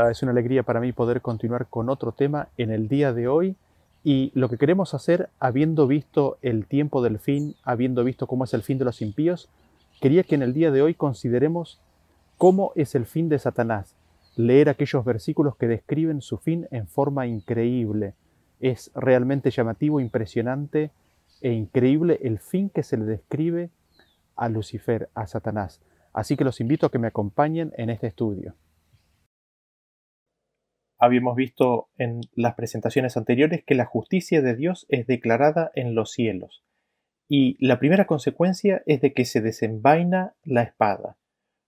Es 0.00 0.22
una 0.22 0.32
alegría 0.32 0.62
para 0.62 0.80
mí 0.80 0.92
poder 0.92 1.20
continuar 1.20 1.66
con 1.66 1.90
otro 1.90 2.12
tema 2.12 2.48
en 2.56 2.70
el 2.70 2.88
día 2.88 3.12
de 3.12 3.28
hoy 3.28 3.56
y 4.02 4.32
lo 4.34 4.48
que 4.48 4.56
queremos 4.56 4.94
hacer, 4.94 5.28
habiendo 5.38 5.86
visto 5.86 6.38
el 6.40 6.66
tiempo 6.66 7.02
del 7.02 7.18
fin, 7.18 7.56
habiendo 7.62 8.02
visto 8.02 8.26
cómo 8.26 8.44
es 8.44 8.54
el 8.54 8.62
fin 8.62 8.78
de 8.78 8.86
los 8.86 9.02
impíos, 9.02 9.50
quería 10.00 10.22
que 10.22 10.34
en 10.34 10.42
el 10.42 10.54
día 10.54 10.70
de 10.70 10.80
hoy 10.80 10.94
consideremos 10.94 11.78
cómo 12.38 12.72
es 12.74 12.94
el 12.94 13.04
fin 13.04 13.28
de 13.28 13.38
Satanás, 13.38 13.94
leer 14.34 14.70
aquellos 14.70 15.04
versículos 15.04 15.56
que 15.56 15.68
describen 15.68 16.22
su 16.22 16.38
fin 16.38 16.66
en 16.70 16.88
forma 16.88 17.26
increíble. 17.26 18.14
Es 18.60 18.90
realmente 18.94 19.50
llamativo, 19.50 20.00
impresionante 20.00 20.90
e 21.42 21.52
increíble 21.52 22.18
el 22.22 22.38
fin 22.38 22.70
que 22.70 22.82
se 22.82 22.96
le 22.96 23.04
describe 23.04 23.68
a 24.36 24.48
Lucifer, 24.48 25.10
a 25.14 25.26
Satanás. 25.26 25.82
Así 26.14 26.36
que 26.36 26.44
los 26.44 26.60
invito 26.60 26.86
a 26.86 26.90
que 26.90 26.98
me 26.98 27.08
acompañen 27.08 27.72
en 27.76 27.90
este 27.90 28.06
estudio 28.06 28.54
habíamos 31.02 31.34
visto 31.34 31.88
en 31.98 32.20
las 32.36 32.54
presentaciones 32.54 33.16
anteriores 33.16 33.64
que 33.64 33.74
la 33.74 33.86
justicia 33.86 34.40
de 34.40 34.54
Dios 34.54 34.86
es 34.88 35.08
declarada 35.08 35.72
en 35.74 35.96
los 35.96 36.12
cielos. 36.12 36.62
Y 37.28 37.56
la 37.58 37.80
primera 37.80 38.06
consecuencia 38.06 38.84
es 38.86 39.00
de 39.00 39.12
que 39.12 39.24
se 39.24 39.40
desenvaina 39.40 40.34
la 40.44 40.62
espada. 40.62 41.16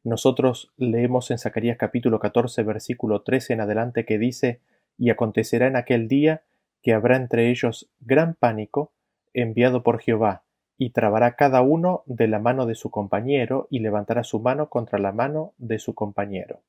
Nosotros 0.05 0.73
leemos 0.77 1.33
en 1.33 1.39
Zacarías 1.39 1.79
capítulo 1.79 2.21
14 2.21 2.63
versículo 2.63 3.23
13 3.23 3.55
en 3.55 3.61
adelante 3.63 4.05
que 4.05 4.19
dice, 4.19 4.61
y 4.99 5.11
acontecerá 5.11 5.67
en 5.67 5.75
aquel 5.75 6.07
día 6.07 6.43
que 6.81 6.93
habrá 6.93 7.17
entre 7.17 7.51
ellos 7.51 7.91
gran 7.98 8.35
pánico 8.35 8.93
enviado 9.33 9.83
por 9.83 10.01
Jehová, 10.01 10.45
y 10.79 10.91
trabará 10.91 11.35
cada 11.35 11.61
uno 11.61 12.05
de 12.07 12.29
la 12.29 12.39
mano 12.39 12.67
de 12.67 12.77
su 12.77 12.93
compañero 12.93 13.67
y 13.69 13.81
levantará 13.81 14.23
su 14.23 14.39
mano 14.39 14.69
contra 14.69 15.01
la 15.01 15.11
mano 15.11 15.55
de 15.59 15.81
su 15.81 15.93
compañero. 15.97 16.61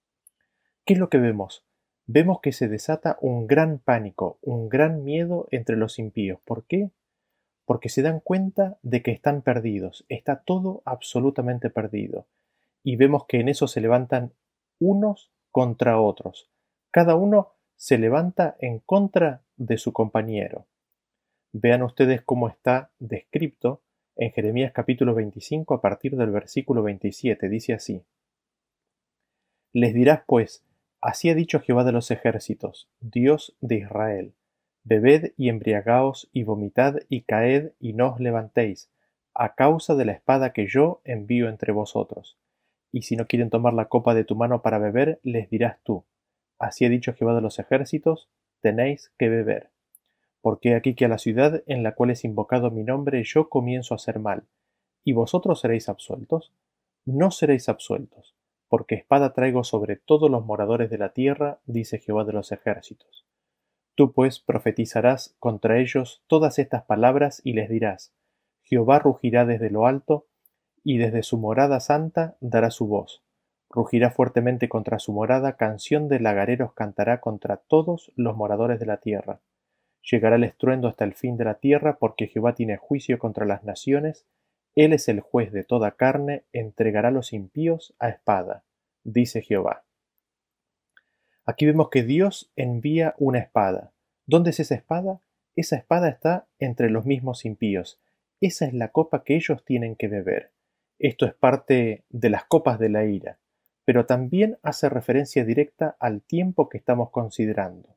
¿Qué 0.84 0.94
es 0.94 1.00
lo 1.00 1.10
que 1.10 1.20
vemos? 1.20 1.64
Vemos 2.08 2.40
que 2.42 2.52
se 2.52 2.68
desata 2.68 3.18
un 3.22 3.48
gran 3.48 3.80
pánico, 3.80 4.38
un 4.42 4.70
gran 4.70 5.04
miedo 5.04 5.48
entre 5.52 5.76
los 5.76 6.00
impíos. 6.00 6.40
¿Por 6.46 6.66
qué? 6.66 6.92
Porque 7.66 7.90
se 7.90 8.02
dan 8.02 8.20
cuenta 8.20 8.78
de 8.84 9.02
que 9.02 9.12
están 9.12 9.42
perdidos, 9.42 10.06
está 10.10 10.42
todo 10.44 10.82
absolutamente 10.86 11.70
perdido. 11.70 12.28
Y 12.84 12.96
vemos 12.96 13.26
que 13.26 13.40
en 13.40 13.50
eso 13.50 13.68
se 13.68 13.82
levantan 13.82 14.34
unos 14.80 15.32
contra 15.52 16.00
otros. 16.00 16.50
Cada 16.92 17.16
uno 17.16 17.54
se 17.76 17.98
levanta 17.98 18.56
en 18.60 18.80
contra 18.80 19.42
de 19.58 19.78
su 19.78 19.94
compañero. 19.94 20.68
Vean 21.52 21.82
ustedes 21.84 22.22
cómo 22.22 22.48
está 22.48 22.92
descrito 23.00 23.82
en 24.16 24.32
Jeremías 24.32 24.72
capítulo 24.74 25.14
25 25.14 25.74
a 25.74 25.82
partir 25.82 26.16
del 26.16 26.32
versículo 26.32 26.84
27. 26.84 27.50
Dice 27.50 27.74
así. 27.74 28.04
Les 29.74 29.94
dirás 29.94 30.22
pues, 30.26 30.64
Así 31.02 31.30
ha 31.30 31.36
dicho 31.36 31.60
Jehová 31.60 31.84
de 31.84 31.92
los 31.92 32.10
ejércitos, 32.10 32.90
Dios 33.00 33.56
de 33.62 33.76
Israel: 33.76 34.34
Bebed 34.84 35.34
y 35.38 35.50
embriagaos 35.50 36.30
y 36.32 36.44
vomitad 36.44 36.98
y 37.10 37.22
caed 37.22 37.74
y 37.80 37.94
no 37.94 38.14
os 38.14 38.20
levantéis, 38.20 38.90
a 39.34 39.56
causa 39.56 39.96
de 39.96 40.06
la 40.06 40.14
espada 40.14 40.54
que 40.54 40.68
yo 40.68 41.02
envío 41.04 41.50
entre 41.50 41.72
vosotros. 41.72 42.38
Y 42.92 43.04
si 43.04 43.16
no 43.18 43.28
quieren 43.28 43.50
tomar 43.50 43.74
la 43.74 43.86
copa 43.86 44.14
de 44.14 44.24
tu 44.24 44.36
mano 44.36 44.62
para 44.62 44.80
beber, 44.80 45.20
les 45.22 45.50
dirás 45.50 45.80
tú: 45.84 46.06
Así 46.58 46.86
ha 46.86 46.90
dicho 46.90 47.14
Jehová 47.14 47.36
de 47.36 47.42
los 47.42 47.60
ejércitos, 47.60 48.30
tenéis 48.62 49.12
que 49.18 49.30
beber. 49.30 49.70
Porque 50.42 50.76
aquí 50.76 50.96
que 50.96 51.06
a 51.06 51.10
la 51.10 51.18
ciudad 51.18 51.62
en 51.68 51.84
la 51.84 51.94
cual 51.94 52.12
es 52.12 52.24
invocado 52.24 52.72
mi 52.72 52.84
nombre 52.84 53.24
yo 53.26 53.50
comienzo 53.50 53.94
a 53.94 53.98
hacer 53.98 54.20
mal, 54.20 54.48
y 55.04 55.14
vosotros 55.14 55.60
seréis 55.60 55.90
absueltos. 55.90 56.54
No 57.06 57.32
seréis 57.32 57.70
absueltos 57.70 58.36
porque 58.68 58.96
espada 58.96 59.34
traigo 59.34 59.64
sobre 59.64 59.96
todos 59.96 60.30
los 60.30 60.46
moradores 60.46 60.90
de 60.90 60.98
la 60.98 61.14
tierra, 61.14 61.60
dice 61.66 62.00
Jehová 62.00 62.24
de 62.24 62.34
los 62.34 62.52
ejércitos. 62.52 63.26
Tú 63.96 64.12
pues 64.12 64.40
profetizarás 64.40 65.36
contra 65.40 65.80
ellos 65.80 66.24
todas 66.28 66.60
estas 66.60 66.84
palabras 66.84 67.42
y 67.44 67.54
les 67.54 67.70
dirás, 67.70 68.14
Jehová 68.64 69.00
rugirá 69.00 69.46
desde 69.46 69.70
lo 69.70 69.88
alto, 69.88 70.28
y 70.84 70.98
desde 70.98 71.24
su 71.24 71.38
morada 71.38 71.80
santa 71.80 72.38
dará 72.42 72.70
su 72.70 72.88
voz. 72.88 73.24
Rugirá 73.70 74.12
fuertemente 74.12 74.70
contra 74.70 75.00
su 75.00 75.14
morada, 75.14 75.58
canción 75.58 76.08
de 76.08 76.20
lagareros 76.20 76.74
cantará 76.74 77.20
contra 77.20 77.58
todos 77.58 78.12
los 78.16 78.36
moradores 78.36 78.80
de 78.80 78.86
la 78.86 78.98
tierra. 78.98 79.40
Llegará 80.04 80.36
el 80.36 80.44
estruendo 80.44 80.88
hasta 80.88 81.04
el 81.04 81.14
fin 81.14 81.38
de 81.38 81.46
la 81.46 81.56
tierra, 81.56 81.98
porque 81.98 82.28
Jehová 82.28 82.54
tiene 82.54 82.78
juicio 82.78 83.18
contra 83.18 83.46
las 83.46 83.64
naciones, 83.64 84.28
él 84.76 84.92
es 84.92 85.08
el 85.08 85.22
juez 85.22 85.54
de 85.54 85.64
toda 85.64 85.92
carne, 85.92 86.44
entregará 86.52 87.08
a 87.08 87.12
los 87.12 87.32
impíos 87.32 87.96
a 87.98 88.10
espada, 88.10 88.66
dice 89.06 89.42
Jehová. 89.42 89.86
Aquí 91.46 91.66
vemos 91.66 91.90
que 91.90 92.04
Dios 92.04 92.52
envía 92.58 93.16
una 93.18 93.40
espada. 93.40 93.94
¿Dónde 94.26 94.50
es 94.50 94.60
esa 94.60 94.76
espada? 94.76 95.22
Esa 95.56 95.78
espada 95.78 96.10
está 96.10 96.48
entre 96.60 96.90
los 96.90 97.06
mismos 97.06 97.46
impíos. 97.46 98.02
Esa 98.42 98.66
es 98.66 98.74
la 98.74 98.90
copa 98.90 99.24
que 99.24 99.36
ellos 99.36 99.64
tienen 99.64 99.96
que 99.96 100.10
beber. 100.10 100.52
Esto 101.00 101.26
es 101.26 101.34
parte 101.34 102.04
de 102.10 102.30
las 102.30 102.44
copas 102.44 102.78
de 102.78 102.90
la 102.90 103.06
ira, 103.06 103.40
pero 103.86 104.06
también 104.06 104.58
hace 104.62 104.90
referencia 104.90 105.46
directa 105.46 105.96
al 106.00 106.22
tiempo 106.22 106.68
que 106.68 106.78
estamos 106.78 107.12
considerando. 107.12 107.96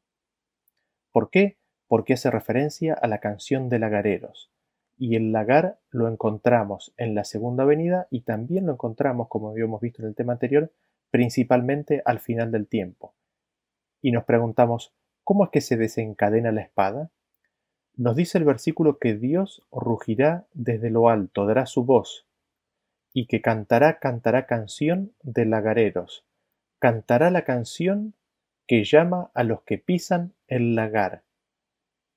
¿Por 1.10 1.30
qué? 1.30 1.58
Porque 1.88 2.12
hace 2.12 2.30
referencia 2.30 2.94
a 2.94 3.08
la 3.08 3.18
canción 3.18 3.68
de 3.68 3.78
lagareros 3.80 4.52
y 4.98 5.14
el 5.14 5.30
lagar 5.30 5.78
lo 5.90 6.08
encontramos 6.08 6.92
en 6.96 7.14
la 7.14 7.24
segunda 7.24 7.64
venida 7.64 8.08
y 8.10 8.22
también 8.22 8.66
lo 8.66 8.72
encontramos, 8.72 9.28
como 9.28 9.50
habíamos 9.50 9.80
visto 9.80 10.02
en 10.02 10.08
el 10.08 10.14
tema 10.16 10.32
anterior, 10.32 10.72
principalmente 11.10 12.02
al 12.04 12.18
final 12.18 12.50
del 12.50 12.66
tiempo. 12.66 13.14
Y 14.02 14.10
nos 14.10 14.24
preguntamos, 14.24 14.92
¿cómo 15.22 15.44
es 15.44 15.50
que 15.50 15.60
se 15.60 15.76
desencadena 15.76 16.50
la 16.50 16.62
espada? 16.62 17.10
Nos 17.94 18.16
dice 18.16 18.38
el 18.38 18.44
versículo 18.44 18.98
que 18.98 19.14
Dios 19.14 19.66
rugirá 19.70 20.46
desde 20.52 20.90
lo 20.90 21.08
alto, 21.08 21.46
dará 21.46 21.66
su 21.66 21.84
voz, 21.84 22.26
y 23.12 23.26
que 23.26 23.40
cantará, 23.40 24.00
cantará 24.00 24.46
canción 24.46 25.14
de 25.22 25.46
lagareros, 25.46 26.26
cantará 26.78 27.30
la 27.30 27.44
canción 27.44 28.14
que 28.66 28.84
llama 28.84 29.30
a 29.34 29.44
los 29.44 29.62
que 29.62 29.78
pisan 29.78 30.34
el 30.46 30.74
lagar, 30.74 31.24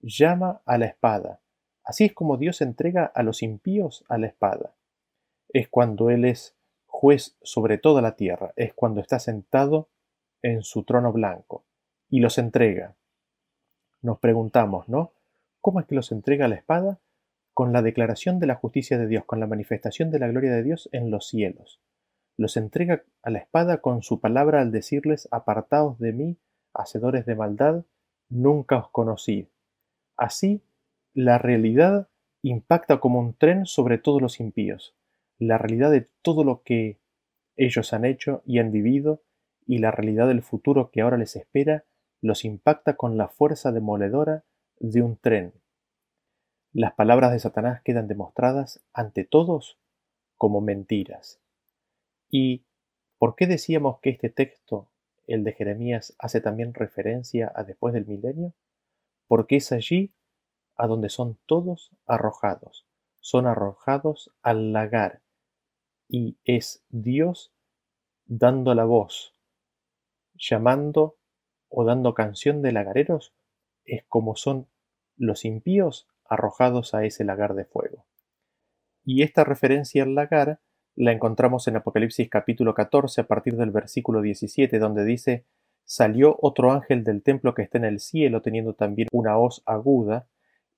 llama 0.01 0.61
a 0.65 0.77
la 0.77 0.85
espada, 0.85 1.40
Así 1.91 2.05
es 2.05 2.13
como 2.13 2.37
Dios 2.37 2.61
entrega 2.61 3.03
a 3.03 3.21
los 3.21 3.43
impíos 3.43 4.05
a 4.07 4.17
la 4.17 4.27
espada. 4.27 4.73
Es 5.49 5.67
cuando 5.67 6.09
Él 6.09 6.23
es 6.23 6.55
juez 6.85 7.35
sobre 7.41 7.77
toda 7.77 8.01
la 8.01 8.15
tierra, 8.15 8.53
es 8.55 8.73
cuando 8.73 9.01
está 9.01 9.19
sentado 9.19 9.89
en 10.41 10.63
su 10.63 10.85
trono 10.85 11.11
blanco 11.11 11.65
y 12.09 12.21
los 12.21 12.37
entrega. 12.37 12.95
Nos 14.01 14.19
preguntamos, 14.19 14.87
¿no? 14.87 15.11
¿Cómo 15.59 15.81
es 15.81 15.85
que 15.85 15.95
los 15.95 16.13
entrega 16.13 16.45
a 16.45 16.47
la 16.47 16.55
espada? 16.55 17.01
Con 17.53 17.73
la 17.73 17.81
declaración 17.81 18.39
de 18.39 18.47
la 18.47 18.55
justicia 18.55 18.97
de 18.97 19.07
Dios, 19.07 19.25
con 19.25 19.41
la 19.41 19.47
manifestación 19.47 20.11
de 20.11 20.19
la 20.19 20.29
gloria 20.29 20.53
de 20.53 20.63
Dios 20.63 20.87
en 20.93 21.11
los 21.11 21.27
cielos. 21.27 21.81
Los 22.37 22.55
entrega 22.55 23.03
a 23.21 23.31
la 23.31 23.39
espada 23.39 23.81
con 23.81 24.01
su 24.01 24.21
palabra 24.21 24.61
al 24.61 24.71
decirles, 24.71 25.27
apartaos 25.29 25.99
de 25.99 26.13
mí, 26.13 26.37
hacedores 26.73 27.25
de 27.25 27.35
maldad, 27.35 27.83
nunca 28.29 28.77
os 28.77 28.89
conocí. 28.91 29.49
Así 30.15 30.63
la 31.13 31.37
realidad 31.37 32.09
impacta 32.41 32.99
como 32.99 33.19
un 33.19 33.33
tren 33.33 33.65
sobre 33.65 33.97
todos 33.97 34.21
los 34.21 34.39
impíos, 34.39 34.95
la 35.37 35.57
realidad 35.57 35.91
de 35.91 36.07
todo 36.21 36.43
lo 36.43 36.63
que 36.63 36.99
ellos 37.55 37.93
han 37.93 38.05
hecho 38.05 38.41
y 38.45 38.59
han 38.59 38.71
vivido, 38.71 39.23
y 39.65 39.77
la 39.77 39.91
realidad 39.91 40.27
del 40.27 40.41
futuro 40.41 40.89
que 40.91 41.01
ahora 41.01 41.17
les 41.17 41.35
espera, 41.35 41.85
los 42.21 42.45
impacta 42.45 42.95
con 42.95 43.17
la 43.17 43.27
fuerza 43.27 43.71
demoledora 43.71 44.43
de 44.79 45.01
un 45.01 45.17
tren. 45.17 45.53
Las 46.73 46.93
palabras 46.93 47.31
de 47.31 47.39
Satanás 47.39 47.81
quedan 47.83 48.07
demostradas 48.07 48.83
ante 48.93 49.23
todos 49.23 49.79
como 50.37 50.61
mentiras. 50.61 51.41
¿Y 52.29 52.65
por 53.17 53.35
qué 53.35 53.45
decíamos 53.45 53.99
que 53.99 54.11
este 54.11 54.29
texto, 54.29 54.89
el 55.27 55.43
de 55.43 55.53
Jeremías, 55.53 56.15
hace 56.17 56.41
también 56.41 56.73
referencia 56.73 57.51
a 57.53 57.63
después 57.63 57.93
del 57.93 58.05
milenio? 58.05 58.53
Porque 59.27 59.57
es 59.57 59.71
allí 59.71 60.13
a 60.81 60.87
donde 60.87 61.09
son 61.09 61.37
todos 61.45 61.91
arrojados, 62.07 62.87
son 63.19 63.45
arrojados 63.45 64.33
al 64.41 64.73
lagar, 64.73 65.21
y 66.07 66.39
es 66.43 66.83
Dios 66.89 67.53
dando 68.25 68.73
la 68.73 68.85
voz, 68.85 69.35
llamando 70.33 71.19
o 71.69 71.85
dando 71.85 72.15
canción 72.15 72.63
de 72.63 72.71
lagareros, 72.71 73.35
es 73.85 74.03
como 74.05 74.35
son 74.35 74.69
los 75.17 75.45
impíos 75.45 76.09
arrojados 76.25 76.95
a 76.95 77.05
ese 77.05 77.25
lagar 77.25 77.53
de 77.53 77.65
fuego. 77.65 78.07
Y 79.05 79.21
esta 79.21 79.43
referencia 79.43 80.01
al 80.01 80.15
lagar 80.15 80.61
la 80.95 81.11
encontramos 81.11 81.67
en 81.67 81.75
Apocalipsis 81.75 82.27
capítulo 82.27 82.73
14 82.73 83.21
a 83.21 83.27
partir 83.27 83.55
del 83.55 83.69
versículo 83.69 84.23
17, 84.23 84.79
donde 84.79 85.05
dice, 85.05 85.45
salió 85.85 86.39
otro 86.41 86.71
ángel 86.71 87.03
del 87.03 87.21
templo 87.21 87.53
que 87.53 87.61
está 87.61 87.77
en 87.77 87.85
el 87.85 87.99
cielo 87.99 88.41
teniendo 88.41 88.73
también 88.73 89.09
una 89.11 89.37
hoz 89.37 89.61
aguda, 89.67 90.27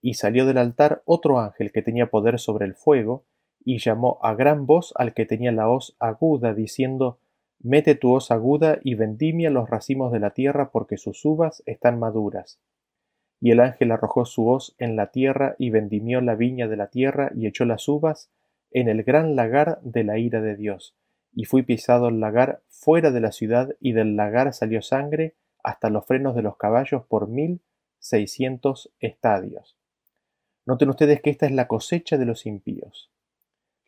y 0.04 0.16
salió 0.16 0.46
del 0.46 0.58
altar 0.58 1.02
otro 1.06 1.40
ángel 1.40 1.72
que 1.72 1.82
tenía 1.82 2.12
poder 2.12 2.38
sobre 2.38 2.66
el 2.66 2.76
fuego, 2.76 3.24
y 3.64 3.78
llamó 3.78 4.20
a 4.22 4.36
gran 4.36 4.66
voz 4.66 4.94
al 4.98 5.14
que 5.14 5.26
tenía 5.26 5.54
la 5.54 5.70
hoz 5.70 5.96
aguda, 5.98 6.54
diciendo 6.54 7.20
Mete 7.60 7.96
tu 7.96 8.12
hoz 8.12 8.30
aguda 8.30 8.80
y 8.84 8.96
vendimia 8.96 9.50
los 9.50 9.70
racimos 9.70 10.12
de 10.12 10.20
la 10.20 10.32
tierra 10.32 10.72
porque 10.72 10.98
sus 10.98 11.24
uvas 11.24 11.64
están 11.66 11.98
maduras. 11.98 12.60
Y 13.40 13.52
el 13.52 13.62
ángel 13.62 13.94
arrojó 13.94 14.26
su 14.26 14.50
hoz 14.50 14.76
en 14.78 14.98
la 14.98 15.12
tierra 15.12 15.56
y 15.58 15.70
vendimió 15.70 16.20
la 16.20 16.36
viña 16.36 16.68
de 16.68 16.76
la 16.76 16.88
tierra 16.88 17.32
y 17.34 17.48
echó 17.48 17.64
las 17.64 17.88
uvas 17.88 18.30
en 18.72 18.90
el 18.90 19.04
gran 19.04 19.38
lagar 19.38 19.80
de 19.84 20.04
la 20.04 20.18
ira 20.18 20.42
de 20.42 20.58
Dios. 20.58 20.98
Y 21.32 21.46
fui 21.46 21.64
pisado 21.64 22.10
el 22.10 22.20
lagar 22.20 22.62
fuera 22.68 23.12
de 23.12 23.22
la 23.22 23.32
ciudad 23.32 23.74
y 23.80 23.94
del 23.94 24.18
lagar 24.18 24.54
salió 24.54 24.82
sangre 24.82 25.36
hasta 25.64 25.90
los 25.90 26.06
frenos 26.06 26.36
de 26.36 26.42
los 26.42 26.58
caballos 26.58 27.06
por 27.06 27.30
mil 27.30 27.62
seiscientos 28.00 28.92
estadios. 29.00 29.78
Noten 30.66 30.90
ustedes 30.90 31.22
que 31.22 31.30
esta 31.30 31.46
es 31.46 31.52
la 31.52 31.68
cosecha 31.68 32.18
de 32.18 32.26
los 32.26 32.46
impíos. 32.46 33.12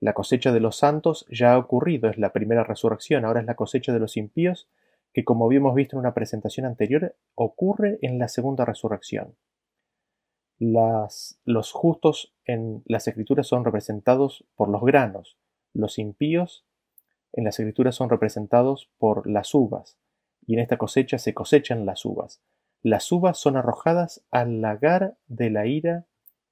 La 0.01 0.13
cosecha 0.13 0.51
de 0.51 0.59
los 0.59 0.77
santos 0.77 1.25
ya 1.29 1.53
ha 1.53 1.57
ocurrido, 1.57 2.09
es 2.09 2.17
la 2.17 2.33
primera 2.33 2.63
resurrección, 2.63 3.23
ahora 3.23 3.39
es 3.39 3.45
la 3.45 3.55
cosecha 3.55 3.93
de 3.93 3.99
los 3.99 4.17
impíos, 4.17 4.67
que 5.13 5.23
como 5.23 5.45
habíamos 5.45 5.73
visto 5.73 5.95
en 5.95 6.01
una 6.01 6.13
presentación 6.13 6.65
anterior, 6.65 7.15
ocurre 7.33 7.97
en 8.01 8.19
la 8.19 8.27
segunda 8.27 8.65
resurrección. 8.65 9.35
Las, 10.59 11.39
los 11.45 11.71
justos 11.71 12.33
en 12.45 12.83
las 12.85 13.07
escrituras 13.07 13.47
son 13.47 13.63
representados 13.63 14.45
por 14.55 14.69
los 14.69 14.83
granos, 14.83 15.37
los 15.73 15.97
impíos 15.97 16.65
en 17.31 17.43
las 17.43 17.59
escrituras 17.59 17.95
son 17.95 18.09
representados 18.09 18.89
por 18.97 19.27
las 19.29 19.53
uvas, 19.53 19.97
y 20.45 20.53
en 20.53 20.59
esta 20.59 20.77
cosecha 20.77 21.17
se 21.17 21.33
cosechan 21.33 21.85
las 21.85 22.05
uvas. 22.05 22.41
Las 22.81 23.11
uvas 23.11 23.37
son 23.37 23.57
arrojadas 23.57 24.23
al 24.31 24.61
lagar 24.61 25.17
de 25.27 25.49
la 25.49 25.65
ira 25.65 26.05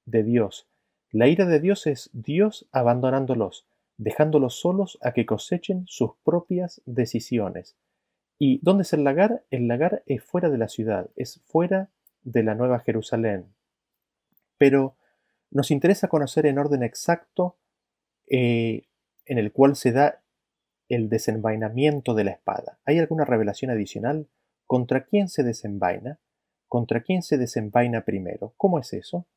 de 0.06 0.22
Dios, 0.22 0.68
la 1.14 1.28
ira 1.28 1.46
de 1.46 1.60
Dios 1.60 1.86
es 1.86 2.10
Dios 2.12 2.66
abandonándolos, 2.72 3.68
dejándolos 3.98 4.58
solos 4.58 4.98
a 5.00 5.12
que 5.12 5.26
cosechen 5.26 5.84
sus 5.86 6.16
propias 6.24 6.82
decisiones. 6.86 7.76
¿Y 8.36 8.58
dónde 8.62 8.82
es 8.82 8.92
el 8.94 9.04
lagar? 9.04 9.44
El 9.52 9.68
lagar 9.68 10.02
es 10.06 10.24
fuera 10.24 10.50
de 10.50 10.58
la 10.58 10.66
ciudad, 10.66 11.08
es 11.14 11.40
fuera 11.46 11.88
de 12.22 12.42
la 12.42 12.56
Nueva 12.56 12.80
Jerusalén. 12.80 13.54
Pero 14.58 14.96
nos 15.52 15.70
interesa 15.70 16.08
conocer 16.08 16.46
en 16.46 16.58
orden 16.58 16.82
exacto 16.82 17.58
eh, 18.26 18.88
en 19.24 19.38
el 19.38 19.52
cual 19.52 19.76
se 19.76 19.92
da 19.92 20.20
el 20.88 21.08
desenvainamiento 21.08 22.14
de 22.14 22.24
la 22.24 22.32
espada. 22.32 22.80
¿Hay 22.84 22.98
alguna 22.98 23.24
revelación 23.24 23.70
adicional? 23.70 24.26
¿Contra 24.66 25.04
quién 25.04 25.28
se 25.28 25.44
desenvaina? 25.44 26.18
¿Contra 26.66 27.04
quién 27.04 27.22
se 27.22 27.38
desenvaina 27.38 28.04
primero? 28.04 28.52
¿Cómo 28.56 28.80
es 28.80 28.92
eso? 28.94 29.28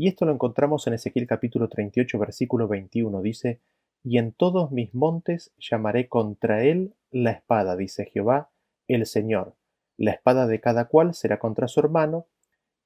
Y 0.00 0.06
esto 0.06 0.24
lo 0.26 0.32
encontramos 0.32 0.86
en 0.86 0.94
Ezequiel 0.94 1.26
capítulo 1.26 1.68
38 1.68 2.20
versículo 2.20 2.68
21. 2.68 3.20
Dice, 3.20 3.60
Y 4.04 4.18
en 4.18 4.30
todos 4.30 4.70
mis 4.70 4.94
montes 4.94 5.52
llamaré 5.58 6.06
contra 6.06 6.62
él 6.62 6.94
la 7.10 7.32
espada, 7.32 7.74
dice 7.74 8.04
Jehová, 8.04 8.48
el 8.86 9.06
Señor. 9.06 9.56
La 9.96 10.12
espada 10.12 10.46
de 10.46 10.60
cada 10.60 10.84
cual 10.84 11.14
será 11.14 11.40
contra 11.40 11.66
su 11.66 11.80
hermano, 11.80 12.28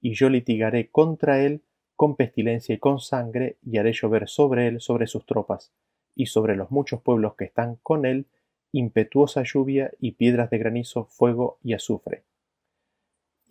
y 0.01 0.15
yo 0.15 0.31
litigaré 0.31 0.89
contra 0.89 1.43
él 1.43 1.61
con 1.97 2.17
pestilencia 2.17 2.75
y 2.75 2.79
con 2.79 2.99
sangre, 2.99 3.59
y 3.61 3.77
haré 3.77 3.93
llover 3.93 4.27
sobre 4.27 4.69
él, 4.69 4.81
sobre 4.81 5.07
sus 5.07 5.27
tropas, 5.27 5.71
y 6.15 6.27
sobre 6.27 6.57
los 6.57 6.71
muchos 6.71 7.03
pueblos 7.03 7.35
que 7.35 7.45
están 7.45 7.77
con 7.83 8.07
él, 8.07 8.25
impetuosa 8.73 9.43
lluvia 9.45 9.93
y 10.01 10.13
piedras 10.13 10.49
de 10.49 10.57
granizo, 10.57 11.05
fuego 11.05 11.59
y 11.63 11.75
azufre. 11.75 12.25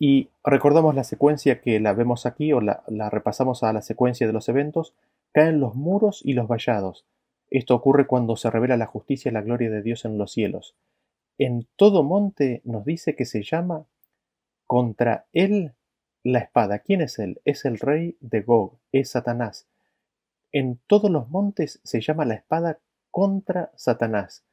Y 0.04 0.30
recordamos 0.42 0.96
la 0.96 1.04
secuencia 1.04 1.60
que 1.60 1.78
la 1.78 1.92
vemos 1.92 2.26
aquí 2.26 2.52
o 2.52 2.60
la, 2.60 2.82
repasamos 3.08 3.62
a 3.62 3.72
la 3.72 3.82
secuencia 3.82 4.26
de 4.26 4.32
los 4.32 4.48
eventos, 4.48 4.96
caen 5.30 5.60
los 5.60 5.76
muros 5.76 6.22
y 6.24 6.32
los 6.32 6.48
vallados. 6.48 7.06
Esto 7.50 7.76
ocurre 7.76 8.08
cuando 8.08 8.34
se 8.34 8.50
revela 8.50 8.76
la 8.76 8.86
justicia 8.86 9.28
y 9.28 9.32
la 9.32 9.42
gloria 9.42 9.70
de 9.70 9.80
Dios 9.80 10.04
en 10.04 10.18
los 10.18 10.32
cielos. 10.32 10.74
En 11.38 11.68
todo 11.76 12.02
monte 12.02 12.62
nos 12.64 12.84
dice 12.84 13.14
que 13.14 13.24
se 13.24 13.44
llama 13.44 13.86
contra 14.66 15.26
él 15.32 15.74
la 16.24 16.40
espada. 16.40 16.80
¿Quién 16.80 17.00
es 17.00 17.20
él? 17.20 17.40
Es 17.44 17.64
el 17.64 17.78
rey 17.78 18.16
de 18.18 18.42
Gog, 18.42 18.80
es 18.90 19.10
Satanás. 19.10 19.68
En 20.50 20.80
todos 20.88 21.12
los 21.12 21.28
montes 21.28 21.80
se 21.84 22.00
llama 22.00 22.24
la 22.24 22.34
espada 22.34 22.80
contra 23.12 23.70
Satanás. 23.76 24.44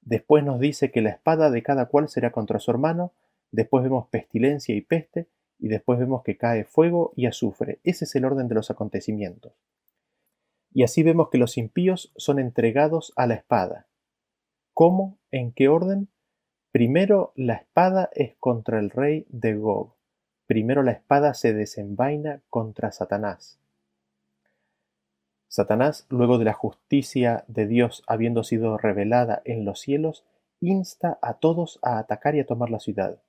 Después 0.00 0.42
nos 0.44 0.60
dice 0.60 0.90
que 0.90 1.02
la 1.02 1.10
espada 1.10 1.50
de 1.50 1.62
cada 1.62 1.88
cual 1.90 2.08
será 2.08 2.32
contra 2.32 2.58
su 2.58 2.70
hermano, 2.70 3.12
después 3.54 3.84
vemos 3.84 4.08
pestilencia 4.08 4.74
y 4.74 4.80
peste, 4.80 5.28
y 5.58 5.68
después 5.68 5.98
vemos 5.98 6.22
que 6.24 6.36
cae 6.36 6.64
fuego 6.64 7.12
y 7.14 7.26
azufre. 7.26 7.78
Ese 7.84 8.04
es 8.04 8.14
el 8.16 8.24
orden 8.24 8.48
de 8.48 8.56
los 8.56 8.70
acontecimientos. 8.70 9.52
Y 10.72 10.82
así 10.82 11.04
vemos 11.04 11.30
que 11.30 11.38
los 11.38 11.56
impíos 11.56 12.12
son 12.16 12.40
entregados 12.40 13.12
a 13.14 13.28
la 13.28 13.34
espada. 13.34 13.86
¿Cómo? 14.72 15.18
¿En 15.30 15.52
qué 15.52 15.68
orden? 15.68 16.08
Primero 16.72 17.32
la 17.36 17.54
espada 17.54 18.10
es 18.12 18.34
contra 18.40 18.80
el 18.80 18.90
rey 18.90 19.24
de 19.28 19.54
Gog. 19.54 19.94
Primero 20.46 20.82
la 20.82 20.90
espada 20.90 21.32
se 21.32 21.54
desenvaina 21.54 22.42
contra 22.50 22.90
Satanás. 22.90 23.60
Satanás, 25.46 26.06
luego 26.08 26.38
de 26.38 26.46
la 26.46 26.54
justicia 26.54 27.44
de 27.46 27.68
Dios 27.68 28.02
habiendo 28.08 28.42
sido 28.42 28.76
revelada 28.76 29.40
en 29.44 29.64
los 29.64 29.80
cielos, 29.80 30.24
insta 30.58 31.20
a 31.22 31.34
todos 31.34 31.78
a 31.82 31.98
atacar 31.98 32.34
y 32.34 32.40
a 32.40 32.46
tomar 32.46 32.70
la 32.70 32.80
ciudad 32.80 33.20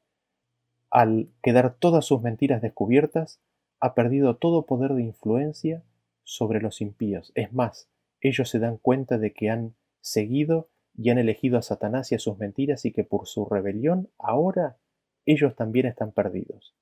al 0.95 1.27
quedar 1.43 1.75
todas 1.77 2.05
sus 2.05 2.21
mentiras 2.21 2.61
descubiertas, 2.61 3.41
ha 3.81 3.95
perdido 3.95 4.37
todo 4.37 4.65
poder 4.65 4.93
de 4.93 5.03
influencia 5.03 5.83
sobre 6.23 6.61
los 6.61 6.79
impíos. 6.79 7.33
Es 7.35 7.51
más, 7.51 7.89
ellos 8.21 8.49
se 8.49 8.59
dan 8.59 8.77
cuenta 8.77 9.17
de 9.17 9.33
que 9.33 9.49
han 9.49 9.75
seguido 9.99 10.69
y 10.93 11.09
han 11.09 11.17
elegido 11.17 11.57
a 11.57 11.63
Satanás 11.63 12.13
y 12.13 12.15
a 12.15 12.19
sus 12.19 12.37
mentiras 12.37 12.85
y 12.85 12.93
que 12.93 13.03
por 13.03 13.27
su 13.27 13.43
rebelión 13.43 14.09
ahora 14.17 14.77
ellos 15.25 15.57
también 15.57 15.85
están 15.85 16.13
perdidos. 16.13 16.73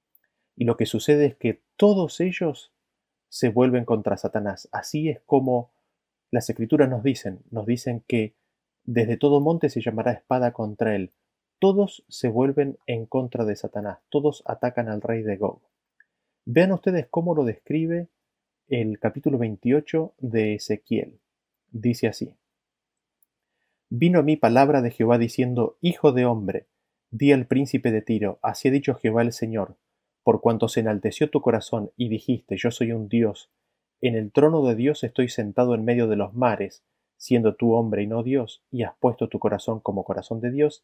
Y 0.55 0.65
lo 0.65 0.77
que 0.77 0.85
sucede 0.85 1.25
es 1.25 1.35
que 1.35 1.63
todos 1.75 2.19
ellos 2.19 2.71
se 3.29 3.49
vuelven 3.49 3.83
contra 3.83 4.15
Satanás. 4.17 4.69
Así 4.71 5.09
es 5.09 5.21
como 5.21 5.71
las 6.29 6.47
escrituras 6.51 6.87
nos 6.87 7.01
dicen, 7.01 7.39
nos 7.49 7.65
dicen 7.65 8.03
que 8.05 8.35
desde 8.83 9.17
todo 9.17 9.41
monte 9.41 9.69
se 9.69 9.81
llamará 9.81 10.11
espada 10.11 10.53
contra 10.53 10.95
él, 10.95 11.13
todos 11.59 12.03
se 12.09 12.29
vuelven 12.29 12.77
en 12.87 13.05
contra 13.05 13.45
de 13.45 13.55
Satanás, 13.55 13.99
todos 14.09 14.43
atacan 14.45 14.89
al 14.89 15.01
rey 15.01 15.21
de 15.21 15.37
Gog. 15.37 15.61
Vean 16.45 16.71
ustedes 16.71 17.07
cómo 17.09 17.35
lo 17.35 17.45
describe 17.45 18.09
el 18.67 18.99
capítulo 18.99 19.37
28 19.37 20.13
de 20.19 20.55
Ezequiel. 20.55 21.19
Dice 21.71 22.07
así. 22.07 22.35
Vino 23.89 24.19
a 24.19 24.23
mí 24.23 24.35
palabra 24.35 24.81
de 24.81 24.91
Jehová 24.91 25.17
diciendo, 25.17 25.77
Hijo 25.79 26.11
de 26.11 26.25
hombre, 26.25 26.67
di 27.11 27.31
al 27.31 27.45
príncipe 27.45 27.91
de 27.91 28.01
Tiro, 28.01 28.39
así 28.41 28.67
ha 28.67 28.71
dicho 28.71 28.95
Jehová 28.95 29.21
el 29.21 29.33
Señor, 29.33 29.77
por 30.23 30.41
cuanto 30.41 30.67
se 30.67 30.79
enalteció 30.79 31.29
tu 31.29 31.41
corazón 31.41 31.91
y 31.95 32.09
dijiste, 32.09 32.57
yo 32.57 32.71
soy 32.71 32.91
un 32.91 33.07
Dios, 33.07 33.51
en 34.01 34.15
el 34.15 34.31
trono 34.31 34.65
de 34.65 34.75
Dios 34.75 35.03
estoy 35.05 35.29
sentado 35.29 35.75
en 35.75 35.85
medio 35.85 36.07
de 36.07 36.17
los 36.17 36.33
mares, 36.33 36.83
siendo 37.15 37.55
tú 37.55 37.73
hombre 37.73 38.03
y 38.03 38.07
no 38.07 38.21
Dios, 38.21 38.61
y 38.69 38.83
has 38.83 38.95
puesto 38.99 39.29
tu 39.29 39.39
corazón 39.39 39.79
como 39.79 40.03
corazón 40.03 40.41
de 40.41 40.51
Dios, 40.51 40.83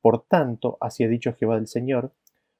por 0.00 0.26
tanto, 0.26 0.78
así 0.80 1.04
ha 1.04 1.08
dicho 1.08 1.34
Jehová 1.34 1.56
del 1.56 1.66
Señor, 1.66 2.12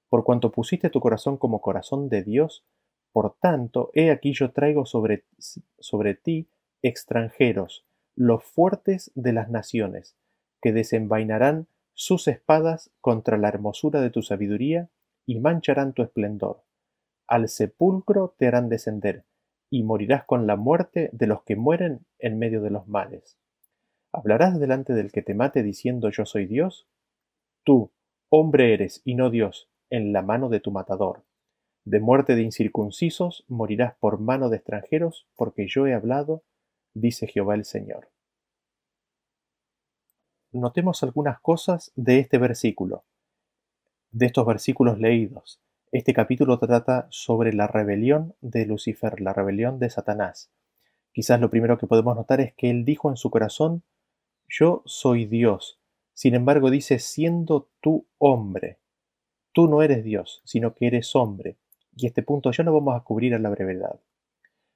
por 0.08 0.24
cuanto 0.24 0.52
pusiste 0.52 0.90
tu 0.90 1.00
corazón 1.00 1.36
como 1.36 1.60
corazón 1.60 2.08
de 2.08 2.22
Dios, 2.22 2.64
por 3.12 3.34
tanto, 3.38 3.90
he 3.94 4.10
aquí 4.10 4.32
yo 4.32 4.52
traigo 4.52 4.86
sobre, 4.86 5.24
sobre 5.78 6.14
ti 6.14 6.48
extranjeros, 6.82 7.86
los 8.14 8.44
fuertes 8.44 9.10
de 9.14 9.32
las 9.32 9.50
naciones, 9.50 10.16
que 10.60 10.72
desenvainarán 10.72 11.68
sus 11.94 12.28
espadas 12.28 12.90
contra 13.00 13.38
la 13.38 13.48
hermosura 13.48 14.00
de 14.00 14.10
tu 14.10 14.22
sabiduría 14.22 14.90
y 15.26 15.40
mancharán 15.40 15.92
tu 15.92 16.02
esplendor. 16.02 16.62
Al 17.26 17.48
sepulcro 17.48 18.34
te 18.38 18.46
harán 18.46 18.68
descender, 18.68 19.24
y 19.70 19.82
morirás 19.82 20.24
con 20.24 20.46
la 20.46 20.56
muerte 20.56 21.10
de 21.12 21.26
los 21.26 21.42
que 21.42 21.56
mueren 21.56 22.06
en 22.18 22.38
medio 22.38 22.62
de 22.62 22.70
los 22.70 22.88
males. 22.88 23.38
¿Hablarás 24.12 24.58
delante 24.58 24.94
del 24.94 25.12
que 25.12 25.22
te 25.22 25.34
mate 25.34 25.62
diciendo 25.62 26.10
yo 26.10 26.24
soy 26.24 26.46
Dios? 26.46 26.88
Tú, 27.68 27.92
hombre 28.30 28.72
eres 28.72 29.02
y 29.04 29.14
no 29.14 29.28
Dios, 29.28 29.68
en 29.90 30.14
la 30.14 30.22
mano 30.22 30.48
de 30.48 30.58
tu 30.58 30.70
matador. 30.70 31.26
De 31.84 32.00
muerte 32.00 32.34
de 32.34 32.40
incircuncisos 32.40 33.44
morirás 33.46 33.94
por 33.96 34.18
mano 34.20 34.48
de 34.48 34.56
extranjeros, 34.56 35.28
porque 35.36 35.66
yo 35.68 35.86
he 35.86 35.92
hablado, 35.92 36.44
dice 36.94 37.26
Jehová 37.26 37.56
el 37.56 37.66
Señor. 37.66 38.08
Notemos 40.50 41.02
algunas 41.02 41.40
cosas 41.42 41.92
de 41.94 42.20
este 42.20 42.38
versículo, 42.38 43.04
de 44.12 44.24
estos 44.24 44.46
versículos 44.46 44.98
leídos. 44.98 45.60
Este 45.92 46.14
capítulo 46.14 46.58
trata 46.58 47.06
sobre 47.10 47.52
la 47.52 47.66
rebelión 47.66 48.34
de 48.40 48.64
Lucifer, 48.64 49.20
la 49.20 49.34
rebelión 49.34 49.78
de 49.78 49.90
Satanás. 49.90 50.50
Quizás 51.12 51.38
lo 51.38 51.50
primero 51.50 51.76
que 51.76 51.86
podemos 51.86 52.16
notar 52.16 52.40
es 52.40 52.54
que 52.54 52.70
él 52.70 52.86
dijo 52.86 53.10
en 53.10 53.18
su 53.18 53.28
corazón, 53.28 53.82
Yo 54.48 54.80
soy 54.86 55.26
Dios, 55.26 55.77
sin 56.18 56.34
embargo 56.34 56.68
dice, 56.68 56.98
siendo 56.98 57.70
tú 57.80 58.08
hombre, 58.18 58.80
tú 59.52 59.68
no 59.68 59.82
eres 59.82 60.02
Dios, 60.02 60.42
sino 60.44 60.74
que 60.74 60.88
eres 60.88 61.14
hombre. 61.14 61.58
Y 61.94 62.08
este 62.08 62.24
punto 62.24 62.50
ya 62.50 62.64
no 62.64 62.74
vamos 62.74 62.96
a 62.96 63.04
cubrir 63.04 63.36
a 63.36 63.38
la 63.38 63.50
brevedad. 63.50 64.00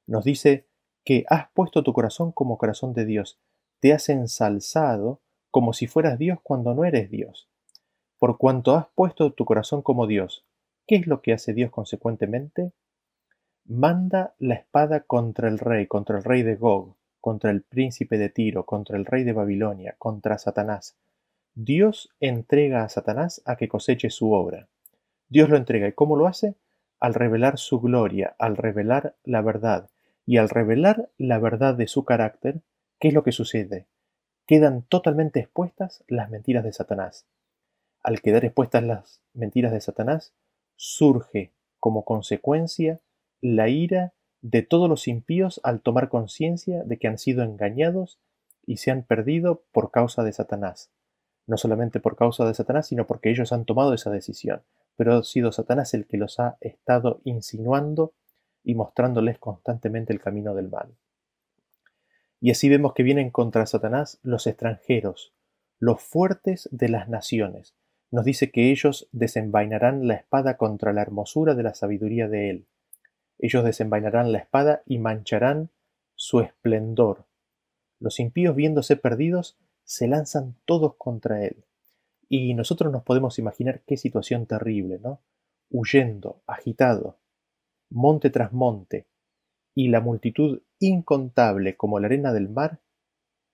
Nos 0.06 0.22
dice 0.22 0.68
que 1.04 1.24
has 1.28 1.48
puesto 1.52 1.82
tu 1.82 1.92
corazón 1.92 2.30
como 2.30 2.58
corazón 2.58 2.92
de 2.92 3.06
Dios, 3.06 3.40
te 3.80 3.92
has 3.92 4.08
ensalzado 4.08 5.20
como 5.50 5.72
si 5.72 5.88
fueras 5.88 6.16
Dios 6.16 6.38
cuando 6.44 6.74
no 6.74 6.84
eres 6.84 7.10
Dios. 7.10 7.48
Por 8.20 8.38
cuanto 8.38 8.76
has 8.76 8.86
puesto 8.94 9.32
tu 9.32 9.44
corazón 9.44 9.82
como 9.82 10.06
Dios, 10.06 10.46
¿qué 10.86 10.94
es 10.94 11.08
lo 11.08 11.22
que 11.22 11.32
hace 11.32 11.54
Dios 11.54 11.72
consecuentemente? 11.72 12.72
Manda 13.64 14.36
la 14.38 14.54
espada 14.54 15.00
contra 15.00 15.48
el 15.48 15.58
rey, 15.58 15.88
contra 15.88 16.18
el 16.18 16.22
rey 16.22 16.44
de 16.44 16.54
Gog, 16.54 16.94
contra 17.20 17.50
el 17.50 17.62
príncipe 17.62 18.16
de 18.16 18.28
Tiro, 18.28 18.64
contra 18.64 18.96
el 18.96 19.06
rey 19.06 19.24
de 19.24 19.32
Babilonia, 19.32 19.96
contra 19.98 20.38
Satanás. 20.38 20.96
Dios 21.54 22.08
entrega 22.18 22.82
a 22.82 22.88
Satanás 22.88 23.42
a 23.44 23.56
que 23.56 23.68
coseche 23.68 24.08
su 24.08 24.32
obra. 24.32 24.68
Dios 25.28 25.50
lo 25.50 25.58
entrega. 25.58 25.86
¿Y 25.86 25.92
cómo 25.92 26.16
lo 26.16 26.26
hace? 26.26 26.54
Al 26.98 27.12
revelar 27.12 27.58
su 27.58 27.78
gloria, 27.78 28.34
al 28.38 28.56
revelar 28.56 29.16
la 29.24 29.42
verdad. 29.42 29.90
Y 30.24 30.38
al 30.38 30.48
revelar 30.48 31.10
la 31.18 31.38
verdad 31.38 31.74
de 31.74 31.88
su 31.88 32.04
carácter, 32.04 32.62
¿qué 32.98 33.08
es 33.08 33.14
lo 33.14 33.22
que 33.22 33.32
sucede? 33.32 33.86
Quedan 34.46 34.82
totalmente 34.82 35.40
expuestas 35.40 36.04
las 36.08 36.30
mentiras 36.30 36.64
de 36.64 36.72
Satanás. 36.72 37.26
Al 38.02 38.22
quedar 38.22 38.46
expuestas 38.46 38.82
las 38.82 39.20
mentiras 39.34 39.72
de 39.72 39.80
Satanás, 39.80 40.32
surge 40.76 41.52
como 41.78 42.04
consecuencia 42.04 43.00
la 43.42 43.68
ira 43.68 44.14
de 44.40 44.62
todos 44.62 44.88
los 44.88 45.06
impíos 45.06 45.60
al 45.64 45.82
tomar 45.82 46.08
conciencia 46.08 46.82
de 46.84 46.98
que 46.98 47.08
han 47.08 47.18
sido 47.18 47.42
engañados 47.42 48.18
y 48.66 48.78
se 48.78 48.90
han 48.90 49.02
perdido 49.02 49.64
por 49.70 49.90
causa 49.90 50.24
de 50.24 50.32
Satanás. 50.32 50.90
No 51.46 51.56
solamente 51.56 52.00
por 52.00 52.16
causa 52.16 52.44
de 52.44 52.54
Satanás, 52.54 52.86
sino 52.88 53.06
porque 53.06 53.30
ellos 53.30 53.52
han 53.52 53.64
tomado 53.64 53.94
esa 53.94 54.10
decisión, 54.10 54.62
pero 54.96 55.14
ha 55.14 55.24
sido 55.24 55.52
Satanás 55.52 55.94
el 55.94 56.06
que 56.06 56.16
los 56.16 56.38
ha 56.40 56.56
estado 56.60 57.20
insinuando 57.24 58.14
y 58.64 58.74
mostrándoles 58.74 59.38
constantemente 59.38 60.12
el 60.12 60.20
camino 60.20 60.54
del 60.54 60.68
mal. 60.68 60.94
Y 62.40 62.50
así 62.50 62.68
vemos 62.68 62.92
que 62.92 63.02
vienen 63.02 63.30
contra 63.30 63.66
Satanás 63.66 64.18
los 64.22 64.46
extranjeros, 64.46 65.32
los 65.78 66.00
fuertes 66.02 66.68
de 66.72 66.88
las 66.88 67.08
naciones. 67.08 67.74
Nos 68.10 68.24
dice 68.24 68.50
que 68.50 68.70
ellos 68.70 69.08
desenvainarán 69.12 70.06
la 70.06 70.14
espada 70.14 70.56
contra 70.56 70.92
la 70.92 71.02
hermosura 71.02 71.54
de 71.54 71.62
la 71.62 71.74
sabiduría 71.74 72.28
de 72.28 72.50
él. 72.50 72.66
Ellos 73.38 73.64
desenvainarán 73.64 74.32
la 74.32 74.38
espada 74.38 74.82
y 74.86 74.98
mancharán 74.98 75.70
su 76.14 76.40
esplendor. 76.40 77.26
Los 77.98 78.20
impíos 78.20 78.54
viéndose 78.54 78.96
perdidos 78.96 79.56
se 79.84 80.08
lanzan 80.08 80.56
todos 80.64 80.94
contra 80.96 81.44
él. 81.44 81.64
Y 82.28 82.54
nosotros 82.54 82.92
nos 82.92 83.02
podemos 83.02 83.38
imaginar 83.38 83.82
qué 83.86 83.96
situación 83.96 84.46
terrible, 84.46 84.98
¿no? 84.98 85.20
Huyendo, 85.70 86.42
agitado, 86.46 87.18
monte 87.90 88.30
tras 88.30 88.52
monte, 88.52 89.06
y 89.74 89.88
la 89.88 90.00
multitud 90.00 90.62
incontable 90.78 91.76
como 91.76 91.98
la 91.98 92.06
arena 92.06 92.32
del 92.32 92.48
mar, 92.48 92.80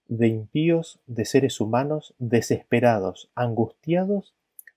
de 0.06 0.28
impíos, 0.28 1.00
de 1.06 1.24
seres 1.24 1.60
humanos, 1.60 2.14
desesperados, 2.18 3.30
angustiados 3.34 4.34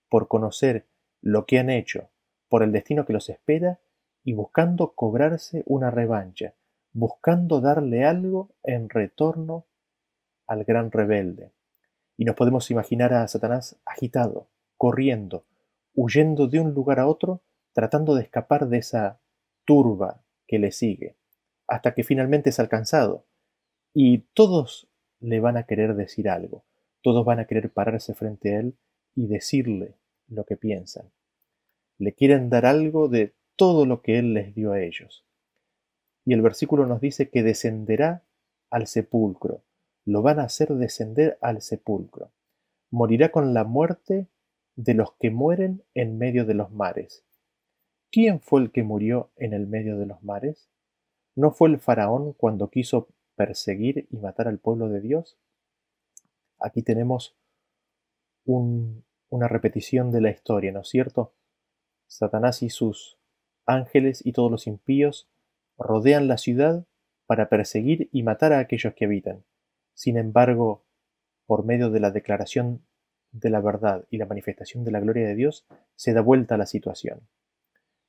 por 0.09 0.27
conocer 0.27 0.87
lo 1.21 1.45
que 1.45 1.59
han 1.59 1.69
hecho, 1.69 2.09
por 2.49 2.63
el 2.63 2.71
destino 2.71 3.05
que 3.05 3.13
los 3.13 3.29
espera, 3.29 3.79
y 4.23 4.33
buscando 4.33 4.93
cobrarse 4.93 5.63
una 5.65 5.89
revancha, 5.89 6.53
buscando 6.93 7.61
darle 7.61 8.03
algo 8.03 8.49
en 8.63 8.89
retorno 8.89 9.65
al 10.51 10.65
gran 10.65 10.91
rebelde. 10.91 11.53
Y 12.17 12.25
nos 12.25 12.35
podemos 12.35 12.69
imaginar 12.71 13.13
a 13.13 13.25
Satanás 13.29 13.79
agitado, 13.85 14.49
corriendo, 14.75 15.45
huyendo 15.95 16.47
de 16.47 16.59
un 16.59 16.73
lugar 16.73 16.99
a 16.99 17.07
otro, 17.07 17.41
tratando 17.71 18.15
de 18.15 18.23
escapar 18.23 18.67
de 18.67 18.79
esa 18.79 19.21
turba 19.63 20.25
que 20.47 20.59
le 20.59 20.73
sigue, 20.73 21.15
hasta 21.67 21.93
que 21.93 22.03
finalmente 22.03 22.49
es 22.49 22.59
alcanzado. 22.59 23.25
Y 23.93 24.25
todos 24.33 24.89
le 25.21 25.39
van 25.39 25.55
a 25.55 25.63
querer 25.63 25.95
decir 25.95 26.27
algo, 26.27 26.65
todos 27.01 27.23
van 27.23 27.39
a 27.39 27.45
querer 27.45 27.71
pararse 27.71 28.13
frente 28.13 28.53
a 28.53 28.59
él 28.59 28.75
y 29.15 29.27
decirle 29.27 29.95
lo 30.27 30.43
que 30.43 30.57
piensan. 30.57 31.11
Le 31.97 32.13
quieren 32.13 32.49
dar 32.49 32.65
algo 32.65 33.07
de 33.07 33.35
todo 33.55 33.85
lo 33.85 34.01
que 34.01 34.19
él 34.19 34.33
les 34.33 34.53
dio 34.53 34.73
a 34.73 34.81
ellos. 34.81 35.25
Y 36.25 36.33
el 36.33 36.41
versículo 36.41 36.85
nos 36.85 36.99
dice 36.99 37.29
que 37.29 37.41
descenderá 37.41 38.25
al 38.69 38.87
sepulcro, 38.87 39.63
lo 40.05 40.21
van 40.21 40.39
a 40.39 40.43
hacer 40.43 40.69
descender 40.75 41.37
al 41.41 41.61
sepulcro. 41.61 42.31
Morirá 42.89 43.31
con 43.31 43.53
la 43.53 43.63
muerte 43.63 44.27
de 44.75 44.93
los 44.93 45.13
que 45.13 45.29
mueren 45.29 45.83
en 45.93 46.17
medio 46.17 46.45
de 46.45 46.53
los 46.53 46.71
mares. 46.71 47.23
¿Quién 48.11 48.41
fue 48.41 48.61
el 48.61 48.71
que 48.71 48.83
murió 48.83 49.31
en 49.37 49.53
el 49.53 49.67
medio 49.67 49.97
de 49.97 50.05
los 50.05 50.21
mares? 50.23 50.69
¿No 51.35 51.51
fue 51.51 51.69
el 51.69 51.79
faraón 51.79 52.33
cuando 52.33 52.69
quiso 52.69 53.07
perseguir 53.35 54.07
y 54.11 54.17
matar 54.17 54.47
al 54.47 54.59
pueblo 54.59 54.89
de 54.89 55.01
Dios? 55.01 55.37
Aquí 56.59 56.81
tenemos 56.83 57.37
una 58.45 59.47
repetición 59.47 60.11
de 60.11 60.21
la 60.21 60.31
historia, 60.31 60.71
¿no 60.71 60.81
es 60.81 60.89
cierto? 60.89 61.33
Satanás 62.07 62.63
y 62.63 62.69
sus 62.69 63.17
ángeles 63.65 64.25
y 64.25 64.33
todos 64.33 64.51
los 64.51 64.67
impíos 64.67 65.29
rodean 65.77 66.27
la 66.27 66.37
ciudad 66.37 66.85
para 67.25 67.47
perseguir 67.47 68.09
y 68.11 68.23
matar 68.23 68.51
a 68.51 68.59
aquellos 68.59 68.93
que 68.93 69.05
habitan. 69.05 69.45
Sin 70.01 70.17
embargo, 70.17 70.83
por 71.45 71.63
medio 71.63 71.91
de 71.91 71.99
la 71.99 72.09
declaración 72.09 72.83
de 73.31 73.51
la 73.51 73.61
verdad 73.61 74.03
y 74.09 74.17
la 74.17 74.25
manifestación 74.25 74.83
de 74.83 74.89
la 74.89 74.99
gloria 74.99 75.27
de 75.27 75.35
Dios, 75.35 75.67
se 75.95 76.11
da 76.13 76.21
vuelta 76.21 76.55
a 76.55 76.57
la 76.57 76.65
situación. 76.65 77.19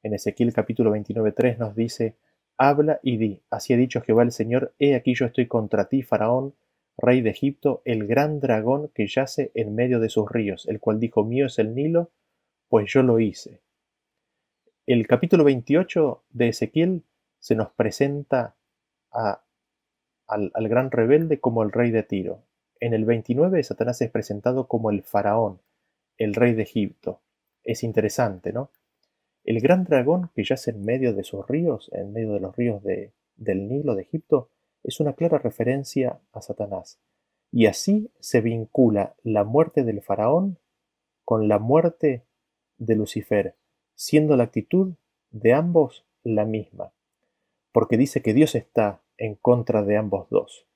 En 0.03 0.15
Ezequiel 0.15 0.55
capítulo 0.55 0.91
29.3 0.97 1.59
nos 1.59 1.77
dice, 1.77 2.17
Habla 2.57 2.99
y 3.03 3.19
di, 3.19 3.43
así 3.51 3.75
ha 3.75 3.77
dicho 3.77 4.01
Jehová 4.01 4.23
el 4.23 4.33
Señor, 4.33 4.75
he 4.79 4.95
aquí 4.95 5.15
yo 5.15 5.27
estoy 5.27 5.49
contra 5.49 5.91
ti, 5.91 6.03
Faraón, 6.03 6.55
rey 6.97 7.21
de 7.21 7.29
Egipto, 7.29 7.83
el 7.85 8.07
gran 8.07 8.41
dragón 8.41 8.91
que 8.95 9.07
yace 9.07 9.51
en 9.55 9.75
medio 9.75 10.01
de 10.01 10.09
sus 10.09 10.31
ríos, 10.31 10.67
el 10.69 10.81
cual 10.81 10.99
dijo, 10.99 11.25
mío 11.25 11.45
es 11.45 11.59
el 11.59 11.75
Nilo, 11.75 12.11
pues 12.69 12.91
yo 12.91 13.03
lo 13.03 13.21
hice. 13.21 13.61
El 14.87 15.07
capítulo 15.07 15.45
28 15.45 16.25
de 16.31 16.49
Ezequiel 16.49 17.05
se 17.39 17.55
nos 17.55 17.71
presenta 17.73 18.57
a 19.11 19.45
al, 20.33 20.69
gran 20.69 20.91
rebelde 20.91 21.41
como 21.41 21.63
el 21.63 21.73
rey 21.73 21.91
de 21.91 22.03
Tiro. 22.03 22.45
En 22.81 22.95
el 22.95 23.05
29 23.05 23.63
Satanás 23.63 24.01
es 24.01 24.11
presentado 24.11 24.67
como 24.67 24.91
el 24.91 25.03
faraón, 25.03 25.61
el 26.17 26.35
rey 26.35 26.55
de 26.55 26.63
Egipto. 26.63 27.21
Es 27.63 27.83
interesante, 27.83 28.53
¿no? 28.53 28.71
El 29.45 29.61
gran 29.61 29.85
dragón 29.85 30.31
que 30.35 30.45
yace 30.45 30.71
en 30.71 30.85
medio 30.85 31.15
de 31.15 31.25
sus 31.25 31.47
ríos, 31.47 31.91
en 31.93 32.13
medio 32.13 32.33
de 32.33 32.41
los 32.41 32.57
ríos 32.57 32.83
de, 32.83 33.13
del 33.37 33.69
Nilo 33.69 33.95
de 33.95 34.03
Egipto, 34.03 34.51
es 34.83 35.01
una 35.01 35.13
clara 35.15 35.39
referencia 35.39 36.21
a 36.33 36.41
Satanás. 36.41 37.01
Y 37.51 37.67
así 37.67 38.11
se 38.19 38.41
vincula 38.41 39.15
la 39.23 39.45
muerte 39.45 39.85
del 39.85 40.01
faraón 40.01 40.59
con 41.25 41.49
la 41.49 41.59
muerte 41.59 42.25
de 42.79 42.97
Lucifer, 42.97 43.57
siendo 43.95 44.37
la 44.37 44.45
actitud 44.45 44.95
de 45.31 45.53
ambos 45.53 46.05
la 46.25 46.45
misma, 46.45 46.93
porque 47.73 47.97
dice 47.97 48.23
que 48.23 48.35
Dios 48.35 48.55
está 48.55 49.03
en 49.23 49.37
contra 49.37 49.85
de 49.85 49.97
ambos 49.97 50.29
dos. 50.31 50.67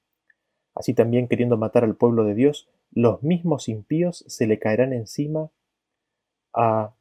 Así 0.72 0.94
también 0.94 1.26
queriendo 1.26 1.56
matar 1.56 1.82
al 1.82 1.96
pueblo 1.96 2.22
de 2.22 2.34
Dios, 2.34 2.68
los 2.92 3.24
mismos 3.24 3.68
impíos 3.68 4.24
se 4.28 4.46
le 4.46 4.60
caerán 4.60 4.92
encima 4.92 5.50
a, 6.54 6.94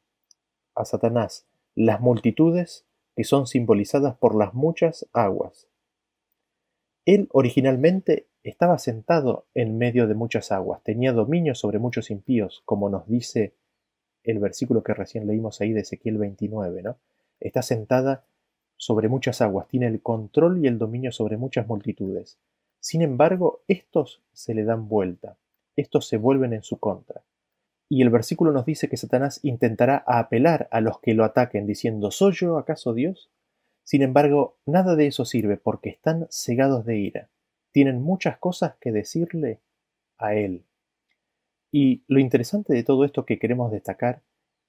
a 0.74 0.84
Satanás, 0.84 1.46
las 1.76 2.00
multitudes 2.00 2.84
que 3.14 3.22
son 3.22 3.46
simbolizadas 3.46 4.16
por 4.16 4.34
las 4.34 4.54
muchas 4.54 5.08
aguas. 5.12 5.68
Él 7.04 7.28
originalmente 7.30 8.26
estaba 8.42 8.78
sentado 8.78 9.46
en 9.54 9.78
medio 9.78 10.08
de 10.08 10.14
muchas 10.14 10.50
aguas, 10.50 10.82
tenía 10.82 11.12
dominio 11.12 11.54
sobre 11.54 11.78
muchos 11.78 12.10
impíos, 12.10 12.62
como 12.64 12.88
nos 12.88 13.06
dice 13.06 13.54
el 14.24 14.40
versículo 14.40 14.82
que 14.82 14.94
recién 14.94 15.28
leímos 15.28 15.60
ahí 15.60 15.72
de 15.72 15.82
Ezequiel 15.82 16.18
29, 16.18 16.82
¿no? 16.82 16.98
Está 17.38 17.62
sentada 17.62 18.24
sobre 18.76 19.08
muchas 19.08 19.40
aguas, 19.40 19.68
tiene 19.68 19.86
el 19.86 20.02
control 20.02 20.64
y 20.64 20.68
el 20.68 20.78
dominio 20.78 21.12
sobre 21.12 21.36
muchas 21.36 21.66
multitudes. 21.66 22.38
Sin 22.80 23.02
embargo, 23.02 23.62
estos 23.68 24.22
se 24.32 24.54
le 24.54 24.64
dan 24.64 24.88
vuelta, 24.88 25.36
estos 25.76 26.06
se 26.06 26.18
vuelven 26.18 26.52
en 26.52 26.62
su 26.62 26.78
contra. 26.78 27.22
Y 27.88 28.02
el 28.02 28.10
versículo 28.10 28.52
nos 28.52 28.66
dice 28.66 28.88
que 28.88 28.96
Satanás 28.96 29.40
intentará 29.42 30.02
apelar 30.06 30.68
a 30.70 30.80
los 30.80 31.00
que 31.00 31.14
lo 31.14 31.24
ataquen 31.24 31.66
diciendo 31.66 32.10
¿Soy 32.10 32.32
yo 32.32 32.58
acaso 32.58 32.94
Dios? 32.94 33.30
Sin 33.84 34.02
embargo, 34.02 34.56
nada 34.66 34.96
de 34.96 35.06
eso 35.06 35.24
sirve 35.24 35.56
porque 35.56 35.90
están 35.90 36.26
cegados 36.30 36.84
de 36.84 36.98
ira. 36.98 37.28
Tienen 37.70 38.02
muchas 38.02 38.38
cosas 38.38 38.74
que 38.80 38.90
decirle 38.90 39.60
a 40.18 40.34
Él. 40.34 40.64
Y 41.70 42.02
lo 42.08 42.18
interesante 42.18 42.72
de 42.72 42.82
todo 42.82 43.04
esto 43.04 43.24
que 43.24 43.38
queremos 43.38 43.70
destacar 43.70 44.22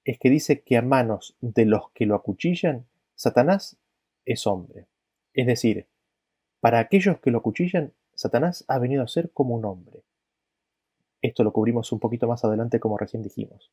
es 0.04 0.18
que 0.18 0.30
dice 0.30 0.60
que 0.60 0.76
a 0.76 0.82
manos 0.82 1.36
de 1.40 1.64
los 1.64 1.90
que 1.90 2.06
lo 2.06 2.14
acuchillan, 2.14 2.86
Satanás 3.14 3.76
es 4.28 4.46
hombre. 4.46 4.86
Es 5.32 5.46
decir, 5.46 5.88
para 6.60 6.78
aquellos 6.78 7.18
que 7.20 7.30
lo 7.30 7.42
cuchillan, 7.42 7.94
Satanás 8.14 8.64
ha 8.68 8.78
venido 8.78 9.02
a 9.02 9.08
ser 9.08 9.32
como 9.32 9.54
un 9.54 9.64
hombre. 9.64 10.04
Esto 11.22 11.44
lo 11.44 11.52
cubrimos 11.52 11.92
un 11.92 11.98
poquito 11.98 12.28
más 12.28 12.44
adelante 12.44 12.78
como 12.78 12.98
recién 12.98 13.22
dijimos. 13.22 13.72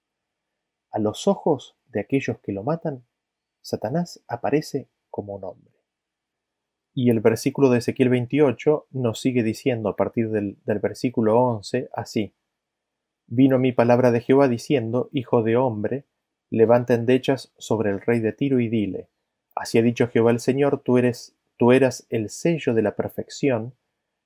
A 0.91 0.99
los 0.99 1.27
ojos 1.27 1.75
de 1.87 1.99
aquellos 1.99 2.39
que 2.39 2.53
lo 2.53 2.63
matan, 2.63 3.05
Satanás 3.61 4.23
aparece 4.27 4.87
como 5.09 5.35
un 5.35 5.43
hombre. 5.43 5.73
Y 6.93 7.09
el 7.09 7.19
versículo 7.19 7.69
de 7.69 7.79
Ezequiel 7.79 8.09
28 8.09 8.87
nos 8.91 9.19
sigue 9.19 9.43
diciendo 9.43 9.89
a 9.89 9.97
partir 9.97 10.29
del, 10.29 10.57
del 10.63 10.79
versículo 10.79 11.37
11 11.37 11.89
así. 11.93 12.33
Vino 13.27 13.59
mi 13.59 13.73
palabra 13.73 14.11
de 14.11 14.21
Jehová 14.21 14.47
diciendo, 14.47 15.09
Hijo 15.11 15.43
de 15.43 15.57
hombre, 15.57 16.05
levanta 16.49 16.93
endechas 16.93 17.53
sobre 17.57 17.89
el 17.89 17.99
rey 17.99 18.19
de 18.21 18.31
Tiro 18.31 18.61
y 18.61 18.69
dile, 18.69 19.09
Así 19.55 19.77
ha 19.77 19.81
dicho 19.81 20.07
Jehová 20.09 20.31
el 20.31 20.39
Señor, 20.39 20.81
tú 20.83 20.97
eres, 20.97 21.35
tú 21.57 21.71
eras 21.71 22.05
el 22.09 22.29
sello 22.29 22.73
de 22.73 22.81
la 22.81 22.95
perfección, 22.95 23.73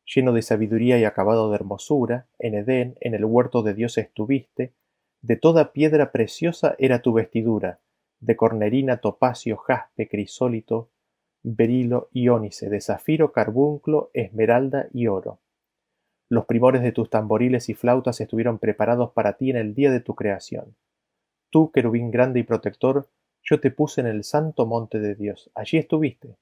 lleno 0.04 0.34
de 0.34 0.42
sabiduría 0.42 0.98
y 0.98 1.06
acabado 1.06 1.50
de 1.50 1.56
hermosura, 1.56 2.26
en 2.40 2.56
Edén, 2.56 2.98
en 3.00 3.14
el 3.14 3.26
huerto 3.26 3.62
de 3.62 3.76
Dios 3.76 3.98
estuviste, 4.00 4.74
de 5.22 5.36
toda 5.36 5.72
piedra 5.72 6.12
preciosa 6.12 6.76
era 6.80 7.02
tu 7.02 7.14
vestidura, 7.14 7.80
de 8.20 8.36
cornerina, 8.36 8.98
topacio, 8.98 9.58
jaspe, 9.58 10.08
crisólito, 10.10 10.90
berilo 11.44 12.10
y 12.12 12.28
de 12.28 12.82
zafiro, 12.82 13.32
carbunclo, 13.32 14.10
esmeralda 14.14 14.88
y 14.94 15.08
oro. 15.08 15.40
Los 16.28 16.46
primores 16.46 16.82
de 16.82 16.92
tus 16.92 17.10
tamboriles 17.10 17.70
y 17.70 17.74
flautas 17.74 18.22
estuvieron 18.22 18.60
preparados 18.60 19.12
para 19.12 19.34
ti 19.34 19.50
en 19.50 19.58
el 19.58 19.74
día 19.74 19.92
de 19.92 20.00
tu 20.00 20.16
creación. 20.16 20.76
Tú, 21.50 21.72
querubín 21.72 22.12
grande 22.12 22.40
y 22.40 22.44
protector, 22.44 23.10
yo 23.50 23.60
te 23.60 23.72
puse 23.72 24.02
en 24.02 24.08
el 24.08 24.24
santo 24.24 24.68
monte 24.68 25.00
de 25.00 25.16
Dios. 25.16 25.50
Allí 25.56 25.80
estuviste. 25.80 26.36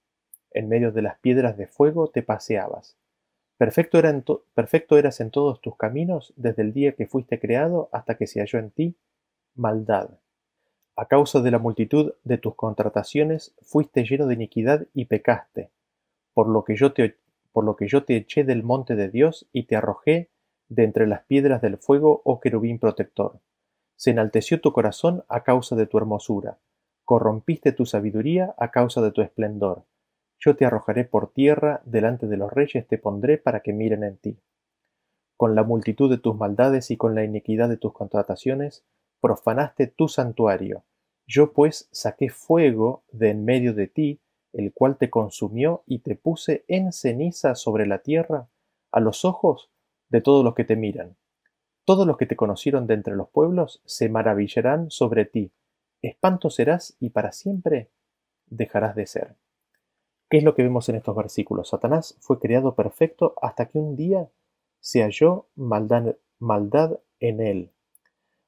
En 0.52 0.68
medio 0.68 0.92
de 0.92 1.02
las 1.02 1.18
piedras 1.20 1.56
de 1.56 1.66
fuego 1.66 2.10
te 2.10 2.22
paseabas. 2.22 2.98
Perfecto, 3.58 4.44
perfecto 4.54 4.98
eras 4.98 5.22
en 5.22 5.32
todos 5.32 5.62
tus 5.62 5.78
caminos 5.78 6.34
desde 6.36 6.64
el 6.64 6.74
día 6.74 6.96
que 6.96 7.08
fuiste 7.08 7.40
creado 7.40 7.88
hasta 7.94 8.16
que 8.16 8.28
se 8.28 8.42
halló 8.42 8.60
en 8.60 8.72
ti 8.72 8.96
maldad. 9.56 10.10
A 10.98 11.06
causa 11.06 11.40
de 11.40 11.50
la 11.50 11.60
multitud 11.60 12.14
de 12.26 12.38
tus 12.38 12.56
contrataciones 12.56 13.56
fuiste 13.62 14.04
lleno 14.04 14.28
de 14.28 14.34
iniquidad 14.34 14.86
y 14.94 15.06
pecaste, 15.06 15.72
por 16.34 16.50
lo 16.50 16.66
que 16.66 16.76
yo 16.76 16.92
te, 16.92 17.18
por 17.54 17.64
lo 17.64 17.76
que 17.78 17.88
yo 17.88 18.04
te 18.04 18.18
eché 18.18 18.44
del 18.44 18.64
monte 18.64 18.96
de 18.96 19.10
Dios 19.10 19.48
y 19.54 19.64
te 19.64 19.78
arrojé 19.78 20.30
de 20.68 20.84
entre 20.84 21.08
las 21.08 21.24
piedras 21.24 21.62
del 21.62 21.78
fuego, 21.78 22.22
oh 22.26 22.42
querubín 22.42 22.80
protector. 22.80 23.40
Se 23.96 24.12
enalteció 24.12 24.60
tu 24.60 24.74
corazón 24.74 25.24
a 25.30 25.44
causa 25.44 25.76
de 25.76 25.88
tu 25.88 25.98
hermosura, 25.98 26.58
corrompiste 27.08 27.72
tu 27.72 27.86
sabiduría 27.86 28.54
a 28.58 28.70
causa 28.70 29.02
de 29.02 29.14
tu 29.14 29.22
esplendor. 29.22 29.86
Yo 30.40 30.58
te 30.58 30.66
arrojaré 30.66 31.06
por 31.06 31.32
tierra, 31.32 31.82
delante 31.86 32.28
de 32.28 32.36
los 32.36 32.52
reyes 32.52 32.86
te 32.86 32.98
pondré 32.98 33.38
para 33.38 33.62
que 33.62 33.72
miren 33.72 34.04
en 34.04 34.18
ti. 34.18 34.42
Con 35.38 35.56
la 35.56 35.64
multitud 35.64 36.10
de 36.10 36.18
tus 36.18 36.36
maldades 36.36 36.92
y 36.92 36.98
con 36.98 37.16
la 37.16 37.24
iniquidad 37.24 37.70
de 37.70 37.78
tus 37.78 37.94
contrataciones, 37.94 38.84
profanaste 39.22 39.88
tu 39.88 40.10
santuario. 40.10 40.84
Yo 41.26 41.54
pues 41.54 41.88
saqué 41.94 42.28
fuego 42.28 43.06
de 43.14 43.30
en 43.30 43.46
medio 43.46 43.74
de 43.74 43.88
ti, 43.88 44.20
el 44.52 44.74
cual 44.74 44.98
te 44.98 45.10
consumió 45.10 45.84
y 45.86 46.00
te 46.00 46.18
puse 46.18 46.66
en 46.68 46.92
ceniza 46.92 47.56
sobre 47.56 47.88
la 47.88 48.00
tierra, 48.00 48.50
a 48.92 49.00
los 49.00 49.24
ojos 49.24 49.72
de 50.10 50.20
todos 50.20 50.44
los 50.44 50.56
que 50.56 50.66
te 50.66 50.76
miran. 50.76 51.16
Todos 51.86 52.06
los 52.06 52.18
que 52.18 52.26
te 52.26 52.36
conocieron 52.36 52.86
de 52.86 52.96
entre 52.96 53.16
los 53.16 53.30
pueblos 53.30 53.82
se 53.86 54.10
maravillarán 54.10 54.92
sobre 54.92 55.24
ti. 55.24 55.54
Espanto 56.02 56.50
serás 56.50 56.96
y 57.00 57.10
para 57.10 57.32
siempre 57.32 57.90
dejarás 58.46 58.96
de 58.96 59.08
ser. 59.08 59.36
¿Qué 60.30 60.38
es 60.38 60.44
lo 60.44 60.56
que 60.56 60.64
vemos 60.64 60.90
en 60.90 60.96
estos 60.96 61.16
versículos? 61.16 61.70
Satanás 61.70 62.18
fue 62.20 62.40
creado 62.40 62.76
perfecto 62.76 63.34
hasta 63.42 63.68
que 63.68 63.80
un 63.80 63.96
día 63.96 64.30
se 64.80 65.02
halló 65.02 65.48
maldad, 65.56 66.16
maldad 66.40 67.00
en 67.20 67.42
él. 67.42 67.72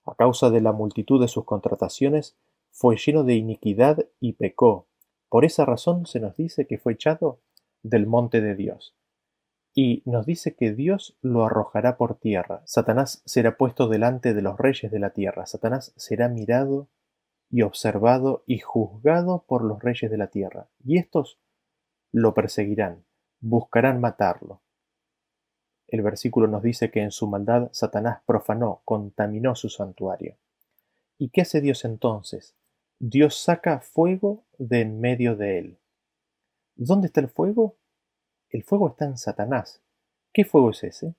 A 0.06 0.16
causa 0.16 0.50
de 0.50 0.62
la 0.62 0.72
multitud 0.72 1.22
de 1.22 1.28
sus 1.28 1.46
contrataciones, 1.46 2.38
fue 2.72 2.98
lleno 2.98 3.24
de 3.24 3.36
iniquidad 3.36 4.06
y 4.20 4.34
pecó. 4.34 4.88
Por 5.30 5.46
esa 5.46 5.66
razón 5.66 6.06
se 6.06 6.20
nos 6.20 6.36
dice 6.36 6.68
que 6.68 6.78
fue 6.78 6.94
echado 6.94 7.40
del 7.84 8.08
monte 8.08 8.42
de 8.42 8.56
Dios. 8.56 8.96
Y 9.74 10.02
nos 10.06 10.26
dice 10.26 10.56
que 10.56 10.74
Dios 10.74 11.18
lo 11.22 11.46
arrojará 11.46 11.98
por 11.98 12.16
tierra. 12.16 12.62
Satanás 12.66 13.22
será 13.26 13.56
puesto 13.58 13.88
delante 13.88 14.34
de 14.34 14.42
los 14.42 14.58
reyes 14.58 14.92
de 14.92 15.00
la 15.00 15.12
tierra. 15.12 15.46
Satanás 15.46 15.94
será 15.96 16.28
mirado 16.28 16.90
y 17.50 17.64
observado 17.64 18.44
y 18.46 18.60
juzgado 18.60 19.44
por 19.48 19.64
los 19.64 19.82
reyes 19.82 20.10
de 20.12 20.18
la 20.18 20.28
tierra. 20.28 20.70
Y 20.84 20.98
estos 20.98 21.40
lo 22.12 22.34
perseguirán, 22.34 23.06
buscarán 23.40 24.00
matarlo. 24.00 24.62
El 25.88 26.04
versículo 26.04 26.48
nos 26.48 26.62
dice 26.62 26.92
que 26.92 27.02
en 27.02 27.12
su 27.12 27.28
maldad 27.28 27.70
Satanás 27.72 28.22
profanó, 28.26 28.82
contaminó 28.86 29.56
su 29.56 29.70
santuario. 29.70 30.38
¿Y 31.18 31.30
qué 31.30 31.42
hace 31.42 31.62
Dios 31.62 31.84
entonces? 31.84 32.56
Dios 33.00 33.38
saca 33.38 33.80
fuego 33.80 34.44
de 34.58 34.82
en 34.82 35.00
medio 35.00 35.36
de 35.36 35.58
él. 35.58 35.80
¿Dónde 36.76 37.08
está 37.08 37.22
el 37.22 37.30
fuego? 37.30 37.78
El 38.50 38.64
fuego 38.64 38.90
está 38.90 39.06
en 39.06 39.18
Satanás. 39.18 39.82
¿Qué 40.32 40.46
fuego 40.46 40.70
es 40.70 40.84
ese? 40.84 41.16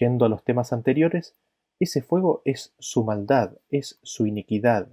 Yendo 0.00 0.24
a 0.24 0.28
los 0.28 0.44
temas 0.44 0.72
anteriores, 0.72 1.36
ese 1.78 2.02
fuego 2.02 2.42
es 2.44 2.74
su 2.78 3.04
maldad, 3.04 3.58
es 3.70 3.98
su 4.02 4.26
iniquidad, 4.26 4.88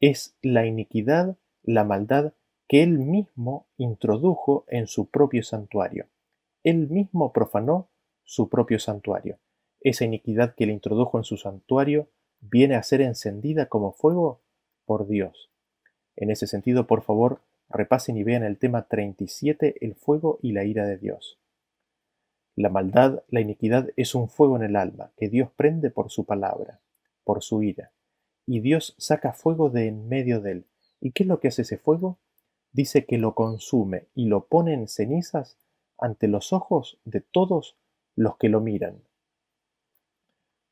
es 0.00 0.36
la 0.42 0.66
iniquidad, 0.66 1.36
la 1.62 1.84
maldad 1.84 2.32
que 2.68 2.82
él 2.82 2.98
mismo 2.98 3.66
introdujo 3.76 4.64
en 4.68 4.86
su 4.86 5.06
propio 5.06 5.42
santuario 5.42 6.08
él 6.62 6.88
mismo 6.88 7.32
profanó 7.32 7.88
su 8.24 8.48
propio 8.48 8.78
santuario. 8.78 9.38
Esa 9.80 10.04
iniquidad 10.04 10.54
que 10.54 10.64
él 10.64 10.70
introdujo 10.70 11.18
en 11.18 11.24
su 11.24 11.36
santuario 11.36 12.08
viene 12.40 12.74
a 12.74 12.82
ser 12.82 13.00
encendida 13.00 13.66
como 13.66 13.92
fuego 13.92 14.42
por 14.84 15.06
Dios. 15.06 15.50
En 16.16 16.30
ese 16.30 16.46
sentido, 16.46 16.86
por 16.86 17.02
favor, 17.02 17.40
repasen 17.68 18.16
y 18.16 18.24
vean 18.24 18.42
el 18.42 18.58
tema 18.58 18.88
37, 18.88 19.76
el 19.80 19.94
fuego 19.94 20.38
y 20.42 20.52
la 20.52 20.64
ira 20.64 20.86
de 20.86 20.98
Dios. 20.98 21.39
La 22.60 22.68
maldad, 22.68 23.22
la 23.30 23.40
iniquidad 23.40 23.88
es 23.96 24.14
un 24.14 24.28
fuego 24.28 24.54
en 24.56 24.62
el 24.62 24.76
alma 24.76 25.12
que 25.16 25.30
Dios 25.30 25.48
prende 25.56 25.90
por 25.90 26.10
su 26.10 26.26
palabra, 26.26 26.78
por 27.24 27.42
su 27.42 27.62
ira, 27.62 27.90
y 28.44 28.60
Dios 28.60 28.94
saca 28.98 29.32
fuego 29.32 29.70
de 29.70 29.86
en 29.86 30.10
medio 30.10 30.42
de 30.42 30.52
él. 30.52 30.66
¿Y 31.00 31.12
qué 31.12 31.22
es 31.22 31.26
lo 31.26 31.40
que 31.40 31.48
hace 31.48 31.62
ese 31.62 31.78
fuego? 31.78 32.18
Dice 32.72 33.06
que 33.06 33.16
lo 33.16 33.34
consume 33.34 34.08
y 34.14 34.26
lo 34.26 34.44
pone 34.44 34.74
en 34.74 34.88
cenizas 34.88 35.56
ante 35.96 36.28
los 36.28 36.52
ojos 36.52 36.98
de 37.06 37.22
todos 37.22 37.78
los 38.14 38.36
que 38.36 38.50
lo 38.50 38.60
miran. 38.60 38.98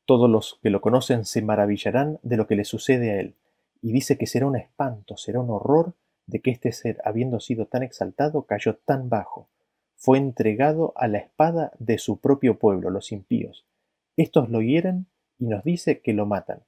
Todos 0.05 0.29
los 0.29 0.59
que 0.61 0.69
lo 0.69 0.81
conocen 0.81 1.25
se 1.25 1.41
maravillarán 1.41 2.19
de 2.21 2.37
lo 2.37 2.45
que 2.45 2.55
le 2.55 2.65
sucede 2.65 3.13
a 3.13 3.19
él, 3.19 3.33
y 3.81 3.93
dice 3.93 4.15
que 4.15 4.27
será 4.27 4.45
un 4.45 4.57
espanto, 4.57 5.17
será 5.17 5.39
un 5.39 5.49
horror 5.49 5.95
de 6.27 6.39
que 6.39 6.51
este 6.51 6.71
ser, 6.71 7.01
habiendo 7.03 7.39
sido 7.39 7.65
tan 7.65 7.81
exaltado, 7.81 8.43
cayó 8.43 8.75
tan 8.75 9.09
bajo, 9.09 9.47
fue 9.99 10.17
entregado 10.17 10.93
a 10.95 11.07
la 11.07 11.17
espada 11.17 11.73
de 11.77 11.97
su 11.97 12.19
propio 12.21 12.57
pueblo, 12.57 12.89
los 12.89 13.11
impíos. 13.11 13.67
Estos 14.15 14.49
lo 14.49 14.61
hieren 14.61 15.07
y 15.37 15.47
nos 15.47 15.63
dice 15.63 15.99
que 15.99 16.13
lo 16.13 16.25
matan. 16.25 16.63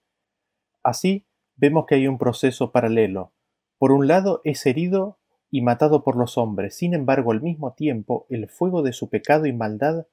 Así 0.83 1.25
vemos 1.55 1.85
que 1.85 1.95
hay 1.95 2.07
un 2.07 2.17
proceso 2.17 2.73
paralelo. 2.73 3.31
Por 3.77 3.93
un 3.93 4.07
lado 4.07 4.41
es 4.43 4.65
herido 4.65 5.17
y 5.49 5.61
matado 5.61 6.03
por 6.03 6.17
los 6.17 6.37
hombres. 6.37 6.75
Sin 6.75 6.93
embargo, 6.93 7.31
al 7.31 7.41
mismo 7.41 7.71
tiempo, 7.71 8.25
el 8.29 8.49
fuego 8.49 8.81
de 8.83 8.91
su 8.91 9.09
pecado 9.09 9.45
y 9.45 9.53
maldad 9.53 10.07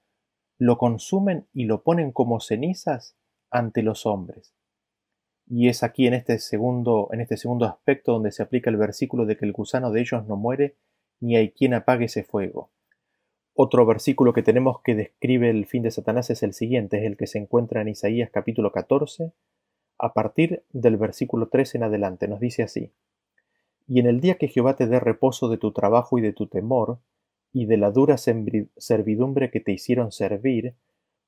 lo 0.57 0.79
consumen 0.79 1.49
y 1.53 1.65
lo 1.65 1.83
ponen 1.83 2.13
como 2.13 2.39
cenizas 2.39 3.17
ante 3.51 3.83
los 3.83 4.07
hombres. 4.07 4.55
Y 5.49 5.69
es 5.69 5.83
aquí 5.83 6.07
en 6.07 6.15
este 6.15 6.39
segundo, 6.39 7.09
en 7.13 7.21
este 7.21 7.37
segundo 7.37 7.67
aspecto 7.67 8.13
donde 8.13 8.31
se 8.31 8.45
aplica 8.45 8.71
el 8.71 8.77
versículo 8.77 9.27
de 9.27 9.37
que 9.37 9.45
el 9.45 9.53
gusano 9.53 9.91
de 9.91 10.03
ellos 10.03 10.25
no 10.27 10.37
muere, 10.37 10.77
ni 11.19 11.35
hay 11.35 11.51
quien 11.51 11.75
apague 11.75 12.05
ese 12.05 12.23
fuego. 12.23 12.71
Otro 13.61 13.85
versículo 13.85 14.33
que 14.33 14.45
tenemos 14.45 14.83
que 14.83 14.95
describe 14.95 15.51
el 15.51 15.67
fin 15.67 15.83
de 15.83 15.91
Satanás 15.91 16.31
es 16.31 16.45
el 16.45 16.53
siguiente, 16.53 16.99
es 16.99 17.03
el 17.03 17.17
que 17.17 17.27
se 17.27 17.39
encuentra 17.39 17.81
en 17.81 17.89
Isaías 17.89 18.31
capítulo 18.31 18.71
14, 18.71 19.33
a 19.99 20.13
partir 20.13 20.63
del 20.73 20.97
versículo 20.97 21.49
13 21.49 21.79
en 21.79 21.83
adelante. 21.83 22.29
Nos 22.29 22.39
dice 22.39 22.63
así, 22.63 22.93
y 23.89 23.99
en 23.99 24.07
el 24.07 24.21
día 24.21 24.39
que 24.39 24.47
Jehová 24.47 24.77
te 24.77 24.87
dé 24.87 25.01
reposo 25.01 25.49
de 25.49 25.59
tu 25.59 25.73
trabajo 25.73 26.19
y 26.19 26.21
de 26.21 26.33
tu 26.33 26.47
temor, 26.47 27.01
y 27.53 27.67
de 27.67 27.79
la 27.79 27.91
dura 27.91 28.17
servidumbre 28.17 29.51
que 29.51 29.59
te 29.59 29.73
hicieron 29.73 30.13
servir, 30.13 30.75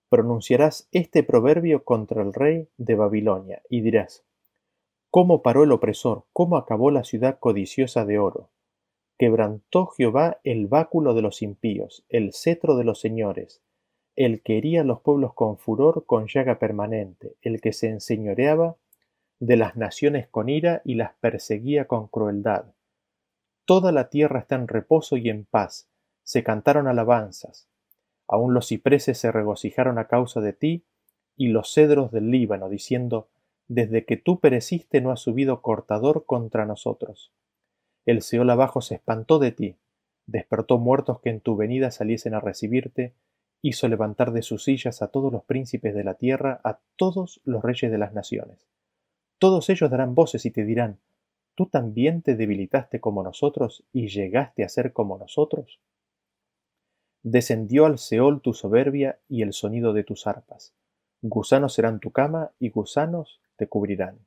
pronunciarás 0.08 0.88
este 0.92 1.24
proverbio 1.24 1.82
contra 1.82 2.22
el 2.22 2.32
rey 2.32 2.68
de 2.76 2.94
Babilonia, 2.94 3.60
y 3.68 3.80
dirás, 3.80 4.22
¿Cómo 5.10 5.42
paró 5.42 5.64
el 5.64 5.72
opresor? 5.72 6.26
¿Cómo 6.32 6.56
acabó 6.56 6.92
la 6.92 7.02
ciudad 7.02 7.40
codiciosa 7.40 8.04
de 8.04 8.20
oro? 8.20 8.50
Quebrantó 9.20 9.84
Jehová 9.84 10.40
el 10.44 10.66
báculo 10.66 11.12
de 11.12 11.20
los 11.20 11.42
impíos, 11.42 12.06
el 12.08 12.32
cetro 12.32 12.78
de 12.78 12.84
los 12.84 13.00
señores, 13.00 13.60
el 14.16 14.40
que 14.40 14.56
hería 14.56 14.80
a 14.80 14.84
los 14.84 15.02
pueblos 15.02 15.34
con 15.34 15.58
furor, 15.58 16.06
con 16.06 16.26
llaga 16.26 16.58
permanente, 16.58 17.34
el 17.42 17.60
que 17.60 17.74
se 17.74 17.90
enseñoreaba 17.90 18.78
de 19.38 19.58
las 19.58 19.76
naciones 19.76 20.26
con 20.26 20.48
ira 20.48 20.80
y 20.86 20.94
las 20.94 21.12
perseguía 21.20 21.86
con 21.86 22.08
crueldad. 22.08 22.72
Toda 23.66 23.92
la 23.92 24.08
tierra 24.08 24.40
está 24.40 24.54
en 24.54 24.68
reposo 24.68 25.18
y 25.18 25.28
en 25.28 25.44
paz, 25.44 25.90
se 26.22 26.42
cantaron 26.42 26.88
alabanzas. 26.88 27.68
Aun 28.26 28.54
los 28.54 28.68
cipreses 28.68 29.18
se 29.18 29.30
regocijaron 29.30 29.98
a 29.98 30.08
causa 30.08 30.40
de 30.40 30.54
ti, 30.54 30.86
y 31.36 31.48
los 31.48 31.74
cedros 31.74 32.10
del 32.10 32.30
Líbano, 32.30 32.70
diciendo, 32.70 33.28
Desde 33.68 34.06
que 34.06 34.16
tú 34.16 34.40
pereciste 34.40 35.02
no 35.02 35.10
ha 35.10 35.18
subido 35.18 35.60
cortador 35.60 36.24
contra 36.24 36.64
nosotros. 36.64 37.34
El 38.06 38.22
Seol 38.22 38.50
abajo 38.50 38.80
se 38.80 38.94
espantó 38.94 39.38
de 39.38 39.52
ti, 39.52 39.76
despertó 40.26 40.78
muertos 40.78 41.20
que 41.20 41.30
en 41.30 41.40
tu 41.40 41.56
venida 41.56 41.90
saliesen 41.90 42.34
a 42.34 42.40
recibirte, 42.40 43.14
hizo 43.62 43.88
levantar 43.88 44.32
de 44.32 44.42
sus 44.42 44.64
sillas 44.64 45.02
a 45.02 45.08
todos 45.08 45.32
los 45.32 45.44
príncipes 45.44 45.94
de 45.94 46.04
la 46.04 46.14
tierra, 46.14 46.60
a 46.64 46.80
todos 46.96 47.40
los 47.44 47.62
reyes 47.62 47.90
de 47.90 47.98
las 47.98 48.14
naciones. 48.14 48.66
Todos 49.38 49.68
ellos 49.70 49.90
darán 49.90 50.14
voces 50.14 50.46
y 50.46 50.50
te 50.50 50.64
dirán, 50.64 50.98
¿tú 51.54 51.66
también 51.66 52.22
te 52.22 52.36
debilitaste 52.36 53.00
como 53.00 53.22
nosotros 53.22 53.84
y 53.92 54.08
llegaste 54.08 54.64
a 54.64 54.68
ser 54.68 54.92
como 54.92 55.18
nosotros? 55.18 55.80
Descendió 57.22 57.84
al 57.84 57.98
Seol 57.98 58.40
tu 58.40 58.54
soberbia 58.54 59.18
y 59.28 59.42
el 59.42 59.52
sonido 59.52 59.92
de 59.92 60.04
tus 60.04 60.26
arpas. 60.26 60.74
Gusanos 61.20 61.74
serán 61.74 62.00
tu 62.00 62.12
cama 62.12 62.52
y 62.58 62.70
gusanos 62.70 63.40
te 63.56 63.66
cubrirán. 63.66 64.20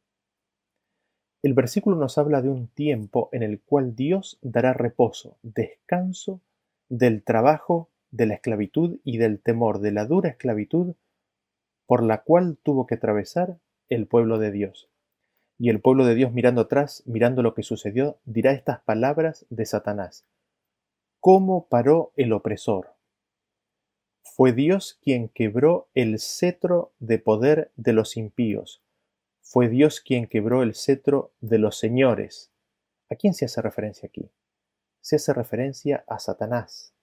El 1.44 1.54
versículo 1.54 1.98
nos 1.98 2.18
habla 2.18 2.42
de 2.42 2.48
un 2.48 2.70
tiempo 2.70 3.28
en 3.34 3.44
el 3.44 3.60
cual 3.60 3.98
Dios 3.98 4.40
dará 4.42 4.72
reposo, 4.72 5.38
descanso 5.42 6.40
del 6.88 7.22
trabajo 7.22 7.90
de 8.12 8.28
la 8.28 8.36
esclavitud 8.36 9.00
y 9.04 9.18
del 9.18 9.42
temor 9.42 9.80
de 9.80 9.92
la 9.92 10.06
dura 10.06 10.30
esclavitud 10.30 10.96
por 11.86 12.02
la 12.02 12.24
cual 12.24 12.58
tuvo 12.64 12.88
que 12.88 12.96
atravesar 12.96 13.60
el 13.90 14.08
pueblo 14.08 14.40
de 14.40 14.52
Dios. 14.52 14.90
Y 15.60 15.70
el 15.70 15.82
pueblo 15.82 16.06
de 16.06 16.16
Dios 16.16 16.32
mirando 16.32 16.62
atrás, 16.62 17.04
mirando 17.06 17.44
lo 17.44 17.54
que 17.54 17.64
sucedió, 17.64 18.20
dirá 18.24 18.54
estas 18.54 18.80
palabras 18.80 19.46
de 19.50 19.66
Satanás. 19.66 20.26
¿Cómo 21.20 21.68
paró 21.68 22.14
el 22.16 22.32
opresor? 22.32 22.96
Fue 24.24 24.54
Dios 24.54 24.98
quien 25.02 25.28
quebró 25.28 25.90
el 25.94 26.20
cetro 26.20 26.94
de 27.00 27.20
poder 27.20 27.72
de 27.76 27.94
los 27.94 28.16
impíos. 28.16 28.83
Fue 29.46 29.68
Dios 29.68 30.00
quien 30.00 30.28
quebró 30.28 30.64
el 30.64 30.74
cetro 30.74 31.34
de 31.42 31.60
los 31.60 31.78
señores. 31.78 32.52
¿A 33.10 33.16
quién 33.16 33.34
se 33.34 33.44
hace 33.46 33.62
referencia 33.62 34.08
aquí? 34.08 34.32
Se 35.02 35.18
hace 35.18 35.34
referencia 35.34 36.06
a 36.08 36.18
Satanás. 36.18 36.96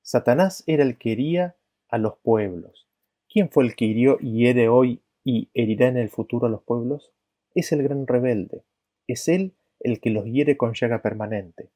Satanás 0.00 0.64
era 0.66 0.82
el 0.82 0.96
que 0.96 1.12
hería 1.12 1.54
a 1.88 1.98
los 1.98 2.16
pueblos. 2.16 2.88
¿Quién 3.28 3.50
fue 3.50 3.64
el 3.64 3.76
que 3.76 3.84
hirió 3.84 4.16
y 4.20 4.38
hiere 4.38 4.70
hoy 4.70 5.02
y 5.22 5.50
herirá 5.52 5.88
en 5.88 5.98
el 5.98 6.08
futuro 6.08 6.46
a 6.46 6.50
los 6.50 6.62
pueblos? 6.62 7.12
Es 7.54 7.72
el 7.72 7.82
gran 7.82 8.06
rebelde. 8.06 8.64
Es 9.06 9.28
él 9.28 9.54
el 9.80 10.00
que 10.00 10.10
los 10.10 10.24
hiere 10.24 10.56
con 10.56 10.72
llaga 10.72 11.02
permanente, 11.02 11.70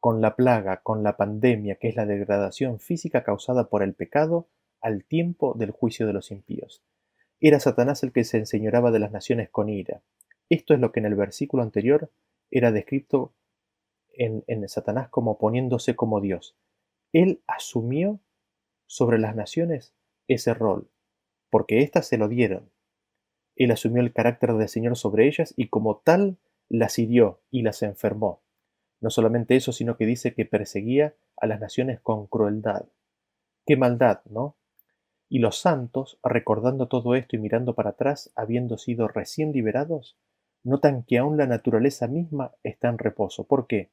con 0.00 0.20
la 0.20 0.34
plaga, 0.34 0.82
con 0.82 1.04
la 1.04 1.16
pandemia, 1.16 1.76
que 1.76 1.88
es 1.88 1.96
la 1.96 2.06
degradación 2.06 2.80
física 2.80 3.22
causada 3.22 3.68
por 3.68 3.84
el 3.84 3.94
pecado 3.94 4.48
al 4.80 5.04
tiempo 5.04 5.54
del 5.56 5.70
juicio 5.70 6.08
de 6.08 6.12
los 6.12 6.32
impíos. 6.32 6.82
Era 7.40 7.60
Satanás 7.60 8.02
el 8.02 8.12
que 8.12 8.24
se 8.24 8.38
enseñoraba 8.38 8.90
de 8.90 8.98
las 8.98 9.12
naciones 9.12 9.48
con 9.50 9.68
ira. 9.68 10.02
Esto 10.48 10.74
es 10.74 10.80
lo 10.80 10.92
que 10.92 11.00
en 11.00 11.06
el 11.06 11.14
versículo 11.14 11.62
anterior 11.62 12.10
era 12.50 12.72
descrito 12.72 13.34
en, 14.12 14.44
en 14.46 14.68
Satanás 14.68 15.08
como 15.08 15.38
poniéndose 15.38 15.96
como 15.96 16.20
Dios, 16.20 16.56
él 17.12 17.42
asumió 17.46 18.20
sobre 18.86 19.18
las 19.18 19.34
naciones 19.34 19.94
ese 20.28 20.54
rol, 20.54 20.90
porque 21.50 21.80
éstas 21.80 22.06
se 22.06 22.18
lo 22.18 22.28
dieron. 22.28 22.70
Él 23.54 23.70
asumió 23.70 24.02
el 24.02 24.12
carácter 24.12 24.52
de 24.52 24.68
Señor 24.68 24.96
sobre 24.96 25.26
ellas 25.26 25.54
y 25.56 25.68
como 25.68 25.98
tal 25.98 26.36
las 26.68 26.98
hirió 26.98 27.40
y 27.50 27.62
las 27.62 27.82
enfermó. 27.82 28.42
No 29.00 29.08
solamente 29.10 29.56
eso, 29.56 29.72
sino 29.72 29.96
que 29.96 30.04
dice 30.04 30.34
que 30.34 30.44
perseguía 30.44 31.14
a 31.38 31.46
las 31.46 31.60
naciones 31.60 32.00
con 32.00 32.26
crueldad. 32.26 32.86
Qué 33.64 33.76
maldad, 33.76 34.20
¿no? 34.26 34.56
Y 35.28 35.40
los 35.40 35.58
santos, 35.58 36.18
recordando 36.22 36.88
todo 36.88 37.14
esto 37.14 37.36
y 37.36 37.38
mirando 37.38 37.74
para 37.74 37.90
atrás, 37.90 38.32
habiendo 38.36 38.78
sido 38.78 39.08
recién 39.08 39.52
liberados, 39.52 40.16
notan 40.62 41.02
que 41.02 41.18
aún 41.18 41.36
la 41.36 41.46
naturaleza 41.46 42.06
misma 42.06 42.52
está 42.62 42.88
en 42.88 42.98
reposo. 42.98 43.44
¿Por 43.44 43.66
qué? 43.66 43.90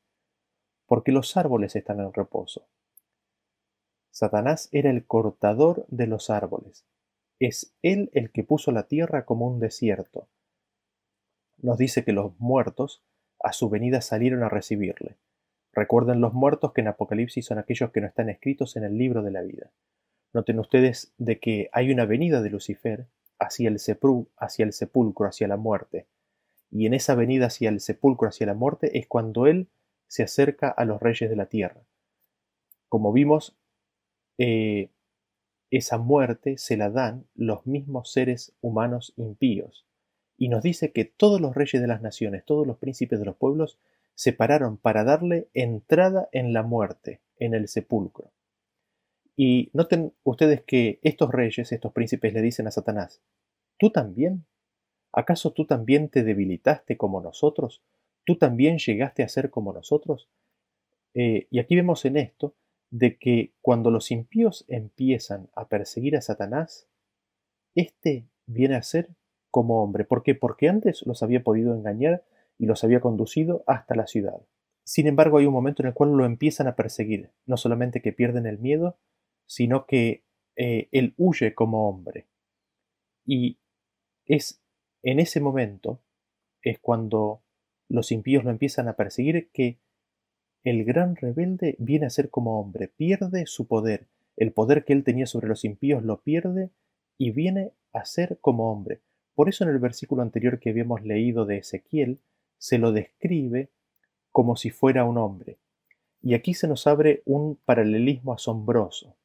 Porque 0.85 1.11
los 1.11 1.35
árboles 1.37 1.75
están 1.75 1.99
en 1.99 2.13
reposo. 2.13 2.67
Satanás 4.11 4.69
era 4.71 4.91
el 4.91 5.05
cortador 5.05 5.85
de 5.87 6.05
los 6.05 6.29
árboles. 6.29 6.85
Es 7.39 7.73
él 7.81 8.11
el 8.13 8.31
que 8.31 8.43
puso 8.43 8.71
la 8.71 8.83
tierra 8.83 9.25
como 9.25 9.47
un 9.47 9.59
desierto. 9.59 10.27
Nos 11.57 11.77
dice 11.77 12.03
que 12.03 12.11
los 12.11 12.39
muertos 12.39 13.03
a 13.43 13.53
su 13.53 13.69
venida 13.69 14.01
salieron 14.01 14.43
a 14.43 14.49
recibirle. 14.49 15.17
Recuerden 15.71 16.21
los 16.21 16.33
muertos 16.33 16.73
que 16.73 16.81
en 16.81 16.89
Apocalipsis 16.89 17.45
son 17.45 17.57
aquellos 17.57 17.91
que 17.91 18.01
no 18.01 18.07
están 18.07 18.29
escritos 18.29 18.75
en 18.75 18.83
el 18.83 18.97
libro 18.97 19.23
de 19.23 19.31
la 19.31 19.41
vida. 19.41 19.71
Noten 20.33 20.59
ustedes 20.59 21.13
de 21.17 21.39
que 21.39 21.69
hay 21.71 21.91
una 21.91 22.05
venida 22.05 22.41
de 22.41 22.49
Lucifer 22.49 23.07
hacia 23.39 23.69
el, 23.69 23.77
hacia 24.37 24.65
el 24.65 24.73
sepulcro, 24.73 25.27
hacia 25.27 25.47
la 25.47 25.57
muerte. 25.57 26.07
Y 26.71 26.87
en 26.87 26.95
esa 26.95 27.13
venida 27.13 27.47
hacia 27.47 27.69
el 27.69 27.79
sepulcro, 27.79 28.27
hacia 28.27 28.47
la 28.47 28.55
muerte, 28.55 28.97
es 28.97 29.07
cuando 29.07 29.45
él 29.45 29.69
se 30.07 30.23
acerca 30.23 30.69
a 30.69 30.85
los 30.85 31.01
reyes 31.01 31.29
de 31.29 31.35
la 31.35 31.45
tierra. 31.45 31.83
Como 32.89 33.13
vimos, 33.13 33.55
eh, 34.39 34.89
esa 35.69 35.97
muerte 35.97 36.57
se 36.57 36.77
la 36.77 36.89
dan 36.89 37.25
los 37.35 37.65
mismos 37.67 38.11
seres 38.11 38.53
humanos 38.61 39.13
impíos. 39.17 39.85
Y 40.37 40.49
nos 40.49 40.63
dice 40.63 40.91
que 40.91 41.05
todos 41.05 41.39
los 41.39 41.55
reyes 41.55 41.81
de 41.81 41.87
las 41.87 42.01
naciones, 42.01 42.43
todos 42.43 42.65
los 42.65 42.77
príncipes 42.77 43.19
de 43.19 43.25
los 43.25 43.35
pueblos, 43.35 43.79
se 44.15 44.33
pararon 44.33 44.77
para 44.77 45.03
darle 45.03 45.47
entrada 45.53 46.27
en 46.31 46.53
la 46.53 46.63
muerte, 46.63 47.21
en 47.37 47.53
el 47.53 47.67
sepulcro. 47.67 48.31
Y 49.35 49.69
noten 49.73 50.13
ustedes 50.23 50.61
que 50.61 50.99
estos 51.01 51.31
reyes, 51.31 51.71
estos 51.71 51.91
príncipes 51.91 52.33
le 52.33 52.41
dicen 52.41 52.67
a 52.67 52.71
Satanás, 52.71 53.21
¿tú 53.77 53.89
también? 53.91 54.45
¿Acaso 55.11 55.53
tú 55.53 55.65
también 55.65 56.09
te 56.09 56.23
debilitaste 56.23 56.97
como 56.97 57.21
nosotros? 57.21 57.81
¿Tú 58.25 58.37
también 58.37 58.77
llegaste 58.77 59.23
a 59.23 59.29
ser 59.29 59.49
como 59.49 59.73
nosotros? 59.73 60.29
Eh, 61.13 61.47
y 61.49 61.59
aquí 61.59 61.75
vemos 61.75 62.05
en 62.05 62.17
esto 62.17 62.55
de 62.89 63.17
que 63.17 63.53
cuando 63.61 63.89
los 63.89 64.11
impíos 64.11 64.65
empiezan 64.67 65.49
a 65.55 65.67
perseguir 65.67 66.15
a 66.15 66.21
Satanás, 66.21 66.87
éste 67.75 68.27
viene 68.45 68.75
a 68.75 68.83
ser 68.83 69.09
como 69.49 69.83
hombre. 69.83 70.05
¿Por 70.05 70.23
qué? 70.23 70.35
Porque 70.35 70.69
antes 70.69 71.03
los 71.05 71.23
había 71.23 71.43
podido 71.43 71.73
engañar 71.73 72.23
y 72.57 72.65
los 72.65 72.83
había 72.83 73.01
conducido 73.01 73.63
hasta 73.67 73.95
la 73.95 74.07
ciudad. 74.07 74.41
Sin 74.83 75.07
embargo, 75.07 75.37
hay 75.37 75.45
un 75.45 75.53
momento 75.53 75.81
en 75.81 75.87
el 75.87 75.93
cual 75.93 76.11
lo 76.11 76.25
empiezan 76.25 76.67
a 76.67 76.75
perseguir. 76.75 77.31
No 77.45 77.57
solamente 77.57 78.01
que 78.01 78.13
pierden 78.13 78.45
el 78.45 78.59
miedo, 78.59 78.97
sino 79.45 79.85
que 79.85 80.23
eh, 80.55 80.87
él 80.91 81.13
huye 81.17 81.53
como 81.53 81.89
hombre. 81.89 82.27
Y 83.25 83.59
es 84.25 84.63
en 85.03 85.19
ese 85.19 85.41
momento, 85.41 86.01
es 86.61 86.79
cuando 86.79 87.43
los 87.89 88.11
impíos 88.11 88.45
lo 88.45 88.51
empiezan 88.51 88.87
a 88.87 88.95
perseguir, 88.95 89.49
que 89.51 89.79
el 90.63 90.85
gran 90.85 91.17
rebelde 91.17 91.75
viene 91.77 92.05
a 92.05 92.09
ser 92.09 92.29
como 92.29 92.59
hombre, 92.59 92.87
pierde 92.87 93.45
su 93.45 93.67
poder, 93.67 94.07
el 94.37 94.53
poder 94.53 94.85
que 94.85 94.93
él 94.93 95.03
tenía 95.03 95.27
sobre 95.27 95.47
los 95.47 95.65
impíos 95.65 96.03
lo 96.03 96.21
pierde 96.21 96.71
y 97.17 97.31
viene 97.31 97.73
a 97.91 98.05
ser 98.05 98.39
como 98.39 98.71
hombre. 98.71 99.01
Por 99.35 99.49
eso 99.49 99.63
en 99.63 99.71
el 99.71 99.79
versículo 99.79 100.21
anterior 100.21 100.59
que 100.59 100.69
habíamos 100.69 101.03
leído 101.03 101.45
de 101.45 101.57
Ezequiel 101.57 102.19
se 102.57 102.77
lo 102.77 102.93
describe 102.93 103.69
como 104.31 104.55
si 104.55 104.69
fuera 104.69 105.03
un 105.03 105.17
hombre. 105.17 105.59
Y 106.21 106.33
aquí 106.33 106.53
se 106.53 106.67
nos 106.67 106.87
abre 106.87 107.21
un 107.25 107.57
paralelismo 107.57 108.33
asombroso. 108.33 109.17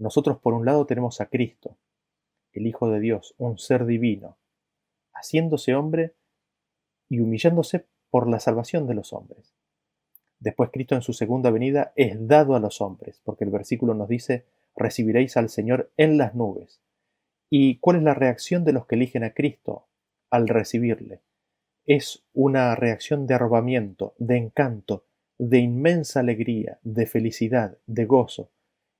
Nosotros 0.00 0.38
por 0.38 0.54
un 0.54 0.64
lado 0.64 0.86
tenemos 0.86 1.20
a 1.20 1.26
Cristo, 1.26 1.76
el 2.52 2.66
Hijo 2.66 2.88
de 2.88 3.00
Dios, 3.00 3.34
un 3.36 3.58
ser 3.58 3.84
divino, 3.84 4.38
haciéndose 5.12 5.74
hombre 5.74 6.14
y 7.10 7.20
humillándose 7.20 7.86
por 8.08 8.26
la 8.26 8.40
salvación 8.40 8.86
de 8.86 8.94
los 8.94 9.12
hombres. 9.12 9.54
Después 10.38 10.70
Cristo 10.72 10.94
en 10.94 11.02
su 11.02 11.12
segunda 11.12 11.50
venida 11.50 11.92
es 11.96 12.26
dado 12.26 12.54
a 12.54 12.60
los 12.60 12.80
hombres, 12.80 13.20
porque 13.24 13.44
el 13.44 13.50
versículo 13.50 13.92
nos 13.92 14.08
dice, 14.08 14.46
recibiréis 14.74 15.36
al 15.36 15.50
Señor 15.50 15.92
en 15.98 16.16
las 16.16 16.34
nubes. 16.34 16.80
¿Y 17.50 17.76
cuál 17.76 17.98
es 17.98 18.02
la 18.02 18.14
reacción 18.14 18.64
de 18.64 18.72
los 18.72 18.86
que 18.86 18.94
eligen 18.94 19.22
a 19.22 19.34
Cristo 19.34 19.86
al 20.30 20.48
recibirle? 20.48 21.20
Es 21.84 22.24
una 22.32 22.74
reacción 22.74 23.26
de 23.26 23.34
arrobamiento, 23.34 24.14
de 24.16 24.38
encanto, 24.38 25.04
de 25.36 25.58
inmensa 25.58 26.20
alegría, 26.20 26.78
de 26.84 27.04
felicidad, 27.04 27.76
de 27.86 28.06
gozo. 28.06 28.50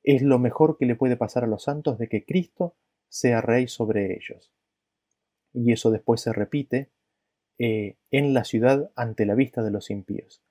Es 0.02 0.22
lo 0.22 0.38
mejor 0.38 0.78
que 0.78 0.86
le 0.86 0.96
puede 0.96 1.16
pasar 1.16 1.44
a 1.44 1.48
los 1.48 1.64
santos 1.64 1.98
de 1.98 2.08
que 2.08 2.24
Cristo 2.24 2.76
sea 3.08 3.40
rey 3.40 3.68
sobre 3.68 4.14
ellos. 4.14 4.52
Y 5.52 5.72
eso 5.72 5.90
después 5.90 6.20
se 6.20 6.32
repite 6.32 6.90
eh, 7.58 7.96
en 8.10 8.34
la 8.34 8.44
ciudad 8.44 8.90
ante 8.94 9.26
la 9.26 9.34
vista 9.34 9.62
de 9.62 9.70
los 9.70 9.90
impíos 9.90 10.42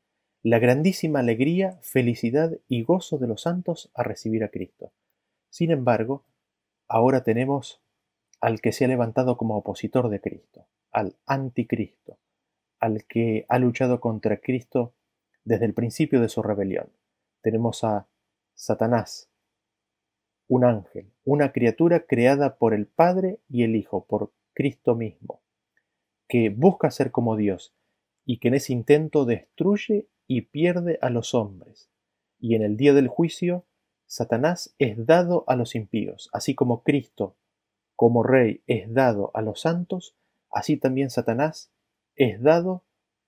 la 0.42 0.60
grandísima 0.60 1.20
alegría, 1.20 1.78
felicidad 1.82 2.58
y 2.68 2.84
gozo 2.84 3.18
de 3.18 3.28
los 3.28 3.42
santos 3.42 3.92
a 3.94 4.04
recibir 4.04 4.44
a 4.44 4.50
Cristo. 4.50 4.94
Sin 5.50 5.72
embargo, 5.72 6.26
ahora 6.88 7.24
tenemos 7.24 7.82
al 8.40 8.62
que 8.62 8.72
se 8.72 8.86
ha 8.86 8.88
levantado 8.88 9.36
como 9.36 9.58
opositor 9.58 10.10
de 10.10 10.22
Cristo, 10.22 10.68
al 10.92 11.18
anticristo, 11.26 12.20
al 12.80 13.04
que 13.06 13.46
ha 13.50 13.60
luchado 13.60 14.00
contra 14.00 14.38
Cristo 14.38 14.94
desde 15.44 15.66
el 15.66 15.74
principio 15.74 16.22
de 16.22 16.30
su 16.30 16.42
rebelión. 16.42 16.90
Tenemos 17.42 17.84
a 17.84 18.08
Satanás, 18.54 19.30
un 20.50 20.66
ángel, 20.66 21.14
una 21.24 21.52
criatura 21.52 22.08
creada 22.08 22.58
por 22.58 22.74
el 22.74 22.88
Padre 22.88 23.40
y 23.48 23.64
el 23.64 23.76
Hijo, 23.76 24.06
por 24.06 24.34
Cristo 24.54 24.96
mismo, 24.96 25.42
que 26.28 26.50
busca 26.50 26.92
ser 26.92 27.12
como 27.12 27.38
Dios 27.38 27.74
y 28.26 28.40
que 28.40 28.50
en 28.50 28.56
ese 28.56 28.74
intento 28.74 29.26
destruye 29.26 30.08
y 30.28 30.42
pierde 30.42 30.98
a 31.02 31.12
los 31.12 31.34
hombres, 31.34 31.90
y 32.40 32.56
en 32.56 32.64
el 32.64 32.78
día 32.78 32.94
del 32.94 33.08
juicio 33.08 33.66
Satanás 34.08 34.74
es 34.80 35.06
dado 35.06 35.44
a 35.48 35.56
los 35.56 35.76
impíos, 35.76 36.30
así 36.34 36.56
como 36.56 36.82
Cristo, 36.82 37.36
como 37.96 38.24
Rey, 38.24 38.64
es 38.66 38.92
dado 38.92 39.30
a 39.36 39.44
los 39.44 39.62
santos, 39.62 40.16
así 40.52 40.78
también 40.78 41.12
Satanás 41.12 41.72
es 42.16 42.42
dado 42.42 42.84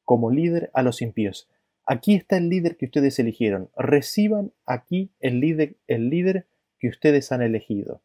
como 0.06 0.32
líder 0.32 0.72
a 0.74 0.82
los 0.82 1.04
impíos. 1.04 1.50
Aquí 1.86 2.16
está 2.16 2.38
el 2.38 2.50
líder 2.50 2.78
que 2.78 2.86
ustedes 2.86 3.20
eligieron. 3.20 3.70
Reciban 3.76 4.54
aquí 4.66 5.12
el 5.20 5.40
líder, 5.40 5.76
el 5.88 6.10
líder 6.10 6.48
que 6.82 6.90
ustedes 6.90 7.32
han 7.32 7.44
elegido. 7.44 8.02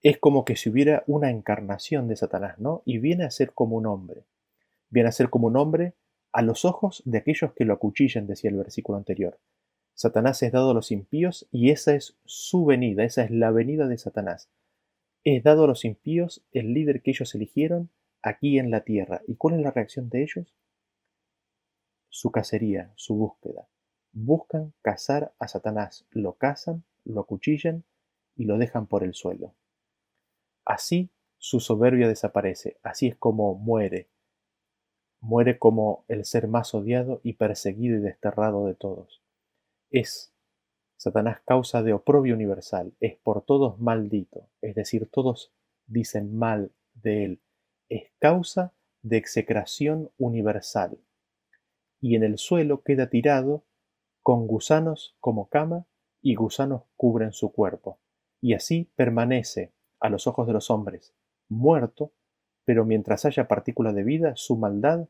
Es 0.00 0.18
como 0.18 0.44
que 0.44 0.54
si 0.54 0.70
hubiera 0.70 1.02
una 1.08 1.28
encarnación 1.28 2.06
de 2.06 2.14
Satanás, 2.14 2.58
¿no? 2.60 2.82
Y 2.86 2.98
viene 2.98 3.24
a 3.24 3.32
ser 3.32 3.52
como 3.52 3.76
un 3.76 3.84
hombre. 3.84 4.24
Viene 4.88 5.08
a 5.08 5.12
ser 5.12 5.28
como 5.28 5.48
un 5.48 5.56
hombre 5.56 5.94
a 6.32 6.40
los 6.40 6.64
ojos 6.64 7.02
de 7.04 7.18
aquellos 7.18 7.52
que 7.52 7.64
lo 7.64 7.74
acuchillen, 7.74 8.28
decía 8.28 8.48
el 8.48 8.56
versículo 8.56 8.96
anterior. 8.96 9.40
Satanás 9.94 10.40
es 10.44 10.52
dado 10.52 10.70
a 10.70 10.74
los 10.74 10.92
impíos 10.92 11.48
y 11.50 11.70
esa 11.70 11.94
es 11.94 12.16
su 12.24 12.64
venida, 12.64 13.02
esa 13.02 13.24
es 13.24 13.32
la 13.32 13.50
venida 13.50 13.88
de 13.88 13.98
Satanás. 13.98 14.48
Es 15.24 15.42
dado 15.42 15.64
a 15.64 15.66
los 15.66 15.84
impíos 15.84 16.44
el 16.52 16.72
líder 16.72 17.02
que 17.02 17.10
ellos 17.10 17.34
eligieron 17.34 17.90
aquí 18.22 18.60
en 18.60 18.70
la 18.70 18.84
tierra. 18.84 19.20
¿Y 19.26 19.34
cuál 19.34 19.56
es 19.56 19.62
la 19.62 19.72
reacción 19.72 20.08
de 20.10 20.22
ellos? 20.22 20.54
Su 22.08 22.30
cacería, 22.30 22.92
su 22.94 23.16
búsqueda. 23.16 23.66
Buscan 24.12 24.74
cazar 24.80 25.34
a 25.40 25.48
Satanás, 25.48 26.06
lo 26.12 26.34
cazan, 26.34 26.84
lo 27.04 27.20
acuchillan 27.20 27.84
y 28.36 28.44
lo 28.44 28.58
dejan 28.58 28.86
por 28.86 29.04
el 29.04 29.14
suelo. 29.14 29.54
Así 30.64 31.10
su 31.38 31.60
soberbia 31.60 32.08
desaparece, 32.08 32.78
así 32.82 33.08
es 33.08 33.16
como 33.16 33.54
muere. 33.54 34.08
Muere 35.20 35.58
como 35.58 36.04
el 36.08 36.24
ser 36.24 36.48
más 36.48 36.74
odiado 36.74 37.20
y 37.22 37.34
perseguido 37.34 37.96
y 37.96 38.00
desterrado 38.00 38.66
de 38.66 38.74
todos 38.74 39.22
es 39.90 40.32
Satanás 40.96 41.40
causa 41.44 41.82
de 41.82 41.92
oprobio 41.92 42.34
universal, 42.34 42.94
es 43.00 43.16
por 43.16 43.42
todos 43.42 43.78
maldito, 43.80 44.48
es 44.60 44.74
decir, 44.74 45.08
todos 45.10 45.52
dicen 45.86 46.36
mal 46.36 46.72
de 46.94 47.24
él, 47.24 47.42
es 47.88 48.12
causa 48.18 48.74
de 49.02 49.16
execración 49.16 50.10
universal, 50.18 50.98
y 52.00 52.16
en 52.16 52.22
el 52.22 52.38
suelo 52.38 52.82
queda 52.82 53.08
tirado 53.08 53.64
con 54.22 54.46
gusanos 54.46 55.16
como 55.20 55.48
cama 55.48 55.86
y 56.22 56.34
gusanos 56.34 56.82
cubren 56.96 57.32
su 57.32 57.52
cuerpo, 57.52 57.98
y 58.40 58.54
así 58.54 58.90
permanece 58.96 59.72
a 60.00 60.08
los 60.08 60.26
ojos 60.26 60.46
de 60.46 60.52
los 60.52 60.70
hombres, 60.70 61.14
muerto, 61.48 62.12
pero 62.64 62.84
mientras 62.84 63.24
haya 63.24 63.48
partícula 63.48 63.92
de 63.92 64.04
vida, 64.04 64.32
su 64.36 64.56
maldad 64.56 65.08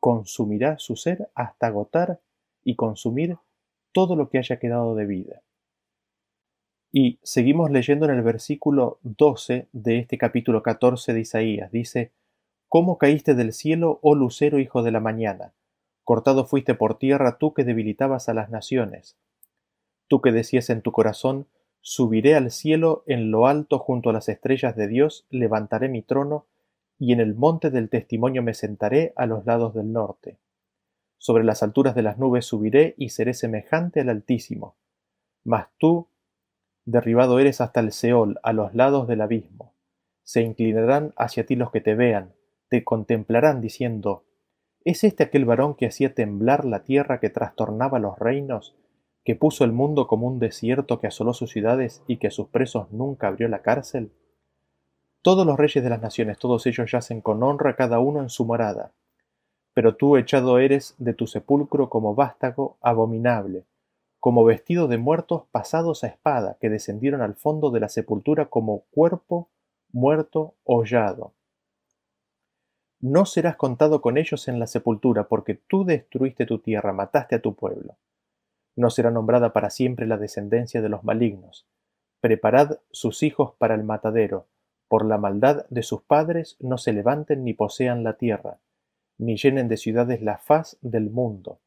consumirá 0.00 0.78
su 0.78 0.96
ser 0.96 1.30
hasta 1.34 1.68
agotar 1.68 2.20
y 2.62 2.76
consumir 2.76 3.38
todo 3.92 4.16
lo 4.16 4.28
que 4.28 4.38
haya 4.38 4.58
quedado 4.58 4.94
de 4.94 5.06
vida. 5.06 5.42
Y 6.92 7.18
seguimos 7.22 7.70
leyendo 7.70 8.06
en 8.06 8.12
el 8.12 8.22
versículo 8.22 8.98
12 9.02 9.68
de 9.72 9.98
este 9.98 10.16
capítulo 10.16 10.62
14 10.62 11.12
de 11.12 11.20
Isaías. 11.20 11.72
Dice, 11.72 12.12
¿Cómo 12.68 12.98
caíste 12.98 13.34
del 13.34 13.52
cielo, 13.52 13.98
oh 14.02 14.14
lucero 14.14 14.58
hijo 14.58 14.82
de 14.82 14.90
la 14.90 15.00
mañana? 15.00 15.54
Cortado 16.02 16.44
fuiste 16.44 16.74
por 16.74 16.98
tierra 16.98 17.38
tú 17.38 17.54
que 17.54 17.64
debilitabas 17.64 18.28
a 18.28 18.34
las 18.34 18.50
naciones. 18.50 19.16
Tú 20.08 20.20
que 20.20 20.32
decías 20.32 20.70
en 20.70 20.82
tu 20.82 20.92
corazón, 20.92 21.46
subiré 21.80 22.34
al 22.34 22.50
cielo 22.50 23.04
en 23.06 23.30
lo 23.30 23.46
alto 23.46 23.78
junto 23.78 24.10
a 24.10 24.12
las 24.12 24.28
estrellas 24.28 24.76
de 24.76 24.88
Dios, 24.88 25.26
levantaré 25.30 25.88
mi 25.88 26.02
trono, 26.02 26.46
y 26.98 27.12
en 27.12 27.20
el 27.20 27.34
monte 27.34 27.70
del 27.70 27.90
testimonio 27.90 28.42
me 28.42 28.54
sentaré 28.54 29.12
a 29.16 29.26
los 29.26 29.44
lados 29.44 29.74
del 29.74 29.92
norte. 29.92 30.38
Sobre 31.18 31.44
las 31.44 31.62
alturas 31.62 31.94
de 31.94 32.02
las 32.02 32.18
nubes 32.18 32.46
subiré 32.46 32.94
y 32.96 33.08
seré 33.08 33.34
semejante 33.34 34.00
al 34.00 34.08
Altísimo. 34.08 34.76
Mas 35.42 35.68
tú, 35.78 36.08
derribado 36.84 37.38
eres 37.38 37.60
hasta 37.60 37.80
el 37.80 37.92
Seol, 37.92 38.38
a 38.42 38.52
los 38.52 38.74
lados 38.74 39.08
del 39.08 39.20
abismo. 39.20 39.74
Se 40.22 40.42
inclinarán 40.42 41.12
hacia 41.16 41.46
ti 41.46 41.56
los 41.56 41.70
que 41.70 41.80
te 41.80 41.94
vean, 41.94 42.34
te 42.68 42.84
contemplarán 42.84 43.60
diciendo, 43.60 44.24
¿Es 44.84 45.02
este 45.02 45.24
aquel 45.24 45.46
varón 45.46 45.74
que 45.74 45.86
hacía 45.86 46.14
temblar 46.14 46.64
la 46.64 46.84
tierra, 46.84 47.20
que 47.20 47.30
trastornaba 47.30 47.98
los 47.98 48.18
reinos, 48.18 48.76
que 49.24 49.34
puso 49.34 49.64
el 49.64 49.72
mundo 49.72 50.06
como 50.06 50.26
un 50.26 50.38
desierto, 50.38 51.00
que 51.00 51.06
asoló 51.06 51.32
sus 51.32 51.50
ciudades 51.50 52.02
y 52.06 52.18
que 52.18 52.28
a 52.28 52.30
sus 52.30 52.48
presos 52.48 52.90
nunca 52.92 53.28
abrió 53.28 53.48
la 53.48 53.62
cárcel? 53.62 54.12
Todos 55.22 55.46
los 55.46 55.56
reyes 55.56 55.82
de 55.82 55.90
las 55.90 56.02
naciones, 56.02 56.38
todos 56.38 56.66
ellos 56.66 56.90
yacen 56.90 57.20
con 57.20 57.42
honra 57.42 57.76
cada 57.76 57.98
uno 58.00 58.20
en 58.20 58.28
su 58.28 58.44
morada 58.44 58.92
pero 59.74 59.96
tú 59.96 60.16
echado 60.16 60.58
eres 60.58 60.94
de 60.98 61.12
tu 61.12 61.26
sepulcro 61.26 61.90
como 61.90 62.14
vástago 62.14 62.78
abominable, 62.80 63.64
como 64.20 64.44
vestido 64.44 64.86
de 64.86 64.98
muertos 64.98 65.42
pasados 65.50 66.04
a 66.04 66.06
espada, 66.06 66.56
que 66.60 66.70
descendieron 66.70 67.20
al 67.20 67.34
fondo 67.34 67.70
de 67.70 67.80
la 67.80 67.88
sepultura 67.88 68.46
como 68.46 68.84
cuerpo 68.92 69.50
muerto 69.92 70.54
hollado. 70.62 71.32
No 73.00 73.26
serás 73.26 73.56
contado 73.56 74.00
con 74.00 74.16
ellos 74.16 74.48
en 74.48 74.58
la 74.58 74.66
sepultura, 74.66 75.28
porque 75.28 75.54
tú 75.54 75.84
destruiste 75.84 76.46
tu 76.46 76.60
tierra, 76.60 76.92
mataste 76.92 77.34
a 77.34 77.42
tu 77.42 77.54
pueblo. 77.54 77.96
No 78.76 78.90
será 78.90 79.10
nombrada 79.10 79.52
para 79.52 79.70
siempre 79.70 80.06
la 80.06 80.16
descendencia 80.16 80.82
de 80.82 80.88
los 80.88 81.04
malignos. 81.04 81.66
Preparad 82.20 82.78
sus 82.90 83.22
hijos 83.22 83.54
para 83.58 83.74
el 83.74 83.84
matadero, 83.84 84.46
por 84.88 85.04
la 85.04 85.18
maldad 85.18 85.66
de 85.70 85.82
sus 85.82 86.02
padres 86.02 86.56
no 86.60 86.78
se 86.78 86.92
levanten 86.92 87.44
ni 87.44 87.54
posean 87.54 88.04
la 88.04 88.16
tierra 88.16 88.58
ni 89.18 89.36
llenen 89.36 89.68
de 89.68 89.76
ciudades 89.76 90.22
la 90.22 90.38
faz 90.38 90.76
del 90.80 91.10
mundo. 91.10 91.60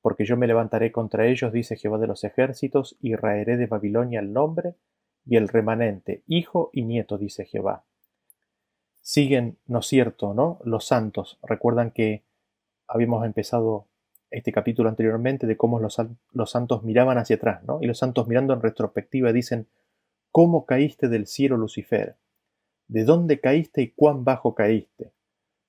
Porque 0.00 0.24
yo 0.24 0.36
me 0.36 0.46
levantaré 0.46 0.92
contra 0.92 1.26
ellos, 1.26 1.52
dice 1.52 1.76
Jehová 1.76 1.98
de 1.98 2.06
los 2.06 2.22
ejércitos, 2.24 2.96
y 3.00 3.16
raeré 3.16 3.56
de 3.56 3.66
Babilonia 3.66 4.20
el 4.20 4.32
nombre 4.32 4.74
y 5.24 5.36
el 5.36 5.48
remanente, 5.48 6.22
hijo 6.26 6.70
y 6.72 6.84
nieto, 6.84 7.18
dice 7.18 7.44
Jehová. 7.44 7.84
Siguen, 9.00 9.58
¿no 9.66 9.82
cierto?, 9.82 10.34
¿no? 10.34 10.60
Los 10.64 10.86
santos. 10.86 11.38
Recuerdan 11.42 11.90
que 11.90 12.22
habíamos 12.86 13.24
empezado 13.24 13.86
este 14.30 14.52
capítulo 14.52 14.88
anteriormente 14.88 15.46
de 15.46 15.56
cómo 15.56 15.80
los, 15.80 15.96
los 16.32 16.50
santos 16.50 16.82
miraban 16.82 17.18
hacia 17.18 17.36
atrás, 17.36 17.62
¿no? 17.64 17.78
Y 17.80 17.86
los 17.86 17.98
santos 17.98 18.28
mirando 18.28 18.54
en 18.54 18.62
retrospectiva 18.62 19.32
dicen, 19.32 19.66
¿cómo 20.30 20.66
caíste 20.66 21.08
del 21.08 21.26
cielo, 21.26 21.56
Lucifer? 21.56 22.16
¿De 22.88 23.04
dónde 23.04 23.40
caíste 23.40 23.82
y 23.82 23.90
cuán 23.90 24.24
bajo 24.24 24.54
caíste? 24.54 25.12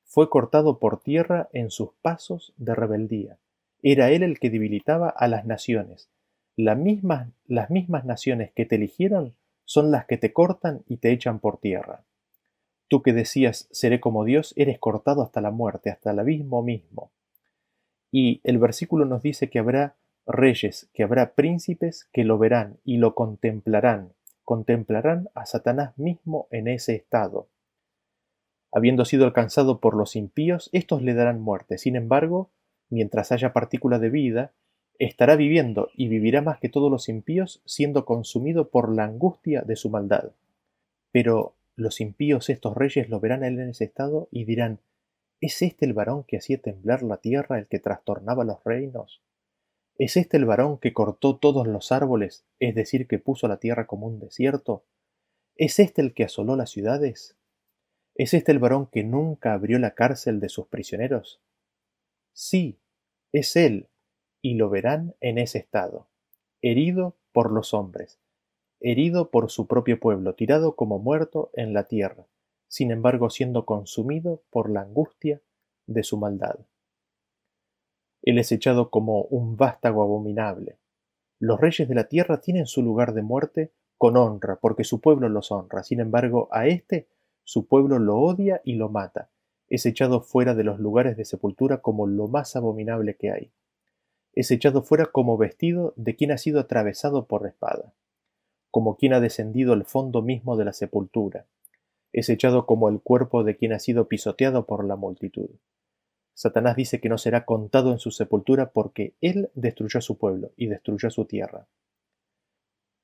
fue 0.07 0.29
cortado 0.29 0.79
por 0.79 1.01
tierra 1.01 1.49
en 1.51 1.69
sus 1.69 1.89
pasos 2.01 2.53
de 2.57 2.73
rebeldía. 2.73 3.37
Era 3.83 4.09
él 4.09 4.23
el 4.23 4.39
que 4.39 4.49
debilitaba 4.49 5.09
a 5.09 5.27
las 5.27 5.45
naciones. 5.45 6.09
las 6.55 6.77
mismas 6.77 8.05
naciones 8.05 8.51
que 8.53 8.65
te 8.65 8.75
eligieron 8.75 9.35
son 9.65 9.91
las 9.91 10.05
que 10.05 10.17
te 10.17 10.33
cortan 10.33 10.81
y 10.87 10.97
te 10.97 11.11
echan 11.11 11.39
por 11.39 11.59
tierra. 11.59 12.03
Tú 12.87 13.03
que 13.03 13.11
decías 13.11 13.67
seré 13.69 13.99
como 13.99 14.23
Dios, 14.23 14.53
eres 14.55 14.79
cortado 14.79 15.21
hasta 15.21 15.41
la 15.41 15.51
muerte, 15.51 15.89
hasta 15.89 16.11
el 16.11 16.19
abismo 16.19 16.63
mismo. 16.63 17.11
Y 18.11 18.41
el 18.43 18.57
versículo 18.57 19.05
nos 19.05 19.21
dice 19.21 19.49
que 19.49 19.59
habrá 19.59 19.95
reyes, 20.25 20.89
que 20.93 21.03
habrá 21.03 21.33
príncipes 21.33 22.07
que 22.11 22.23
lo 22.23 22.37
verán 22.37 22.77
y 22.83 22.97
lo 22.97 23.15
contemplarán, 23.15 24.13
contemplarán 24.43 25.29
a 25.33 25.45
Satanás 25.45 25.97
mismo 25.97 26.47
en 26.51 26.67
ese 26.67 26.95
estado. 26.95 27.47
Habiendo 28.71 29.05
sido 29.05 29.25
alcanzado 29.25 29.79
por 29.79 29.95
los 29.95 30.15
impíos, 30.15 30.69
éstos 30.73 31.01
le 31.01 31.13
darán 31.13 31.41
muerte. 31.41 31.77
Sin 31.77 31.95
embargo, 31.95 32.51
mientras 32.89 33.31
haya 33.31 33.53
partícula 33.53 33.99
de 33.99 34.09
vida, 34.09 34.51
estará 34.99 35.35
viviendo 35.35 35.89
y 35.95 36.07
vivirá 36.07 36.41
más 36.41 36.59
que 36.59 36.69
todos 36.69 36.91
los 36.91 37.07
impíos, 37.09 37.61
siendo 37.65 38.05
consumido 38.05 38.69
por 38.69 38.93
la 38.93 39.05
angustia 39.05 39.61
de 39.61 39.75
su 39.75 39.89
maldad. 39.89 40.31
Pero 41.11 41.55
los 41.75 42.01
impíos, 42.01 42.49
estos 42.49 42.75
reyes, 42.75 43.09
lo 43.09 43.19
verán 43.19 43.43
a 43.43 43.47
él 43.47 43.59
en 43.59 43.69
ese 43.69 43.85
estado 43.85 44.27
y 44.31 44.45
dirán, 44.45 44.79
¿Es 45.39 45.61
este 45.61 45.85
el 45.85 45.93
varón 45.93 46.23
que 46.23 46.37
hacía 46.37 46.59
temblar 46.59 47.03
la 47.03 47.17
tierra, 47.17 47.59
el 47.59 47.67
que 47.67 47.79
trastornaba 47.79 48.43
los 48.43 48.63
reinos? 48.63 49.21
¿Es 49.99 50.17
este 50.17 50.37
el 50.37 50.45
varón 50.45 50.79
que 50.79 50.93
cortó 50.93 51.37
todos 51.37 51.67
los 51.67 51.91
árboles, 51.91 52.45
es 52.59 52.73
decir, 52.73 53.07
que 53.07 53.19
puso 53.19 53.47
la 53.47 53.57
tierra 53.57 53.85
como 53.85 54.07
un 54.07 54.19
desierto? 54.19 54.83
¿Es 55.55 55.79
este 55.79 56.01
el 56.01 56.13
que 56.13 56.23
asoló 56.23 56.55
las 56.55 56.71
ciudades? 56.71 57.35
¿Es 58.15 58.33
este 58.33 58.51
el 58.51 58.59
varón 58.59 58.87
que 58.87 59.03
nunca 59.03 59.53
abrió 59.53 59.77
la 59.77 59.93
cárcel 59.93 60.39
de 60.39 60.49
sus 60.49 60.67
prisioneros? 60.67 61.39
Sí, 62.33 62.79
es 63.31 63.55
él, 63.55 63.89
y 64.41 64.55
lo 64.55 64.69
verán 64.69 65.15
en 65.19 65.37
ese 65.37 65.59
estado, 65.59 66.07
herido 66.61 67.15
por 67.31 67.51
los 67.51 67.73
hombres, 67.75 68.19
herido 68.79 69.29
por 69.29 69.51
su 69.51 69.67
propio 69.67 69.99
pueblo, 69.99 70.33
tirado 70.33 70.75
como 70.75 70.97
muerto 70.97 71.51
en 71.53 71.73
la 71.73 71.87
tierra, 71.87 72.25
sin 72.67 72.91
embargo 72.91 73.29
siendo 73.29 73.65
consumido 73.65 74.41
por 74.49 74.69
la 74.69 74.81
angustia 74.81 75.41
de 75.85 76.03
su 76.03 76.17
maldad. 76.17 76.59
Él 78.21 78.39
es 78.39 78.51
echado 78.51 78.89
como 78.89 79.21
un 79.23 79.55
vástago 79.55 80.03
abominable. 80.03 80.77
Los 81.39 81.61
reyes 81.61 81.87
de 81.87 81.95
la 81.95 82.09
tierra 82.09 82.41
tienen 82.41 82.65
su 82.65 82.81
lugar 82.81 83.13
de 83.13 83.21
muerte 83.21 83.71
con 83.97 84.17
honra, 84.17 84.57
porque 84.57 84.83
su 84.83 84.99
pueblo 84.99 85.29
los 85.29 85.51
honra. 85.51 85.83
Sin 85.83 85.99
embargo, 85.99 86.49
a 86.51 86.67
éste 86.67 87.07
su 87.43 87.67
pueblo 87.67 87.99
lo 87.99 88.17
odia 88.17 88.61
y 88.65 88.73
lo 88.73 88.89
mata, 88.89 89.29
es 89.69 89.85
echado 89.85 90.21
fuera 90.21 90.55
de 90.55 90.63
los 90.63 90.79
lugares 90.79 91.17
de 91.17 91.25
sepultura 91.25 91.81
como 91.81 92.07
lo 92.07 92.27
más 92.27 92.55
abominable 92.55 93.15
que 93.15 93.31
hay. 93.31 93.51
es 94.33 94.51
echado 94.51 94.83
fuera 94.83 95.07
como 95.07 95.37
vestido 95.37 95.93
de 95.95 96.15
quien 96.15 96.31
ha 96.31 96.37
sido 96.37 96.59
atravesado 96.59 97.25
por 97.25 97.47
espada, 97.47 97.93
como 98.69 98.97
quien 98.97 99.13
ha 99.13 99.19
descendido 99.19 99.73
al 99.73 99.85
fondo 99.85 100.21
mismo 100.21 100.57
de 100.57 100.65
la 100.65 100.73
sepultura, 100.73 101.47
es 102.13 102.29
echado 102.29 102.65
como 102.65 102.89
el 102.89 103.01
cuerpo 103.01 103.43
de 103.43 103.57
quien 103.57 103.73
ha 103.73 103.79
sido 103.79 104.07
pisoteado 104.07 104.65
por 104.65 104.85
la 104.85 104.95
multitud. 104.95 105.49
Satanás 106.33 106.75
dice 106.75 107.01
que 107.01 107.09
no 107.09 107.17
será 107.17 107.45
contado 107.45 107.91
en 107.91 107.99
su 107.99 108.11
sepultura 108.11 108.71
porque 108.71 109.15
él 109.21 109.49
destruyó 109.55 110.01
su 110.01 110.17
pueblo 110.17 110.51
y 110.55 110.67
destruyó 110.67 111.09
su 111.09 111.25
tierra. 111.25 111.67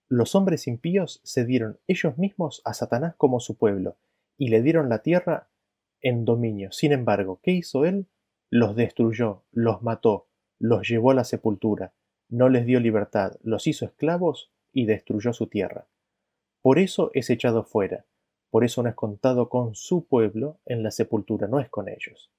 Los 0.08 0.36
hombres 0.36 0.68
impíos 0.68 1.20
se 1.24 1.44
dieron 1.44 1.80
ellos 1.88 2.18
mismos 2.18 2.62
a 2.66 2.74
Satanás 2.74 3.16
como 3.18 3.40
su 3.40 3.58
pueblo 3.58 3.98
y 4.38 4.50
le 4.50 4.62
dieron 4.62 4.90
la 4.90 5.00
tierra 5.00 5.50
en 6.02 6.26
dominio. 6.26 6.72
Sin 6.72 6.92
embargo, 6.92 7.40
¿qué 7.42 7.52
hizo 7.52 7.86
él? 7.86 8.06
Los 8.52 8.76
destruyó, 8.76 9.44
los 9.52 9.82
mató, 9.82 10.28
los 10.60 10.88
llevó 10.88 11.12
a 11.12 11.16
la 11.16 11.24
sepultura, 11.24 11.94
no 12.30 12.50
les 12.50 12.68
dio 12.68 12.80
libertad, 12.80 13.34
los 13.42 13.66
hizo 13.66 13.86
esclavos 13.86 14.52
y 14.72 14.86
destruyó 14.86 15.34
su 15.34 15.48
tierra. 15.48 15.88
Por 16.62 16.78
eso 16.78 17.10
es 17.14 17.30
echado 17.30 17.64
fuera, 17.64 18.06
por 18.54 18.64
eso 18.64 18.84
no 18.84 18.90
es 18.90 18.94
contado 18.94 19.50
con 19.50 19.74
su 19.74 20.06
pueblo 20.06 20.60
en 20.68 20.84
la 20.84 20.92
sepultura, 20.92 21.48
no 21.48 21.60
es 21.60 21.70
con 21.70 21.90
ellos. 21.90 22.30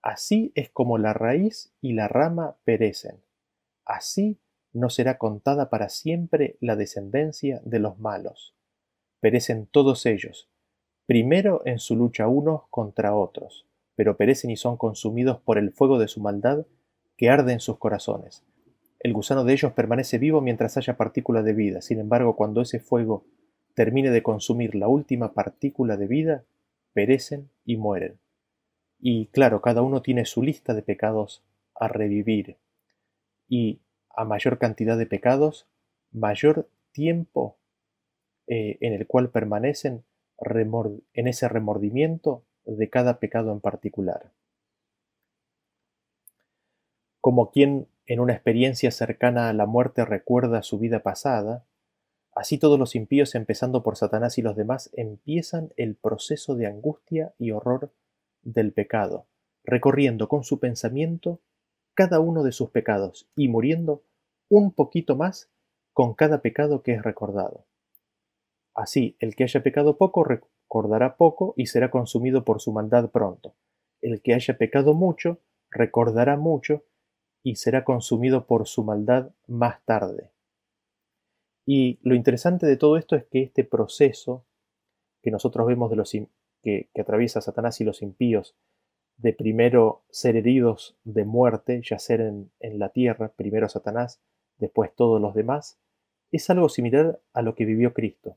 Así 0.00 0.50
es 0.54 0.70
como 0.70 0.96
la 0.96 1.12
raíz 1.12 1.74
y 1.82 1.92
la 1.92 2.08
rama 2.08 2.56
perecen. 2.64 3.20
Así 3.84 4.40
no 4.72 4.88
será 4.88 5.18
contada 5.18 5.68
para 5.68 5.90
siempre 5.90 6.56
la 6.60 6.74
descendencia 6.74 7.60
de 7.66 7.80
los 7.80 7.98
malos. 7.98 8.54
Perecen 9.20 9.66
todos 9.66 10.06
ellos, 10.06 10.48
primero 11.04 11.60
en 11.66 11.80
su 11.80 11.96
lucha 11.96 12.28
unos 12.28 12.62
contra 12.70 13.14
otros, 13.14 13.66
pero 13.94 14.16
perecen 14.16 14.50
y 14.50 14.56
son 14.56 14.78
consumidos 14.78 15.38
por 15.42 15.58
el 15.58 15.70
fuego 15.70 15.98
de 15.98 16.08
su 16.08 16.22
maldad 16.22 16.64
que 17.18 17.28
arde 17.28 17.52
en 17.52 17.60
sus 17.60 17.76
corazones. 17.76 18.42
El 19.00 19.12
gusano 19.12 19.44
de 19.44 19.52
ellos 19.52 19.74
permanece 19.74 20.16
vivo 20.16 20.40
mientras 20.40 20.78
haya 20.78 20.96
partícula 20.96 21.42
de 21.42 21.52
vida, 21.52 21.82
sin 21.82 22.00
embargo 22.00 22.36
cuando 22.36 22.62
ese 22.62 22.80
fuego 22.80 23.26
termine 23.76 24.10
de 24.10 24.24
consumir 24.24 24.74
la 24.74 24.88
última 24.88 25.34
partícula 25.34 25.96
de 25.96 26.08
vida, 26.08 26.44
perecen 26.92 27.48
y 27.64 27.76
mueren. 27.76 28.18
Y 28.98 29.26
claro, 29.26 29.62
cada 29.62 29.82
uno 29.82 30.02
tiene 30.02 30.24
su 30.24 30.42
lista 30.42 30.74
de 30.74 30.82
pecados 30.82 31.44
a 31.74 31.86
revivir. 31.86 32.56
Y 33.48 33.78
a 34.10 34.24
mayor 34.24 34.58
cantidad 34.58 34.98
de 34.98 35.06
pecados, 35.06 35.68
mayor 36.10 36.68
tiempo 36.90 37.58
eh, 38.48 38.78
en 38.80 38.94
el 38.94 39.06
cual 39.06 39.30
permanecen 39.30 40.02
en 40.38 41.28
ese 41.28 41.48
remordimiento 41.48 42.42
de 42.64 42.90
cada 42.90 43.20
pecado 43.20 43.52
en 43.52 43.60
particular 43.60 44.32
como 47.26 47.50
quien 47.50 47.88
en 48.06 48.20
una 48.20 48.34
experiencia 48.34 48.92
cercana 48.92 49.48
a 49.48 49.52
la 49.52 49.66
muerte 49.66 50.04
recuerda 50.04 50.62
su 50.62 50.78
vida 50.78 51.00
pasada, 51.00 51.64
así 52.36 52.58
todos 52.58 52.78
los 52.78 52.94
impíos, 52.94 53.34
empezando 53.34 53.82
por 53.82 53.96
Satanás 53.96 54.38
y 54.38 54.42
los 54.42 54.54
demás, 54.54 54.90
empiezan 54.92 55.72
el 55.76 55.96
proceso 55.96 56.54
de 56.54 56.66
angustia 56.66 57.34
y 57.38 57.50
horror 57.50 57.90
del 58.42 58.72
pecado, 58.72 59.26
recorriendo 59.64 60.28
con 60.28 60.44
su 60.44 60.60
pensamiento 60.60 61.40
cada 61.94 62.20
uno 62.20 62.44
de 62.44 62.52
sus 62.52 62.70
pecados 62.70 63.28
y 63.34 63.48
muriendo 63.48 64.04
un 64.50 64.70
poquito 64.70 65.16
más 65.16 65.50
con 65.94 66.14
cada 66.14 66.42
pecado 66.42 66.82
que 66.82 66.92
es 66.92 67.02
recordado. 67.02 67.64
Así, 68.74 69.16
el 69.18 69.34
que 69.34 69.44
haya 69.44 69.62
pecado 69.62 69.96
poco 69.96 70.22
recordará 70.22 71.16
poco 71.16 71.54
y 71.56 71.66
será 71.66 71.90
consumido 71.90 72.44
por 72.44 72.60
su 72.60 72.70
maldad 72.70 73.10
pronto. 73.10 73.54
El 74.02 74.20
que 74.20 74.34
haya 74.34 74.58
pecado 74.58 74.92
mucho 74.92 75.40
recordará 75.70 76.36
mucho 76.36 76.84
y 77.42 77.56
será 77.56 77.82
consumido 77.82 78.46
por 78.46 78.66
su 78.66 78.84
maldad 78.84 79.30
más 79.46 79.82
tarde. 79.86 80.32
Y 81.66 81.98
lo 82.02 82.14
interesante 82.14 82.64
de 82.64 82.76
todo 82.76 82.96
esto 82.96 83.16
es 83.16 83.24
que 83.24 83.42
este 83.42 83.64
proceso 83.64 84.46
que 85.20 85.32
nosotros 85.32 85.66
vemos 85.66 85.90
de 85.90 85.96
los 85.96 86.16
que, 86.62 86.88
atraviesa 86.98 87.40
Satanás 87.40 87.80
y 87.80 87.84
los 87.84 88.00
impíos, 88.00 88.54
de 89.16 89.32
primero 89.32 90.04
ser 90.08 90.36
heridos 90.36 90.96
de 91.02 91.24
muerte, 91.24 91.82
yacer 91.82 92.20
en, 92.20 92.52
en 92.60 92.78
la 92.78 92.90
tierra, 92.90 93.32
primero 93.32 93.68
Satanás, 93.68 94.20
después 94.58 94.94
todos 94.94 95.20
los 95.20 95.34
demás, 95.34 95.80
es 96.30 96.48
algo 96.50 96.68
similar 96.68 97.20
a 97.32 97.42
lo 97.42 97.56
que 97.56 97.64
vivió 97.64 97.92
Cristo. 97.92 98.36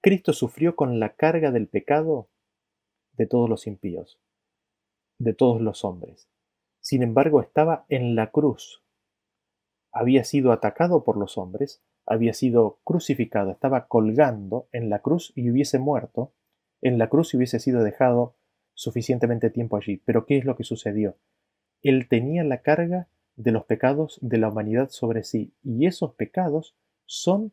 Cristo 0.00 0.32
sufrió 0.32 0.74
con 0.74 0.98
la 0.98 1.14
carga 1.14 1.52
del 1.52 1.68
pecado 1.68 2.28
de 3.12 3.26
todos 3.26 3.48
los 3.48 3.66
impíos, 3.66 4.18
de 5.18 5.34
todos 5.34 5.60
los 5.60 5.84
hombres. 5.84 6.28
Sin 6.80 7.02
embargo, 7.02 7.40
estaba 7.40 7.84
en 7.88 8.14
la 8.14 8.30
cruz. 8.30 8.82
Había 9.92 10.24
sido 10.24 10.52
atacado 10.52 11.04
por 11.04 11.16
los 11.16 11.38
hombres, 11.38 11.82
había 12.08 12.32
sido 12.32 12.80
crucificado, 12.84 13.50
estaba 13.50 13.86
colgando 13.86 14.68
en 14.72 14.88
la 14.88 15.00
cruz 15.00 15.32
y 15.36 15.50
hubiese 15.50 15.78
muerto 15.78 16.32
en 16.80 16.98
la 16.98 17.08
cruz 17.08 17.34
y 17.34 17.36
hubiese 17.36 17.60
sido 17.60 17.82
dejado 17.82 18.34
suficientemente 18.72 19.50
tiempo 19.50 19.76
allí. 19.76 19.98
Pero 20.04 20.24
¿qué 20.24 20.38
es 20.38 20.44
lo 20.44 20.56
que 20.56 20.64
sucedió? 20.64 21.16
Él 21.82 22.08
tenía 22.08 22.44
la 22.44 22.62
carga 22.62 23.08
de 23.36 23.52
los 23.52 23.64
pecados 23.66 24.18
de 24.22 24.38
la 24.38 24.48
humanidad 24.48 24.88
sobre 24.90 25.22
sí, 25.22 25.52
y 25.62 25.86
esos 25.86 26.14
pecados 26.14 26.76
son 27.04 27.52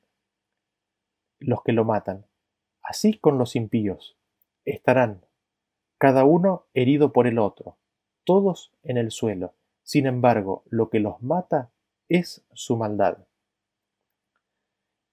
los 1.40 1.62
que 1.64 1.74
lo 1.74 1.84
matan. 1.84 2.26
Así 2.82 3.18
con 3.18 3.38
los 3.38 3.56
impíos. 3.56 4.18
Estarán 4.64 5.26
cada 5.98 6.24
uno 6.24 6.66
herido 6.74 7.12
por 7.12 7.28
el 7.28 7.40
otro, 7.40 7.78
todos 8.24 8.74
en 8.84 8.98
el 8.98 9.12
suelo. 9.12 9.54
Sin 9.84 10.08
embargo, 10.08 10.64
lo 10.70 10.90
que 10.90 11.00
los 11.00 11.22
mata 11.22 11.72
es 12.10 12.46
su 12.54 12.78
maldad. 12.78 13.18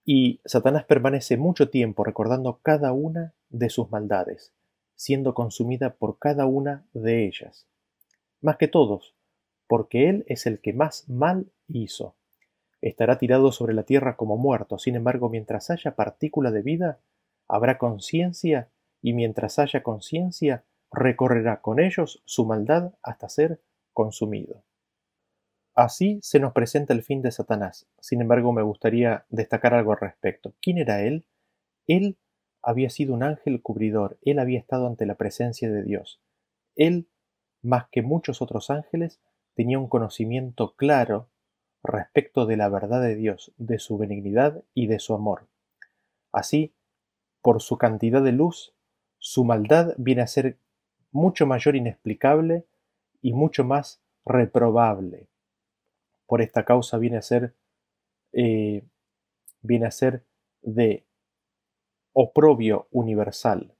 Y 0.04 0.40
Satanás 0.44 0.84
permanece 0.84 1.36
mucho 1.36 1.70
tiempo 1.70 2.02
recordando 2.04 2.58
cada 2.62 2.92
una 2.92 3.34
de 3.50 3.70
sus 3.70 3.90
maldades, 3.90 4.52
siendo 4.96 5.34
consumida 5.34 5.94
por 5.94 6.18
cada 6.18 6.46
una 6.46 6.84
de 6.92 7.26
ellas. 7.26 7.66
Más 8.40 8.56
que 8.56 8.66
todos, 8.66 9.14
porque 9.68 10.08
Él 10.08 10.24
es 10.26 10.46
el 10.46 10.60
que 10.60 10.72
más 10.72 11.08
mal 11.08 11.46
hizo. 11.68 12.16
Estará 12.80 13.18
tirado 13.18 13.52
sobre 13.52 13.74
la 13.74 13.84
tierra 13.84 14.16
como 14.16 14.36
muerto, 14.36 14.76
sin 14.78 14.96
embargo, 14.96 15.28
mientras 15.28 15.70
haya 15.70 15.94
partícula 15.94 16.50
de 16.50 16.62
vida, 16.62 16.98
habrá 17.46 17.78
conciencia, 17.78 18.68
y 19.00 19.12
mientras 19.12 19.58
haya 19.58 19.82
conciencia, 19.82 20.64
recorrerá 20.90 21.60
con 21.60 21.80
ellos 21.80 22.22
su 22.24 22.44
maldad 22.44 22.92
hasta 23.02 23.28
ser 23.28 23.60
consumido. 23.92 24.62
Así 25.74 26.18
se 26.22 26.38
nos 26.38 26.52
presenta 26.52 26.92
el 26.92 27.02
fin 27.02 27.22
de 27.22 27.32
Satanás. 27.32 27.86
Sin 27.98 28.20
embargo, 28.20 28.52
me 28.52 28.62
gustaría 28.62 29.24
destacar 29.30 29.72
algo 29.74 29.92
al 29.92 30.00
respecto. 30.00 30.52
¿Quién 30.60 30.78
era 30.78 31.00
él? 31.02 31.24
Él 31.86 32.18
había 32.62 32.90
sido 32.90 33.14
un 33.14 33.22
ángel 33.22 33.60
cubridor, 33.62 34.18
él 34.22 34.38
había 34.38 34.58
estado 34.58 34.86
ante 34.86 35.06
la 35.06 35.16
presencia 35.16 35.70
de 35.70 35.82
Dios. 35.82 36.20
Él, 36.76 37.08
más 37.62 37.88
que 37.90 38.02
muchos 38.02 38.40
otros 38.40 38.70
ángeles, 38.70 39.20
tenía 39.54 39.78
un 39.78 39.88
conocimiento 39.88 40.74
claro 40.76 41.28
respecto 41.82 42.46
de 42.46 42.56
la 42.56 42.68
verdad 42.68 43.02
de 43.02 43.16
Dios, 43.16 43.52
de 43.56 43.78
su 43.78 43.98
benignidad 43.98 44.62
y 44.74 44.86
de 44.86 45.00
su 45.00 45.14
amor. 45.14 45.48
Así, 46.30 46.72
por 47.40 47.60
su 47.60 47.76
cantidad 47.78 48.22
de 48.22 48.32
luz, 48.32 48.74
su 49.18 49.44
maldad 49.44 49.94
viene 49.96 50.22
a 50.22 50.26
ser 50.26 50.58
mucho 51.10 51.46
mayor 51.46 51.76
inexplicable 51.76 52.64
y 53.20 53.32
mucho 53.32 53.64
más 53.64 54.00
reprobable. 54.24 55.28
Por 56.32 56.40
esta 56.40 56.64
causa 56.64 56.96
viene 56.96 57.18
a 57.18 57.20
ser, 57.20 57.54
eh, 58.32 58.86
viene 59.60 59.84
a 59.84 59.90
ser 59.90 60.24
de 60.62 61.04
oprobio 62.14 62.88
universal. 62.90 63.74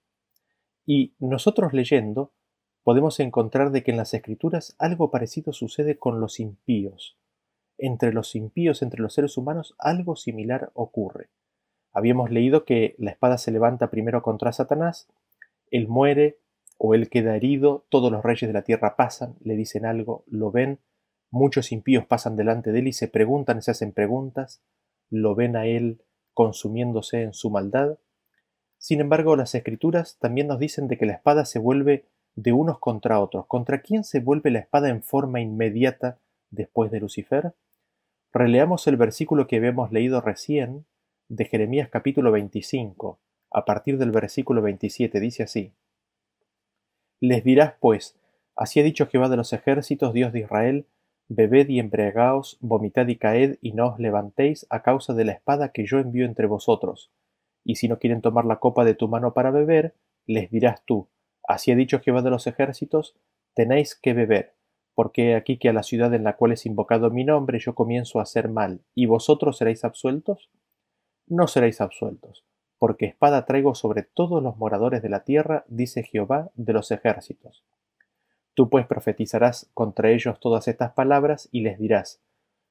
Y 0.85 1.15
nosotros 1.19 1.73
leyendo 1.73 2.35
podemos 2.83 3.21
encontrar 3.21 3.71
de 3.71 3.83
que 3.83 3.93
en 3.93 3.97
las 3.97 4.13
escrituras 4.13 4.77
algo 4.79 5.11
parecido 5.11 5.55
sucede 5.55 5.99
con 5.99 6.21
los 6.21 6.41
impíos. 6.41 7.17
Entre 7.79 8.13
los 8.13 8.35
impíos, 8.35 8.83
entre 8.83 9.01
los 9.01 9.15
seres 9.15 9.39
humanos, 9.39 9.75
algo 9.79 10.15
similar 10.15 10.73
ocurre. 10.75 11.31
Habíamos 11.91 12.31
leído 12.31 12.67
que 12.67 12.97
la 12.99 13.13
espada 13.13 13.39
se 13.39 13.51
levanta 13.51 13.89
primero 13.89 14.21
contra 14.21 14.53
Satanás, 14.53 15.09
él 15.71 15.89
muere, 15.89 16.39
o 16.77 16.93
él 16.93 17.09
queda 17.09 17.35
herido, 17.35 17.87
todos 17.89 18.13
los 18.13 18.23
reyes 18.23 18.47
de 18.47 18.53
la 18.53 18.65
tierra 18.65 18.95
pasan, 18.95 19.37
le 19.41 19.57
dicen 19.57 19.87
algo, 19.87 20.25
lo 20.27 20.51
ven, 20.51 20.81
muchos 21.33 21.73
impíos 21.73 22.07
pasan 22.07 22.37
delante 22.37 22.71
de 22.71 22.79
él 22.79 22.89
y 22.89 22.93
se 22.93 23.09
preguntan, 23.09 23.63
se 23.63 23.73
hacen 23.73 23.93
preguntas, 23.93 24.63
lo 25.11 25.35
ven 25.35 25.57
a 25.57 25.67
él 25.67 26.03
consumiéndose 26.35 27.23
en 27.23 27.33
su 27.33 27.51
maldad. 27.51 27.99
Sin 28.79 29.01
embargo, 29.01 29.35
las 29.35 29.55
escrituras 29.55 30.19
también 30.21 30.47
nos 30.47 30.59
dicen 30.59 30.89
de 30.89 30.99
que 30.99 31.07
la 31.07 31.15
espada 31.15 31.45
se 31.45 31.59
vuelve 31.59 32.07
de 32.35 32.53
unos 32.53 32.79
contra 32.79 33.19
otros. 33.19 33.47
¿Contra 33.47 33.81
quién 33.81 34.05
se 34.05 34.21
vuelve 34.21 34.51
la 34.51 34.61
espada 34.61 34.89
en 34.89 35.03
forma 35.03 35.41
inmediata 35.41 36.19
después 36.51 36.91
de 36.91 37.01
Lucifer? 37.01 37.55
Releamos 38.33 38.87
el 38.87 38.97
versículo 38.97 39.47
que 39.47 39.57
habíamos 39.57 39.91
leído 39.91 40.21
recién 40.21 40.87
de 41.29 41.47
Jeremías 41.47 41.89
capítulo 41.91 42.31
25, 42.31 43.19
a 43.51 43.65
partir 43.65 43.99
del 43.99 44.11
versículo 44.11 44.61
27, 44.61 45.19
dice 45.21 45.43
así. 45.43 45.73
Les 47.21 47.43
dirás, 47.43 47.75
pues, 47.81 48.19
así 48.55 48.81
ha 48.81 48.83
dicho 48.83 49.07
Jehová 49.07 49.29
de 49.29 49.37
los 49.37 49.53
ejércitos, 49.53 50.13
Dios 50.13 50.33
de 50.33 50.41
Israel, 50.41 50.87
Bebed 51.35 51.71
y 51.71 51.79
embriagaos, 51.79 52.59
vomitad 52.61 53.09
y 53.09 53.17
caed, 53.17 53.57
y 53.63 53.73
no 53.73 53.89
os 53.89 53.99
levantéis 53.99 54.67
a 54.69 54.83
causa 54.83 55.15
de 55.15 55.25
la 55.25 55.33
espada 55.33 55.73
que 55.73 55.87
yo 55.87 55.99
envío 55.99 56.27
entre 56.27 56.47
vosotros. 56.47 57.11
Y 57.65 57.77
si 57.77 57.89
no 57.89 57.99
quieren 57.99 58.21
tomar 58.21 58.45
la 58.45 58.57
copa 58.57 58.85
de 58.85 58.95
tu 58.95 59.09
mano 59.09 59.33
para 59.33 59.51
beber, 59.51 59.95
les 60.27 60.51
dirás 60.51 60.85
tú, 60.85 61.09
Así 61.49 61.73
ha 61.73 61.75
dicho 61.75 62.01
Jehová 62.01 62.21
de 62.21 62.29
los 62.29 62.47
ejércitos, 62.47 63.17
tenéis 63.55 63.95
que 63.95 64.13
beber, 64.13 64.55
porque 64.95 65.35
aquí 65.35 65.59
que 65.59 65.71
a 65.71 65.73
la 65.73 65.83
ciudad 65.83 66.13
en 66.13 66.23
la 66.25 66.37
cual 66.37 66.53
es 66.53 66.67
invocado 66.67 67.11
mi 67.11 67.25
nombre 67.25 67.59
yo 67.59 67.75
comienzo 67.75 68.19
a 68.19 68.25
hacer 68.25 68.51
mal, 68.51 68.83
y 68.95 69.07
vosotros 69.07 69.57
seréis 69.57 69.85
absueltos? 69.85 70.51
No 71.27 71.49
seréis 71.49 71.81
absueltos, 71.81 72.45
porque 72.79 73.07
espada 73.07 73.47
traigo 73.47 73.75
sobre 73.75 74.03
todos 74.03 74.43
los 74.43 74.59
moradores 74.59 75.01
de 75.01 75.09
la 75.09 75.25
tierra, 75.25 75.65
dice 75.67 76.03
Jehová 76.03 76.51
de 76.57 76.75
los 76.75 76.91
ejércitos. 76.91 77.65
Tú 78.55 78.69
pues 78.69 78.87
profetizarás 78.87 79.71
contra 79.75 80.11
ellos 80.11 80.39
todas 80.41 80.69
estas 80.69 80.93
palabras 80.93 81.49
y 81.53 81.63
les 81.63 81.79
dirás, 81.79 82.21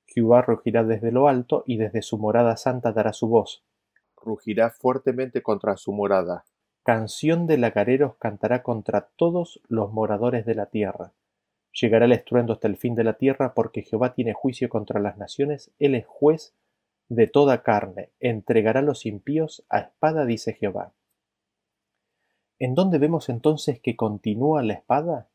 Jehová 0.05 0.41
rugirá 0.41 0.84
desde 0.84 1.11
lo 1.11 1.27
alto 1.27 1.63
y 1.65 1.77
desde 1.77 2.01
su 2.01 2.17
morada 2.17 2.57
santa 2.57 2.91
dará 2.91 3.13
su 3.13 3.27
voz. 3.27 3.63
Rugirá 4.15 4.69
fuertemente 4.69 5.41
contra 5.41 5.77
su 5.77 5.93
morada. 5.93 6.45
Canción 6.84 7.47
de 7.47 7.57
lagareros 7.57 8.15
cantará 8.17 8.61
contra 8.61 9.09
todos 9.15 9.61
los 9.67 9.91
moradores 9.93 10.45
de 10.45 10.55
la 10.55 10.65
tierra. 10.67 11.13
Llegará 11.71 12.05
el 12.05 12.11
estruendo 12.11 12.53
hasta 12.53 12.67
el 12.67 12.75
fin 12.75 12.95
de 12.95 13.03
la 13.03 13.13
tierra, 13.13 13.53
porque 13.53 13.84
Jehová 13.84 14.13
tiene 14.13 14.34
juicio 14.34 14.67
contra 14.67 14.99
las 14.99 15.17
naciones, 15.17 15.71
él 15.79 15.95
es 15.95 16.05
juez 16.05 16.53
de 17.07 17.27
toda 17.27 17.63
carne, 17.63 18.09
entregará 18.19 18.82
los 18.82 19.05
impíos 19.05 19.65
a 19.69 19.79
espada, 19.79 20.25
dice 20.25 20.53
Jehová. 20.53 20.93
¿En 22.59 22.75
dónde 22.75 22.99
vemos 22.99 23.29
entonces 23.29 23.79
que 23.79 23.95
continúa 23.95 24.61
la 24.63 24.73
espada? 24.73 25.30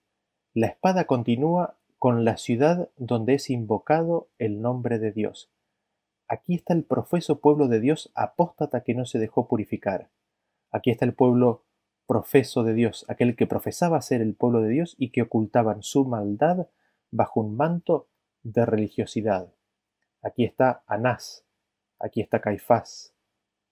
La 0.57 0.69
espada 0.69 1.05
continúa 1.05 1.77
con 1.99 2.25
la 2.25 2.39
ciudad 2.39 2.89
donde 2.97 3.35
es 3.35 3.51
invocado 3.51 4.31
el 4.39 4.63
nombre 4.63 4.99
de 4.99 5.13
Dios. 5.13 5.51
Aquí 6.29 6.55
está 6.55 6.73
el 6.73 6.83
profeso 6.83 7.41
pueblo 7.41 7.69
de 7.69 7.79
Dios 7.79 8.11
apóstata 8.15 8.83
que 8.83 8.95
no 8.95 9.05
se 9.05 9.19
dejó 9.19 9.49
purificar. 9.49 10.09
Aquí 10.71 10.91
está 10.91 11.05
el 11.05 11.13
pueblo 11.13 11.67
profeso 12.07 12.65
de 12.65 12.73
Dios, 12.73 13.05
aquel 13.07 13.37
que 13.37 13.47
profesaba 13.47 14.01
ser 14.01 14.23
el 14.23 14.35
pueblo 14.35 14.63
de 14.63 14.71
Dios 14.71 14.97
y 14.99 15.11
que 15.11 15.21
ocultaban 15.21 15.83
su 15.83 16.07
maldad 16.07 16.69
bajo 17.11 17.41
un 17.41 17.55
manto 17.55 18.09
de 18.43 18.65
religiosidad. 18.65 19.53
Aquí 20.23 20.45
está 20.45 20.85
Anás, 20.87 21.45
aquí 21.99 22.23
está 22.23 22.41
Caifás, 22.41 23.13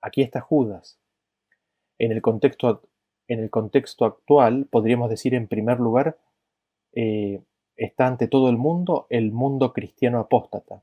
aquí 0.02 0.20
está 0.20 0.42
Judas. 0.42 0.98
En 1.96 2.12
el 2.12 2.20
contexto, 2.20 2.82
en 3.26 3.40
el 3.40 3.48
contexto 3.48 4.04
actual 4.04 4.66
podríamos 4.66 5.08
decir 5.08 5.32
en 5.32 5.48
primer 5.48 5.80
lugar 5.80 6.18
eh, 6.94 7.42
está 7.76 8.06
ante 8.06 8.28
todo 8.28 8.48
el 8.48 8.56
mundo 8.56 9.06
el 9.10 9.32
mundo 9.32 9.72
cristiano 9.72 10.18
apóstata. 10.20 10.82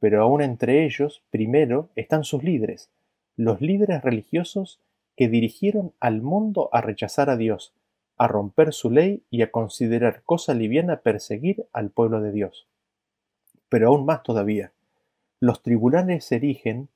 Pero 0.00 0.22
aún 0.22 0.42
entre 0.42 0.84
ellos, 0.84 1.24
primero, 1.30 1.90
están 1.96 2.24
sus 2.24 2.42
líderes, 2.42 2.90
los 3.36 3.60
líderes 3.60 4.02
religiosos 4.02 4.80
que 5.16 5.28
dirigieron 5.28 5.92
al 5.98 6.22
mundo 6.22 6.68
a 6.72 6.80
rechazar 6.80 7.30
a 7.30 7.36
Dios, 7.36 7.74
a 8.16 8.28
romper 8.28 8.72
su 8.72 8.90
ley 8.90 9.24
y 9.30 9.42
a 9.42 9.50
considerar 9.50 10.22
cosa 10.24 10.54
liviana 10.54 11.00
perseguir 11.00 11.66
al 11.72 11.90
pueblo 11.90 12.20
de 12.20 12.32
Dios. 12.32 12.68
Pero 13.68 13.88
aún 13.88 14.04
más 14.04 14.22
todavía, 14.22 14.72
los 15.40 15.62
tribunales 15.62 16.24
se 16.24 16.36
erigen 16.36 16.88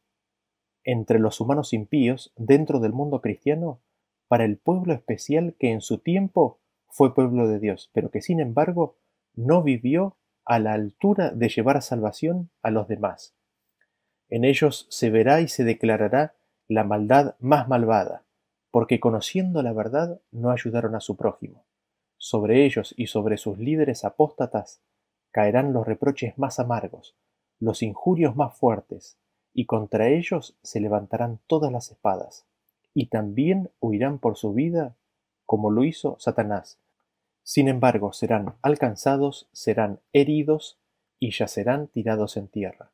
entre 0.85 1.19
los 1.19 1.41
humanos 1.41 1.73
impíos 1.73 2.33
dentro 2.37 2.81
del 2.81 2.93
mundo 2.93 3.21
cristiano 3.21 3.81
para 4.29 4.45
el 4.45 4.57
pueblo 4.57 4.95
especial 4.95 5.55
que 5.59 5.71
en 5.71 5.81
su 5.81 5.99
tiempo 5.99 6.59
fue 6.93 7.15
pueblo 7.15 7.49
de 7.49 7.59
Dios, 7.59 7.91
pero 7.95 8.11
que 8.11 8.21
sin 8.21 8.39
embargo 8.39 8.97
no 9.35 9.63
vivió 9.63 10.19
a 10.45 10.59
la 10.59 10.75
altura 10.75 11.31
de 11.31 11.49
llevar 11.49 11.81
salvación 11.81 12.51
a 12.63 12.71
los 12.71 12.87
demás. 12.87 13.35
En 14.29 14.45
ellos 14.45 14.87
se 14.91 15.09
verá 15.09 15.41
y 15.41 15.49
se 15.49 15.65
declarará 15.65 16.35
la 16.69 16.85
maldad 16.85 17.35
más 17.41 17.67
malvada, 17.67 18.25
porque 18.71 19.01
conociendo 19.01 19.63
la 19.63 19.73
verdad 19.73 20.21
no 20.31 20.51
ayudaron 20.51 20.95
a 20.95 21.01
su 21.01 21.17
prójimo. 21.17 21.65
Sobre 22.19 22.65
ellos 22.67 22.95
y 22.97 23.07
sobre 23.07 23.39
sus 23.39 23.59
líderes 23.59 24.05
apóstatas 24.05 24.83
caerán 25.31 25.73
los 25.73 25.87
reproches 25.87 26.37
más 26.37 26.61
amargos, 26.61 27.17
los 27.59 27.83
injurios 27.83 28.37
más 28.37 28.57
fuertes, 28.57 29.19
y 29.55 29.65
contra 29.65 30.09
ellos 30.09 30.59
se 30.63 30.81
levantarán 30.81 31.41
todas 31.47 31.73
las 31.73 31.91
espadas, 31.91 32.47
y 32.93 33.07
también 33.07 33.71
huirán 33.81 34.19
por 34.19 34.37
su 34.37 34.53
vida 34.53 34.95
como 35.53 35.71
lo 35.71 35.85
hizo 35.85 36.17
Satanás, 36.19 36.81
sin 37.43 37.69
embargo, 37.69 38.15
serán 38.15 38.55
alcanzados, 38.63 39.51
serán 39.53 40.01
heridos 40.15 40.81
y 41.19 41.31
yacerán 41.33 41.89
tirados 41.89 42.39
en 42.39 42.49
tierra. 42.49 42.91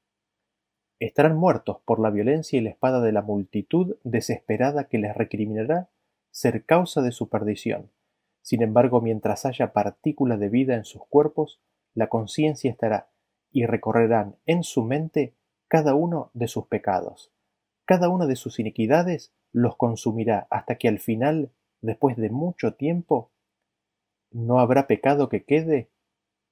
Estarán 0.99 1.37
muertos 1.37 1.79
por 1.85 2.01
la 2.01 2.11
violencia 2.11 2.59
y 2.59 2.63
la 2.63 2.71
espada 2.71 3.01
de 3.01 3.13
la 3.13 3.23
multitud 3.23 3.95
desesperada 4.03 4.89
que 4.89 4.99
les 4.99 5.17
recriminará 5.17 5.89
ser 6.33 6.65
causa 6.65 7.01
de 7.01 7.13
su 7.13 7.29
perdición. 7.29 7.93
Sin 8.43 8.61
embargo, 8.63 9.01
mientras 9.01 9.47
haya 9.47 9.73
partícula 9.73 10.37
de 10.37 10.49
vida 10.49 10.75
en 10.75 10.85
sus 10.85 11.07
cuerpos, 11.07 11.61
la 11.95 12.09
conciencia 12.09 12.73
estará 12.73 13.09
y 13.53 13.67
recorrerán 13.67 14.35
en 14.47 14.65
su 14.65 14.83
mente 14.83 15.37
cada 15.69 15.95
uno 15.95 16.33
de 16.35 16.49
sus 16.49 16.67
pecados. 16.67 17.33
Cada 17.85 18.09
una 18.09 18.27
de 18.27 18.35
sus 18.35 18.59
iniquidades 18.59 19.33
los 19.53 19.77
consumirá 19.77 20.49
hasta 20.51 20.75
que 20.75 20.89
al 20.89 20.99
final, 20.99 21.53
después 21.81 22.17
de 22.17 22.31
mucho 22.31 22.75
tiempo, 22.75 23.31
no 24.31 24.61
habrá 24.61 24.87
pecado 24.87 25.29
que 25.29 25.45
quede 25.45 25.91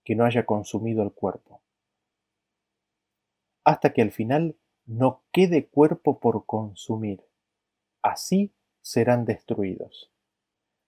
que 0.05 0.15
no 0.15 0.25
haya 0.25 0.47
consumido 0.47 1.03
el 1.03 1.13
cuerpo. 1.13 1.63
Hasta 3.65 3.93
que 3.93 4.03
al 4.03 4.13
final 4.13 4.57
no 4.87 5.25
quede 5.33 5.67
cuerpo 5.67 6.21
por 6.21 6.47
consumir. 6.47 7.25
Así 8.03 8.55
serán 8.81 9.25
destruidos. 9.25 10.13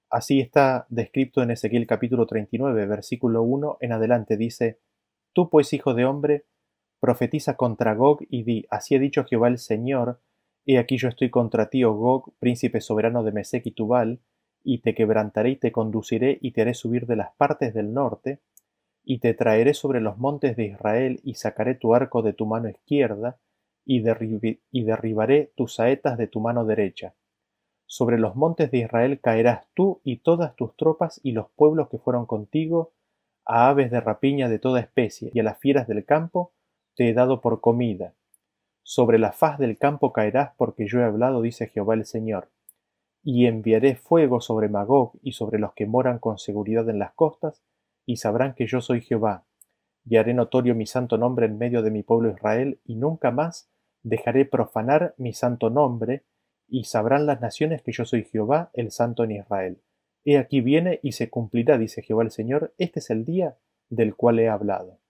Así 0.08 0.40
está 0.40 0.86
descrito 0.88 1.42
en 1.42 1.50
Ezequiel 1.50 1.86
capítulo 1.86 2.26
39, 2.26 2.86
versículo 2.86 3.42
1 3.42 3.78
en 3.80 3.92
adelante. 3.92 4.36
Dice, 4.36 4.78
Tú 5.34 5.50
pues, 5.50 5.72
hijo 5.72 5.94
de 5.94 6.04
hombre, 6.04 6.46
profetiza 7.00 7.56
contra 7.56 7.94
Gog 7.94 8.20
y 8.28 8.44
di, 8.44 8.66
así 8.70 8.94
ha 8.94 8.98
dicho 8.98 9.24
Jehová 9.24 9.48
el 9.48 9.58
Señor, 9.58 10.20
he 10.68 10.78
aquí 10.78 10.98
yo 10.98 11.08
estoy 11.08 11.30
contra 11.30 11.70
ti, 11.70 11.82
oh 11.84 11.94
Gog, 11.94 12.34
príncipe 12.38 12.80
soberano 12.82 13.24
de 13.24 13.32
Mesec 13.32 13.64
y 13.66 13.70
Tubal, 13.70 14.20
y 14.62 14.78
te 14.78 14.94
quebrantaré 14.94 15.50
y 15.50 15.56
te 15.56 15.72
conduciré 15.72 16.38
y 16.42 16.50
te 16.50 16.60
haré 16.60 16.74
subir 16.74 17.06
de 17.06 17.16
las 17.16 17.34
partes 17.36 17.72
del 17.72 17.94
norte, 17.94 18.40
y 19.02 19.18
te 19.20 19.32
traeré 19.32 19.72
sobre 19.72 20.02
los 20.02 20.18
montes 20.18 20.56
de 20.56 20.66
Israel 20.66 21.20
y 21.24 21.34
sacaré 21.34 21.74
tu 21.74 21.94
arco 21.94 22.20
de 22.20 22.34
tu 22.34 22.44
mano 22.44 22.68
izquierda, 22.68 23.38
y, 23.86 24.02
y 24.70 24.82
derribaré 24.82 25.52
tus 25.56 25.76
saetas 25.76 26.18
de 26.18 26.26
tu 26.26 26.40
mano 26.40 26.66
derecha. 26.66 27.14
Sobre 27.86 28.18
los 28.18 28.36
montes 28.36 28.70
de 28.70 28.80
Israel 28.80 29.18
caerás 29.22 29.64
tú 29.72 30.02
y 30.04 30.18
todas 30.18 30.54
tus 30.54 30.76
tropas 30.76 31.18
y 31.22 31.32
los 31.32 31.48
pueblos 31.56 31.88
que 31.88 31.96
fueron 31.96 32.26
contigo, 32.26 32.92
a 33.46 33.70
aves 33.70 33.90
de 33.90 34.02
rapiña 34.02 34.50
de 34.50 34.58
toda 34.58 34.80
especie 34.80 35.30
y 35.32 35.40
a 35.40 35.42
las 35.42 35.58
fieras 35.58 35.88
del 35.88 36.04
campo 36.04 36.52
te 36.94 37.08
he 37.08 37.14
dado 37.14 37.40
por 37.40 37.62
comida. 37.62 38.12
Sobre 38.90 39.18
la 39.18 39.32
faz 39.32 39.58
del 39.58 39.76
campo 39.76 40.14
caerás 40.14 40.52
porque 40.56 40.86
yo 40.88 41.00
he 41.00 41.04
hablado, 41.04 41.42
dice 41.42 41.66
Jehová 41.68 41.92
el 41.92 42.06
Señor 42.06 42.48
y 43.22 43.44
enviaré 43.44 43.94
fuego 43.94 44.40
sobre 44.40 44.70
Magog 44.70 45.12
y 45.22 45.32
sobre 45.32 45.58
los 45.58 45.74
que 45.74 45.84
moran 45.84 46.18
con 46.18 46.38
seguridad 46.38 46.88
en 46.88 46.98
las 46.98 47.12
costas, 47.12 47.62
y 48.06 48.16
sabrán 48.16 48.54
que 48.54 48.66
yo 48.66 48.80
soy 48.80 49.02
Jehová, 49.02 49.44
y 50.06 50.16
haré 50.16 50.32
notorio 50.32 50.74
mi 50.74 50.86
santo 50.86 51.18
nombre 51.18 51.44
en 51.44 51.58
medio 51.58 51.82
de 51.82 51.90
mi 51.90 52.02
pueblo 52.02 52.30
Israel, 52.30 52.80
y 52.86 52.94
nunca 52.94 53.30
más 53.30 53.68
dejaré 54.02 54.46
profanar 54.46 55.14
mi 55.18 55.34
santo 55.34 55.68
nombre, 55.68 56.24
y 56.68 56.84
sabrán 56.84 57.26
las 57.26 57.42
naciones 57.42 57.82
que 57.82 57.92
yo 57.92 58.06
soy 58.06 58.24
Jehová, 58.24 58.70
el 58.72 58.92
santo 58.92 59.24
en 59.24 59.32
Israel. 59.32 59.82
He 60.24 60.38
aquí 60.38 60.62
viene 60.62 60.98
y 61.02 61.12
se 61.12 61.28
cumplirá, 61.28 61.76
dice 61.76 62.00
Jehová 62.00 62.22
el 62.22 62.30
Señor, 62.30 62.72
este 62.78 63.00
es 63.00 63.10
el 63.10 63.26
día 63.26 63.58
del 63.90 64.16
cual 64.16 64.38
he 64.38 64.48
hablado. 64.48 65.00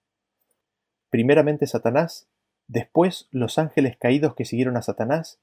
Primeramente 1.09 1.67
Satanás, 1.67 2.28
después 2.69 3.27
los 3.31 3.57
ángeles 3.57 3.97
caídos 3.97 4.35
que 4.35 4.45
siguieron 4.45 4.77
a 4.77 4.81
Satanás, 4.81 5.41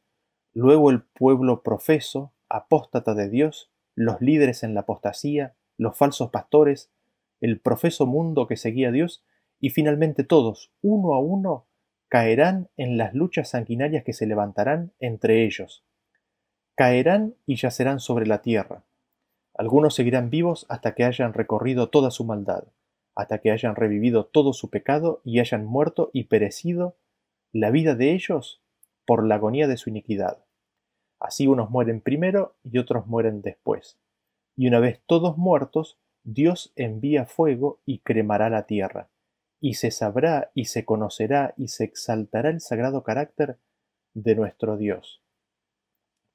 luego 0.54 0.90
el 0.90 1.02
pueblo 1.02 1.62
profeso, 1.62 2.32
apóstata 2.48 3.14
de 3.14 3.28
Dios, 3.28 3.70
los 3.94 4.20
líderes 4.20 4.62
en 4.62 4.74
la 4.74 4.82
apostasía, 4.82 5.54
los 5.76 5.98
falsos 5.98 6.30
pastores, 6.30 6.90
el 7.40 7.60
profeso 7.60 8.06
mundo 8.06 8.46
que 8.46 8.56
seguía 8.56 8.88
a 8.88 8.92
Dios, 8.92 9.24
y 9.60 9.70
finalmente 9.70 10.22
todos, 10.22 10.72
uno 10.82 11.14
a 11.14 11.18
uno, 11.18 11.66
caerán 12.08 12.68
en 12.76 12.96
las 12.96 13.12
luchas 13.12 13.50
sanguinarias 13.50 14.04
que 14.04 14.12
se 14.12 14.26
levantarán 14.26 14.92
entre 15.00 15.44
ellos. 15.44 15.84
Caerán 16.76 17.34
y 17.44 17.56
yacerán 17.56 17.98
sobre 17.98 18.26
la 18.26 18.40
tierra. 18.40 18.84
Algunos 19.54 19.94
seguirán 19.94 20.30
vivos 20.30 20.64
hasta 20.68 20.94
que 20.94 21.04
hayan 21.04 21.32
recorrido 21.32 21.88
toda 21.88 22.12
su 22.12 22.24
maldad, 22.24 22.64
hasta 23.16 23.38
que 23.38 23.50
hayan 23.50 23.74
revivido 23.74 24.26
todo 24.26 24.52
su 24.52 24.70
pecado 24.70 25.22
y 25.24 25.40
hayan 25.40 25.64
muerto 25.64 26.10
y 26.12 26.24
perecido 26.24 26.96
la 27.58 27.70
vida 27.70 27.94
de 27.94 28.12
ellos 28.12 28.62
por 29.06 29.26
la 29.26 29.36
agonía 29.36 29.66
de 29.66 29.78
su 29.78 29.88
iniquidad. 29.88 30.44
Así 31.18 31.46
unos 31.46 31.70
mueren 31.70 32.02
primero 32.02 32.54
y 32.62 32.76
otros 32.76 33.06
mueren 33.06 33.40
después. 33.40 33.98
Y 34.56 34.68
una 34.68 34.78
vez 34.78 35.00
todos 35.06 35.38
muertos, 35.38 35.98
Dios 36.22 36.72
envía 36.76 37.24
fuego 37.24 37.80
y 37.86 38.00
cremará 38.00 38.50
la 38.50 38.66
tierra, 38.66 39.08
y 39.58 39.74
se 39.74 39.90
sabrá 39.90 40.50
y 40.54 40.66
se 40.66 40.84
conocerá 40.84 41.54
y 41.56 41.68
se 41.68 41.84
exaltará 41.84 42.50
el 42.50 42.60
sagrado 42.60 43.02
carácter 43.02 43.58
de 44.12 44.34
nuestro 44.34 44.76
Dios. 44.76 45.22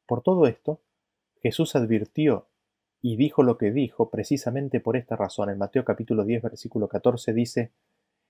Por 0.07 0.23
todo 0.23 0.47
esto, 0.47 0.81
Jesús 1.43 1.75
advirtió 1.75 2.47
y 2.99 3.15
dijo 3.15 3.43
lo 3.43 3.59
que 3.59 3.71
dijo 3.71 4.09
precisamente 4.09 4.79
por 4.79 4.97
esta 4.97 5.15
razón. 5.15 5.51
En 5.51 5.59
Mateo 5.59 5.85
capítulo 5.85 6.25
10 6.25 6.41
versículo 6.41 6.87
14 6.87 7.31
dice, 7.33 7.71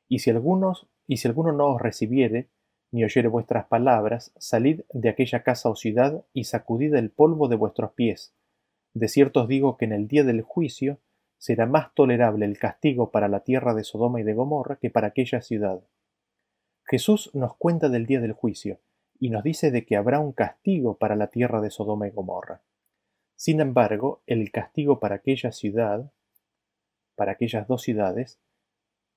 Y 0.09 0.19
si 0.19 0.29
algunos, 0.29 0.87
y 1.07 1.17
si 1.17 1.29
alguno 1.29 1.53
no 1.53 1.75
os 1.75 1.81
recibiere, 1.81 2.49
ni 2.91 3.03
oyere 3.03 3.27
vuestras 3.27 3.65
palabras, 3.65 4.33
salid 4.37 4.81
de 4.91 5.09
aquella 5.09 5.43
casa 5.43 5.69
o 5.69 5.75
ciudad 5.75 6.23
y 6.33 6.43
sacudid 6.43 6.93
el 6.95 7.09
polvo 7.09 7.47
de 7.47 7.55
vuestros 7.55 7.93
pies. 7.93 8.33
De 8.93 9.07
cierto 9.07 9.41
os 9.41 9.47
digo 9.47 9.77
que 9.77 9.85
en 9.85 9.93
el 9.93 10.07
día 10.07 10.23
del 10.23 10.41
juicio 10.41 10.99
será 11.37 11.65
más 11.65 11.93
tolerable 11.95 12.45
el 12.45 12.59
castigo 12.59 13.09
para 13.09 13.27
la 13.27 13.39
tierra 13.39 13.73
de 13.73 13.83
Sodoma 13.83 14.19
y 14.19 14.23
de 14.23 14.33
Gomorra 14.33 14.75
que 14.75 14.89
para 14.89 15.07
aquella 15.07 15.41
ciudad. 15.41 15.81
Jesús 16.83 17.31
nos 17.33 17.55
cuenta 17.55 17.89
del 17.89 18.05
día 18.05 18.19
del 18.19 18.33
juicio 18.33 18.79
y 19.19 19.29
nos 19.29 19.43
dice 19.43 19.71
de 19.71 19.85
que 19.85 19.95
habrá 19.95 20.19
un 20.19 20.33
castigo 20.33 20.97
para 20.97 21.15
la 21.15 21.27
tierra 21.27 21.61
de 21.61 21.71
Sodoma 21.71 22.07
y 22.07 22.11
Gomorra. 22.11 22.61
Sin 23.35 23.61
embargo, 23.61 24.21
el 24.27 24.51
castigo 24.51 24.99
para 24.99 25.15
aquella 25.15 25.51
ciudad, 25.51 26.11
para 27.15 27.31
aquellas 27.31 27.67
dos 27.67 27.81
ciudades, 27.81 28.39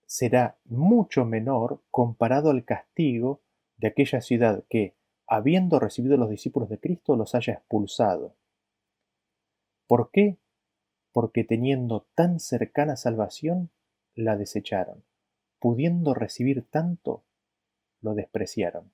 será 0.07 0.57
mucho 0.65 1.25
menor 1.25 1.81
comparado 1.91 2.51
al 2.51 2.65
castigo 2.65 3.41
de 3.77 3.89
aquella 3.89 4.21
ciudad 4.21 4.65
que, 4.69 4.95
habiendo 5.27 5.79
recibido 5.79 6.17
los 6.17 6.31
discípulos 6.31 6.69
de 6.69 6.79
Cristo, 6.79 7.17
los 7.17 7.35
haya 7.35 7.55
expulsado. 7.55 8.35
¿Por 9.87 10.11
qué? 10.11 10.39
Porque 11.13 11.45
teniendo 11.45 12.07
tan 12.15 12.41
cercana 12.41 12.97
salvación, 12.97 13.71
la 14.15 14.37
desecharon. 14.37 15.05
Pudiendo 15.59 16.15
recibir 16.15 16.67
tanto, 16.69 17.25
lo 18.01 18.15
despreciaron. 18.15 18.93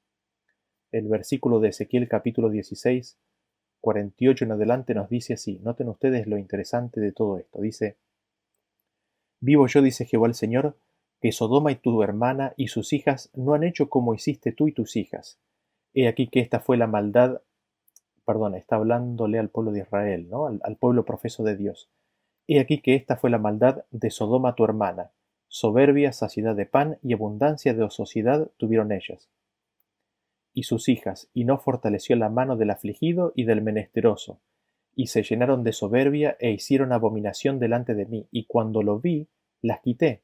El 0.92 1.08
versículo 1.08 1.60
de 1.60 1.68
Ezequiel 1.68 2.08
capítulo 2.08 2.50
16, 2.50 3.18
48 3.80 4.44
en 4.44 4.52
adelante 4.52 4.94
nos 4.94 5.08
dice 5.08 5.34
así. 5.34 5.58
Noten 5.60 5.88
ustedes 5.88 6.26
lo 6.26 6.36
interesante 6.38 7.00
de 7.00 7.12
todo 7.12 7.38
esto. 7.38 7.60
Dice, 7.60 7.96
Vivo 9.40 9.66
yo, 9.66 9.80
dice 9.80 10.04
Jehová 10.04 10.26
el 10.26 10.34
Señor, 10.34 10.76
que 11.20 11.32
Sodoma 11.32 11.72
y 11.72 11.76
tu 11.76 12.02
hermana 12.02 12.54
y 12.56 12.68
sus 12.68 12.92
hijas 12.92 13.30
no 13.34 13.54
han 13.54 13.62
hecho 13.62 13.88
como 13.88 14.14
hiciste 14.14 14.52
tú 14.52 14.68
y 14.68 14.72
tus 14.72 14.96
hijas. 14.96 15.38
He 15.92 16.08
aquí 16.08 16.28
que 16.28 16.40
esta 16.40 16.60
fue 16.60 16.76
la 16.76 16.86
maldad, 16.86 17.42
perdón, 18.24 18.54
está 18.54 18.76
hablándole 18.76 19.38
al 19.38 19.50
pueblo 19.50 19.72
de 19.72 19.80
Israel, 19.80 20.28
¿no? 20.30 20.46
Al, 20.46 20.60
al 20.62 20.76
pueblo 20.76 21.04
profeso 21.04 21.42
de 21.42 21.56
Dios. 21.56 21.90
He 22.46 22.58
aquí 22.58 22.80
que 22.80 22.94
esta 22.94 23.16
fue 23.16 23.30
la 23.30 23.38
maldad 23.38 23.84
de 23.90 24.10
Sodoma 24.10 24.54
tu 24.54 24.64
hermana. 24.64 25.10
Soberbia, 25.48 26.12
saciedad 26.12 26.54
de 26.54 26.66
pan 26.66 26.98
y 27.02 27.12
abundancia 27.12 27.74
de 27.74 27.82
ociosidad 27.82 28.50
tuvieron 28.56 28.92
ellas. 28.92 29.28
Y 30.54 30.62
sus 30.62 30.88
hijas, 30.88 31.28
y 31.34 31.44
no 31.44 31.58
fortaleció 31.58 32.16
la 32.16 32.28
mano 32.28 32.56
del 32.56 32.70
afligido 32.70 33.32
y 33.34 33.44
del 33.44 33.62
menesteroso, 33.62 34.40
y 34.94 35.08
se 35.08 35.22
llenaron 35.22 35.64
de 35.64 35.72
soberbia 35.72 36.36
e 36.40 36.50
hicieron 36.50 36.92
abominación 36.92 37.58
delante 37.58 37.94
de 37.94 38.06
mí, 38.06 38.26
y 38.30 38.44
cuando 38.44 38.82
lo 38.82 39.00
vi, 39.00 39.28
las 39.60 39.80
quité, 39.80 40.22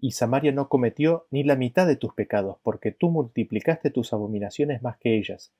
y 0.00 0.12
Samaria 0.12 0.52
no 0.52 0.68
cometió 0.68 1.26
ni 1.30 1.42
la 1.42 1.56
mitad 1.56 1.86
de 1.86 1.96
tus 1.96 2.14
pecados, 2.14 2.58
porque 2.62 2.92
tú 2.92 3.10
multiplicaste 3.10 3.90
tus 3.90 4.12
abominaciones 4.12 4.82
más 4.82 4.96
que 4.98 5.16
ellas, 5.16 5.52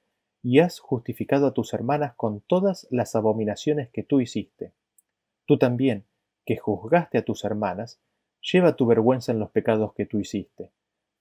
y 0.43 0.61
has 0.61 0.79
justificado 0.79 1.47
a 1.47 1.55
tus 1.55 1.75
hermanas 1.75 2.15
con 2.15 2.41
todas 2.41 2.87
las 2.91 3.17
abominaciones 3.17 3.91
que 3.91 4.05
tú 4.05 4.21
hiciste. 4.21 4.73
Tú 5.47 5.59
también, 5.59 6.05
que 6.45 6.57
juzgaste 6.57 7.19
a 7.19 7.25
tus 7.25 7.45
hermanas, 7.45 8.01
lleva 8.41 8.77
tu 8.77 8.87
vergüenza 8.87 9.33
en 9.33 9.41
los 9.41 9.51
pecados 9.51 9.93
que 9.95 10.07
tú 10.07 10.21
hiciste. 10.21 10.71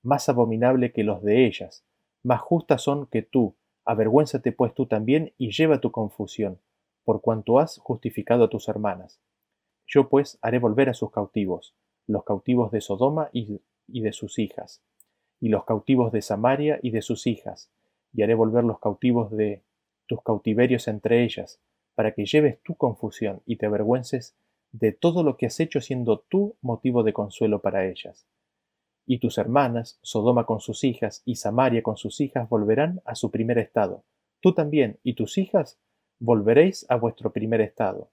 Más 0.03 0.29
abominable 0.29 0.91
que 0.91 1.03
los 1.03 1.23
de 1.23 1.45
ellas, 1.47 1.83
más 2.23 2.41
justas 2.41 2.83
son 2.83 3.07
que 3.07 3.23
tú, 3.23 3.55
avergüénzate 3.85 4.51
pues 4.51 4.73
tú 4.73 4.85
también 4.85 5.33
y 5.37 5.51
lleva 5.51 5.81
tu 5.81 5.91
confusión, 5.91 6.59
por 7.03 7.21
cuanto 7.21 7.59
has 7.59 7.79
justificado 7.79 8.43
a 8.43 8.49
tus 8.49 8.67
hermanas. 8.67 9.19
Yo 9.87 10.09
pues 10.09 10.37
haré 10.41 10.59
volver 10.59 10.89
a 10.89 10.93
sus 10.93 11.09
cautivos, 11.09 11.73
los 12.07 12.23
cautivos 12.23 12.71
de 12.71 12.81
Sodoma 12.81 13.29
y, 13.33 13.59
de 13.87 14.13
sus 14.13 14.39
hijas, 14.39 14.81
y 15.39 15.49
los 15.49 15.65
cautivos 15.65 16.11
de 16.11 16.21
Samaria 16.21 16.79
y 16.81 16.91
de 16.91 17.01
sus 17.01 17.27
hijas, 17.27 17.69
y 18.13 18.23
haré 18.23 18.33
volver 18.33 18.63
los 18.63 18.79
cautivos 18.79 19.31
de 19.31 19.61
tus 20.07 20.23
cautiverios 20.23 20.87
entre 20.87 21.23
ellas, 21.23 21.59
para 21.95 22.13
que 22.13 22.25
lleves 22.25 22.61
tu 22.63 22.75
confusión 22.75 23.41
y 23.45 23.57
te 23.57 23.65
avergüences 23.65 24.35
de 24.71 24.93
todo 24.93 25.23
lo 25.23 25.37
que 25.37 25.47
has 25.47 25.59
hecho 25.59 25.81
siendo 25.81 26.19
tú 26.19 26.55
motivo 26.61 27.03
de 27.03 27.13
consuelo 27.13 27.61
para 27.61 27.85
ellas. 27.87 28.25
Y 29.05 29.19
tus 29.19 29.37
hermanas, 29.37 29.99
Sodoma 30.01 30.45
con 30.45 30.59
sus 30.59 30.83
hijas 30.83 31.21
y 31.25 31.35
Samaria 31.35 31.81
con 31.81 31.97
sus 31.97 32.19
hijas, 32.21 32.49
volverán 32.49 33.01
a 33.05 33.15
su 33.15 33.31
primer 33.31 33.57
estado. 33.57 34.03
Tú 34.41 34.53
también 34.53 34.99
y 35.03 35.13
tus 35.13 35.37
hijas 35.37 35.79
volveréis 36.19 36.85
a 36.89 36.95
vuestro 36.95 37.31
primer 37.31 37.61
estado. 37.61 38.09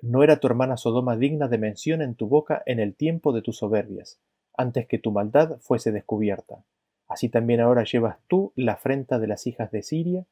No 0.00 0.22
era 0.22 0.38
tu 0.38 0.46
hermana 0.46 0.76
Sodoma 0.76 1.16
digna 1.16 1.48
de 1.48 1.58
mención 1.58 2.02
en 2.02 2.14
tu 2.14 2.28
boca 2.28 2.62
en 2.66 2.78
el 2.78 2.94
tiempo 2.94 3.32
de 3.32 3.42
tus 3.42 3.58
soberbias, 3.58 4.20
antes 4.56 4.86
que 4.86 4.98
tu 4.98 5.10
maldad 5.10 5.58
fuese 5.60 5.90
descubierta. 5.90 6.64
Así 7.08 7.28
también 7.28 7.60
ahora 7.60 7.84
llevas 7.84 8.18
tú 8.28 8.52
la 8.54 8.74
afrenta 8.74 9.18
de 9.18 9.26
las 9.26 9.46
hijas 9.46 9.72
de 9.72 9.82
Siria 9.82 10.26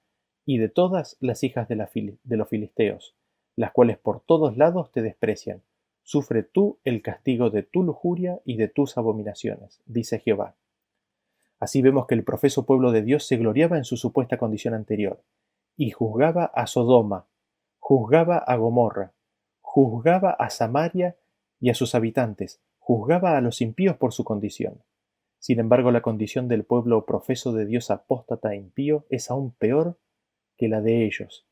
y 0.45 0.59
de 0.59 0.69
todas 0.69 1.17
las 1.21 1.43
hijas 1.43 1.69
de, 1.69 2.17
de 2.23 2.37
los 2.37 2.49
filisteos, 2.49 3.17
las 3.57 3.73
cuales 3.73 3.99
por 3.99 4.21
todos 4.21 4.57
lados 4.57 4.93
te 4.93 5.03
desprecian. 5.03 5.63
Sufre 6.05 6.45
tú 6.45 6.79
el 6.85 7.03
castigo 7.03 7.51
de 7.51 7.65
tu 7.65 7.83
lujuria 7.83 8.41
y 8.45 8.57
de 8.57 8.69
tus 8.69 8.97
abominaciones, 8.97 9.83
dice 9.87 10.21
Jehová. 10.21 10.55
Así 11.59 11.83
vemos 11.83 12.07
que 12.07 12.15
el 12.15 12.23
profeso 12.23 12.67
pueblo 12.67 12.93
de 12.93 13.03
Dios 13.03 13.27
se 13.27 13.37
gloriaba 13.37 13.79
en 13.79 13.85
su 13.85 13.97
supuesta 13.97 14.37
condición 14.37 14.75
anterior, 14.75 15.25
y 15.77 15.91
juzgaba 15.91 16.45
a 16.45 16.69
Sodoma, 16.69 17.27
juzgaba 17.81 18.39
a 18.39 18.55
Gomorra, 18.57 19.15
juzgaba 19.77 20.31
a 20.31 20.49
Samaria 20.49 21.19
y 21.61 21.69
a 21.69 21.75
sus 21.75 21.95
habitantes, 21.95 22.63
juzgaba 22.79 23.37
a 23.37 23.43
los 23.43 23.61
impíos 23.61 23.99
por 23.99 24.15
su 24.15 24.25
condición. 24.25 24.83
Sin 25.39 25.61
embargo, 25.61 25.91
la 25.91 26.01
condición 26.01 26.49
del 26.49 26.65
pueblo 26.65 27.05
profeso 27.05 27.53
de 27.53 27.67
Dios 27.67 27.91
apóstata 27.91 28.55
e 28.55 28.57
impío 28.57 29.05
es 29.11 29.31
aún 29.31 29.53
peor 29.53 29.99
que 30.57 30.69
la 30.69 30.81
de 30.81 31.05
ellos. 31.05 31.47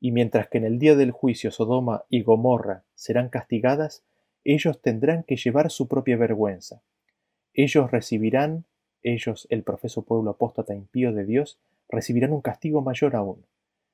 Y 0.00 0.12
mientras 0.12 0.48
que 0.48 0.58
en 0.58 0.66
el 0.66 0.78
día 0.78 0.96
del 0.96 1.12
juicio 1.12 1.50
Sodoma 1.50 2.04
y 2.10 2.22
Gomorra 2.22 2.84
serán 2.94 3.30
castigadas, 3.30 4.04
ellos 4.44 4.82
tendrán 4.82 5.22
que 5.22 5.36
llevar 5.36 5.70
su 5.70 5.88
propia 5.88 6.18
vergüenza. 6.18 6.82
Ellos 7.54 7.90
recibirán, 7.90 8.66
ellos, 9.02 9.46
el 9.48 9.62
profeso 9.62 10.04
pueblo 10.04 10.32
apóstata 10.32 10.74
e 10.74 10.76
impío 10.76 11.14
de 11.14 11.24
Dios, 11.24 11.58
recibirán 11.88 12.34
un 12.34 12.42
castigo 12.42 12.82
mayor 12.82 13.16
aún. 13.16 13.46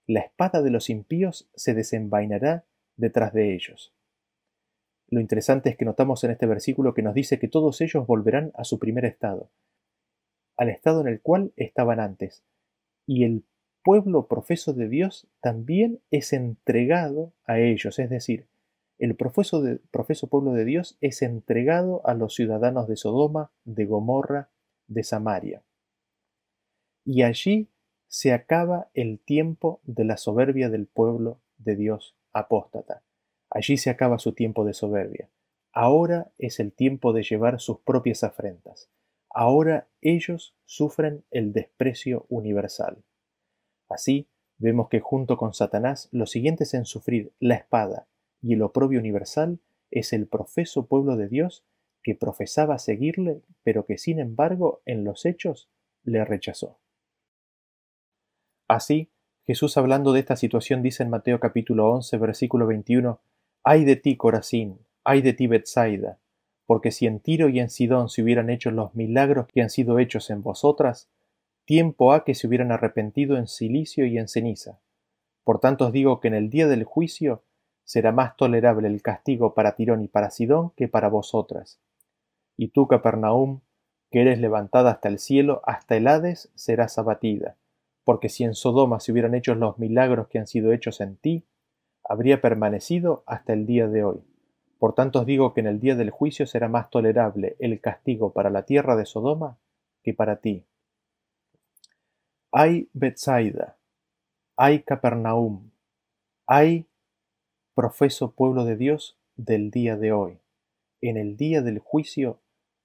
La 0.04 0.18
espada 0.18 0.62
de 0.62 0.70
los 0.70 0.90
impíos 0.90 1.48
se 1.54 1.74
desenvainará 1.74 2.64
detrás 2.99 3.32
de 3.32 3.55
ellos. 3.55 3.94
Lo 5.09 5.20
interesante 5.20 5.70
es 5.70 5.76
que 5.76 5.86
notamos 5.86 6.22
en 6.24 6.32
este 6.32 6.46
versículo 6.46 6.92
que 6.92 7.03
nos 7.03 7.14
dice 7.14 7.38
que 7.38 7.49
todos 7.49 7.80
ellos 7.80 8.07
volverán 8.07 8.53
a 8.55 8.64
su 8.64 8.78
primer 8.78 9.07
estado, 9.07 9.51
al 10.59 10.68
estado 10.68 11.01
en 11.01 11.09
el 11.09 11.22
cual 11.22 11.53
estaban 11.57 11.99
antes, 11.99 12.44
y 13.07 13.24
el 13.24 13.44
pueblo 13.82 14.26
profeso 14.26 14.74
de 14.74 14.88
Dios 14.88 15.26
también 15.40 16.01
es 16.11 16.34
entregado 16.34 17.32
a 17.46 17.59
ellos, 17.59 17.99
es 17.99 18.11
decir, 18.11 18.46
el 18.99 19.14
profeso, 19.14 19.62
profeso 19.90 20.26
pueblo 20.26 20.53
de 20.53 20.64
Dios 20.64 20.99
es 21.01 21.22
entregado 21.22 22.05
a 22.05 22.14
los 22.14 22.34
ciudadanos 22.34 22.88
de 22.88 22.96
Sodoma, 22.96 23.53
de 23.64 23.86
Gomorra, 23.86 24.51
de 24.88 25.05
Samaria. 25.05 25.62
Y 27.05 27.22
allí 27.22 27.68
se 28.09 28.32
acaba 28.32 28.88
el 28.94 29.20
tiempo 29.20 29.80
de 29.84 30.05
la 30.05 30.16
soberbia 30.16 30.68
del 30.68 30.86
pueblo 30.86 31.38
de 31.59 31.76
Dios 31.76 32.17
apóstata. 32.32 33.02
Allí 33.50 33.76
se 33.76 33.90
acaba 33.90 34.18
su 34.18 34.32
tiempo 34.32 34.64
de 34.64 34.74
soberbia. 34.74 35.30
Ahora 35.72 36.32
es 36.38 36.60
el 36.60 36.72
tiempo 36.72 37.12
de 37.12 37.22
llevar 37.22 37.60
sus 37.60 37.80
propias 37.80 38.24
afrentas. 38.24 38.90
Ahora 39.30 39.88
ellos 40.00 40.56
sufren 40.64 41.24
el 41.30 41.52
desprecio 41.52 42.26
universal. 42.28 43.04
Así, 43.88 44.28
vemos 44.58 44.88
que 44.88 45.00
junto 45.00 45.36
con 45.36 45.54
Satanás, 45.54 46.08
los 46.12 46.30
siguientes 46.30 46.74
en 46.74 46.84
sufrir 46.84 47.32
la 47.38 47.54
espada 47.54 48.08
y 48.42 48.54
el 48.54 48.62
oprobio 48.62 48.98
universal 48.98 49.60
es 49.90 50.12
el 50.12 50.26
profeso 50.26 50.86
pueblo 50.86 51.16
de 51.16 51.28
Dios 51.28 51.64
que 52.02 52.14
profesaba 52.14 52.78
seguirle, 52.78 53.42
pero 53.62 53.86
que 53.86 53.98
sin 53.98 54.18
embargo 54.18 54.82
en 54.84 55.04
los 55.04 55.26
hechos 55.26 55.70
le 56.02 56.24
rechazó. 56.24 56.80
Así, 58.66 59.10
Jesús 59.49 59.78
hablando 59.78 60.12
de 60.12 60.20
esta 60.20 60.36
situación 60.36 60.82
dice 60.82 61.03
en 61.03 61.09
Mateo 61.09 61.40
capítulo 61.40 61.90
11 61.92 62.18
versículo 62.18 62.66
21, 62.66 63.18
Ay 63.64 63.86
de 63.86 63.96
ti, 63.96 64.18
Corazín, 64.18 64.78
ay 65.05 65.22
de 65.22 65.32
ti, 65.32 65.46
Betsaida, 65.46 66.18
porque 66.66 66.90
si 66.90 67.07
en 67.07 67.18
Tiro 67.18 67.49
y 67.49 67.59
en 67.59 67.70
Sidón 67.70 68.11
se 68.11 68.22
hubieran 68.22 68.51
hecho 68.51 68.70
los 68.70 68.94
milagros 68.94 69.46
que 69.46 69.62
han 69.62 69.70
sido 69.70 69.99
hechos 69.99 70.28
en 70.28 70.42
vosotras, 70.42 71.09
tiempo 71.64 72.12
ha 72.12 72.24
que 72.24 72.34
se 72.34 72.46
hubieran 72.46 72.72
arrepentido 72.72 73.38
en 73.38 73.46
silicio 73.46 74.05
y 74.05 74.18
en 74.18 74.28
ceniza. 74.28 74.80
Por 75.44 75.61
tanto 75.61 75.86
os 75.86 75.92
digo 75.92 76.20
que 76.20 76.28
en 76.28 76.34
el 76.34 76.51
día 76.51 76.68
del 76.68 76.84
juicio 76.84 77.42
será 77.84 78.12
más 78.12 78.36
tolerable 78.36 78.86
el 78.86 79.01
castigo 79.01 79.55
para 79.55 79.76
Tirón 79.76 80.03
y 80.03 80.09
para 80.09 80.28
Sidón 80.28 80.72
que 80.76 80.88
para 80.88 81.09
vosotras. 81.09 81.80
Y 82.59 82.68
tú, 82.68 82.86
Capernaum, 82.86 83.61
que 84.11 84.20
eres 84.20 84.40
levantada 84.40 84.90
hasta 84.90 85.09
el 85.09 85.18
cielo, 85.18 85.62
hasta 85.64 85.96
el 85.96 86.07
Hades 86.07 86.51
serás 86.55 86.99
abatida, 86.99 87.57
porque 88.09 88.30
si 88.30 88.42
en 88.42 88.54
Sodoma 88.54 89.00
se 89.00 89.12
hubieran 89.12 89.34
hecho 89.34 89.54
los 89.54 89.78
milagros 89.78 90.28
que 90.28 90.38
han 90.38 90.46
sido 90.46 90.72
hechos 90.72 91.02
en 91.02 91.18
ti, 91.18 91.44
habría 92.02 92.40
permanecido 92.40 93.22
hasta 93.26 93.52
el 93.52 93.66
día 93.66 93.86
de 93.86 94.02
hoy. 94.02 94.24
Por 94.78 94.94
tanto 94.94 95.20
os 95.20 95.26
digo 95.26 95.52
que 95.52 95.61
en 95.61 95.66
el 95.66 95.78
día 95.78 95.94
del 95.94 96.09
juicio 96.09 96.46
será 96.46 96.68
más 96.68 96.88
tolerable 96.88 97.56
el 97.59 97.82
castigo 97.82 98.32
para 98.32 98.48
la 98.48 98.62
tierra 98.62 98.96
de 98.96 99.04
Sodoma 99.04 99.59
que 100.02 100.14
para 100.14 100.36
ti. 100.36 100.64
Hay 102.50 102.88
Bethsaida, 102.94 103.76
hay 104.56 104.84
Capernaum, 104.84 105.70
hay 106.46 106.86
profeso 107.74 108.30
pueblo 108.32 108.64
de 108.64 108.76
Dios 108.76 109.18
del 109.36 109.70
día 109.70 109.98
de 109.98 110.12
hoy. 110.12 110.38
En 111.02 111.18
el 111.18 111.36
día 111.36 111.61
del 111.61 111.78
juicio, 111.78 112.40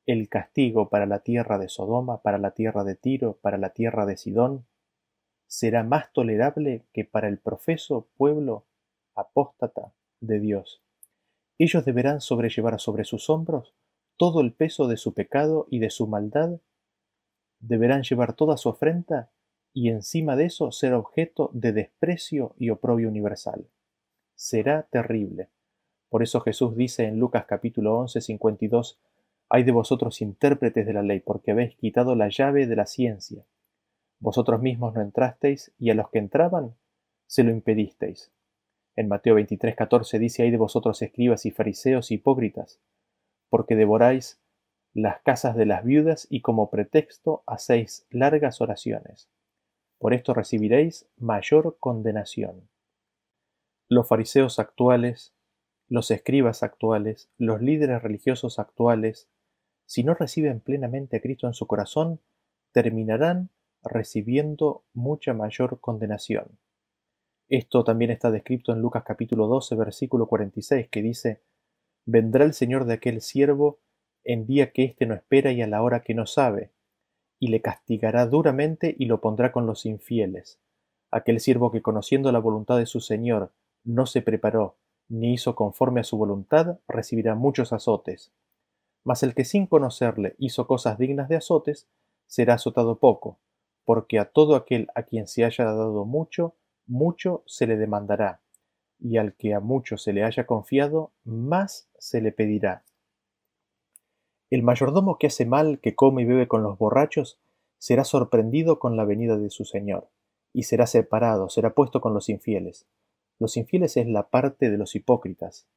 el 0.05 0.27
castigo 0.27 0.89
para 0.89 1.05
la 1.05 1.19
tierra 1.19 1.59
de 1.59 1.69
Sodoma, 1.69 2.21
para 2.21 2.39
la 2.39 2.51
tierra 2.51 2.83
de 2.83 2.95
Tiro, 2.95 3.37
para 3.41 3.57
la 3.57 3.69
tierra 3.69 4.05
de 4.05 4.17
Sidón, 4.17 4.65
será 5.53 5.83
más 5.83 6.11
tolerable 6.13 6.83
que 6.93 7.05
para 7.05 7.27
el 7.27 7.37
profeso 7.37 8.07
pueblo 8.17 8.65
apóstata 9.13 9.93
de 10.19 10.39
Dios. 10.39 10.81
Ellos 11.59 11.85
deberán 11.85 12.21
sobrellevar 12.21 12.79
sobre 12.79 13.03
sus 13.03 13.29
hombros 13.29 13.75
todo 14.17 14.41
el 14.41 14.51
peso 14.51 14.87
de 14.87 14.97
su 14.97 15.13
pecado 15.13 15.67
y 15.69 15.77
de 15.77 15.91
su 15.91 16.07
maldad, 16.07 16.59
deberán 17.59 18.01
llevar 18.01 18.33
toda 18.33 18.57
su 18.57 18.69
afrenta 18.69 19.29
y 19.73 19.89
encima 19.89 20.35
de 20.35 20.45
eso 20.45 20.71
ser 20.71 20.95
objeto 20.95 21.51
de 21.53 21.71
desprecio 21.71 22.55
y 22.57 22.71
oprobio 22.71 23.07
universal. 23.07 23.67
Será 24.33 24.87
terrible. 24.89 25.49
Por 26.09 26.23
eso 26.23 26.41
Jesús 26.41 26.75
dice 26.75 27.05
en 27.05 27.19
Lucas 27.19 27.45
capítulo 27.45 27.99
11, 27.99 28.21
52, 28.21 28.99
Hay 29.49 29.63
de 29.63 29.71
vosotros 29.71 30.19
intérpretes 30.19 30.87
de 30.87 30.93
la 30.93 31.03
ley, 31.03 31.19
porque 31.19 31.51
habéis 31.51 31.75
quitado 31.75 32.15
la 32.15 32.29
llave 32.29 32.65
de 32.65 32.75
la 32.75 32.87
ciencia. 32.87 33.45
Vosotros 34.23 34.61
mismos 34.61 34.93
no 34.93 35.01
entrasteis, 35.01 35.73
y 35.77 35.89
a 35.89 35.95
los 35.95 36.09
que 36.09 36.17
entraban 36.17 36.77
se 37.27 37.43
lo 37.43 37.51
impedisteis. 37.51 38.31
En 38.95 39.09
Mateo 39.09 39.35
23, 39.35 39.75
14 39.75 40.17
dice, 40.17 40.43
Hay 40.43 40.51
de 40.51 40.55
vosotros 40.55 41.01
escribas 41.01 41.45
y 41.45 41.51
fariseos 41.51 42.09
hipócritas, 42.09 42.79
porque 43.49 43.75
devoráis 43.75 44.41
las 44.93 45.21
casas 45.23 45.57
de 45.57 45.65
las 45.65 45.83
viudas 45.83 46.25
y 46.29 46.39
como 46.39 46.69
pretexto 46.69 47.43
hacéis 47.47 48.07
largas 48.11 48.61
oraciones. 48.61 49.29
Por 49.97 50.13
esto 50.13 50.33
recibiréis 50.33 51.05
mayor 51.17 51.75
condenación. 51.81 52.69
Los 53.89 54.07
fariseos 54.07 54.57
actuales, 54.57 55.33
los 55.89 56.11
escribas 56.11 56.63
actuales, 56.63 57.29
los 57.37 57.61
líderes 57.61 58.01
religiosos 58.01 58.57
actuales, 58.57 59.27
si 59.85 60.05
no 60.05 60.13
reciben 60.13 60.61
plenamente 60.61 61.17
a 61.17 61.21
Cristo 61.21 61.45
en 61.45 61.53
su 61.53 61.67
corazón, 61.67 62.21
terminarán 62.71 63.49
recibiendo 63.83 64.83
mucha 64.93 65.33
mayor 65.33 65.79
condenación. 65.79 66.57
Esto 67.49 67.83
también 67.83 68.11
está 68.11 68.31
descrito 68.31 68.71
en 68.71 68.81
Lucas 68.81 69.03
capítulo 69.05 69.47
12, 69.47 69.75
versículo 69.75 70.27
46, 70.27 70.87
que 70.89 71.01
dice, 71.01 71.41
Vendrá 72.05 72.43
el 72.45 72.53
Señor 72.53 72.85
de 72.85 72.93
aquel 72.93 73.21
siervo 73.21 73.79
en 74.23 74.45
día 74.45 74.71
que 74.71 74.83
éste 74.83 75.05
no 75.05 75.13
espera 75.13 75.51
y 75.51 75.61
a 75.61 75.67
la 75.67 75.81
hora 75.81 76.01
que 76.01 76.13
no 76.13 76.25
sabe, 76.25 76.71
y 77.39 77.47
le 77.47 77.61
castigará 77.61 78.25
duramente 78.25 78.95
y 78.97 79.05
lo 79.05 79.19
pondrá 79.21 79.51
con 79.51 79.65
los 79.65 79.85
infieles. 79.85 80.59
Aquel 81.11 81.39
siervo 81.39 81.71
que 81.71 81.81
conociendo 81.81 82.31
la 82.31 82.39
voluntad 82.39 82.77
de 82.77 82.85
su 82.85 83.01
Señor 83.01 83.51
no 83.83 84.05
se 84.05 84.21
preparó, 84.21 84.77
ni 85.09 85.33
hizo 85.33 85.55
conforme 85.55 86.01
a 86.01 86.05
su 86.05 86.17
voluntad, 86.17 86.79
recibirá 86.87 87.35
muchos 87.35 87.73
azotes. 87.73 88.33
Mas 89.03 89.21
el 89.23 89.35
que 89.35 89.45
sin 89.45 89.67
conocerle 89.67 90.35
hizo 90.39 90.65
cosas 90.65 90.97
dignas 90.97 91.27
de 91.27 91.35
azotes, 91.35 91.89
será 92.25 92.55
azotado 92.55 92.97
poco, 92.99 93.39
porque 93.85 94.19
a 94.19 94.25
todo 94.25 94.55
aquel 94.55 94.87
a 94.95 95.03
quien 95.03 95.27
se 95.27 95.45
haya 95.45 95.65
dado 95.65 96.05
mucho, 96.05 96.55
mucho 96.85 97.43
se 97.45 97.67
le 97.67 97.77
demandará, 97.77 98.41
y 98.99 99.17
al 99.17 99.35
que 99.35 99.53
a 99.53 99.59
mucho 99.59 99.97
se 99.97 100.13
le 100.13 100.23
haya 100.23 100.45
confiado, 100.45 101.11
más 101.23 101.89
se 101.97 102.21
le 102.21 102.31
pedirá. 102.31 102.83
El 104.49 104.63
mayordomo 104.63 105.17
que 105.17 105.27
hace 105.27 105.45
mal, 105.45 105.79
que 105.79 105.95
come 105.95 106.21
y 106.21 106.25
bebe 106.25 106.47
con 106.47 106.63
los 106.63 106.77
borrachos, 106.77 107.39
será 107.77 108.03
sorprendido 108.03 108.79
con 108.79 108.95
la 108.95 109.03
venida 109.03 109.37
de 109.37 109.49
su 109.49 109.65
señor, 109.65 110.09
y 110.53 110.63
será 110.63 110.87
separado, 110.87 111.49
será 111.49 111.73
puesto 111.73 111.99
con 112.01 112.13
los 112.13 112.29
infieles. 112.29 112.85
Los 113.39 113.57
infieles 113.57 113.97
es 113.97 114.07
la 114.07 114.29
parte 114.29 114.69
de 114.69 114.77
los 114.77 114.95
hipócritas. 114.95 115.67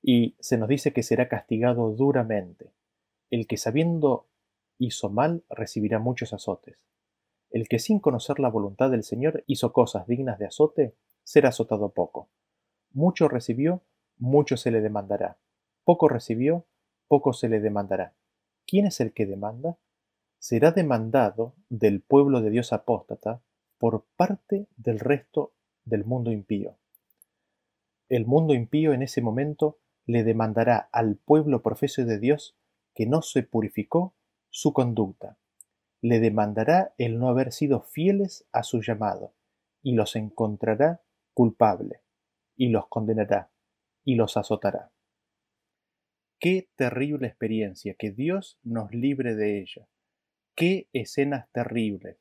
Y 0.00 0.36
se 0.40 0.56
nos 0.58 0.68
dice 0.68 0.92
que 0.92 1.02
será 1.02 1.28
castigado 1.28 1.90
duramente. 1.90 2.72
El 3.30 3.46
que 3.46 3.56
sabiendo 3.56 4.26
hizo 4.78 5.10
mal 5.10 5.44
recibirá 5.50 5.98
muchos 5.98 6.32
azotes. 6.32 6.78
El 7.52 7.68
que 7.68 7.78
sin 7.78 8.00
conocer 8.00 8.40
la 8.40 8.48
voluntad 8.48 8.90
del 8.90 9.04
Señor 9.04 9.44
hizo 9.46 9.74
cosas 9.74 10.06
dignas 10.06 10.38
de 10.38 10.46
azote, 10.46 10.94
será 11.22 11.50
azotado 11.50 11.90
poco. 11.90 12.30
Mucho 12.92 13.28
recibió, 13.28 13.82
mucho 14.16 14.56
se 14.56 14.70
le 14.70 14.80
demandará. 14.80 15.38
Poco 15.84 16.08
recibió, 16.08 16.64
poco 17.08 17.34
se 17.34 17.50
le 17.50 17.60
demandará. 17.60 18.14
¿Quién 18.66 18.86
es 18.86 19.00
el 19.00 19.12
que 19.12 19.26
demanda? 19.26 19.76
Será 20.38 20.70
demandado 20.70 21.54
del 21.68 22.00
pueblo 22.00 22.40
de 22.40 22.48
Dios 22.48 22.72
apóstata 22.72 23.42
por 23.76 24.06
parte 24.16 24.66
del 24.76 24.98
resto 24.98 25.52
del 25.84 26.04
mundo 26.06 26.32
impío. 26.32 26.78
El 28.08 28.26
mundo 28.26 28.54
impío 28.54 28.94
en 28.94 29.02
ese 29.02 29.20
momento 29.20 29.78
le 30.06 30.24
demandará 30.24 30.88
al 30.90 31.16
pueblo 31.16 31.62
profeso 31.62 32.04
de 32.04 32.18
Dios 32.18 32.56
que 32.94 33.06
no 33.06 33.20
se 33.20 33.42
purificó 33.42 34.14
su 34.48 34.72
conducta. 34.72 35.36
Le 36.02 36.20
demandará 36.20 36.94
el 36.98 37.18
no 37.18 37.28
haber 37.28 37.52
sido 37.52 37.80
fieles 37.80 38.46
a 38.52 38.64
su 38.64 38.82
llamado, 38.82 39.34
y 39.82 39.94
los 39.94 40.16
encontrará 40.16 41.00
culpable, 41.32 42.02
y 42.56 42.68
los 42.68 42.88
condenará, 42.88 43.50
y 44.04 44.16
los 44.16 44.36
azotará. 44.36 44.92
Qué 46.40 46.68
terrible 46.74 47.28
experiencia, 47.28 47.94
que 47.94 48.10
Dios 48.10 48.58
nos 48.64 48.92
libre 48.92 49.36
de 49.36 49.60
ella. 49.60 49.88
Qué 50.56 50.88
escenas 50.92 51.48
terribles. 51.52 52.18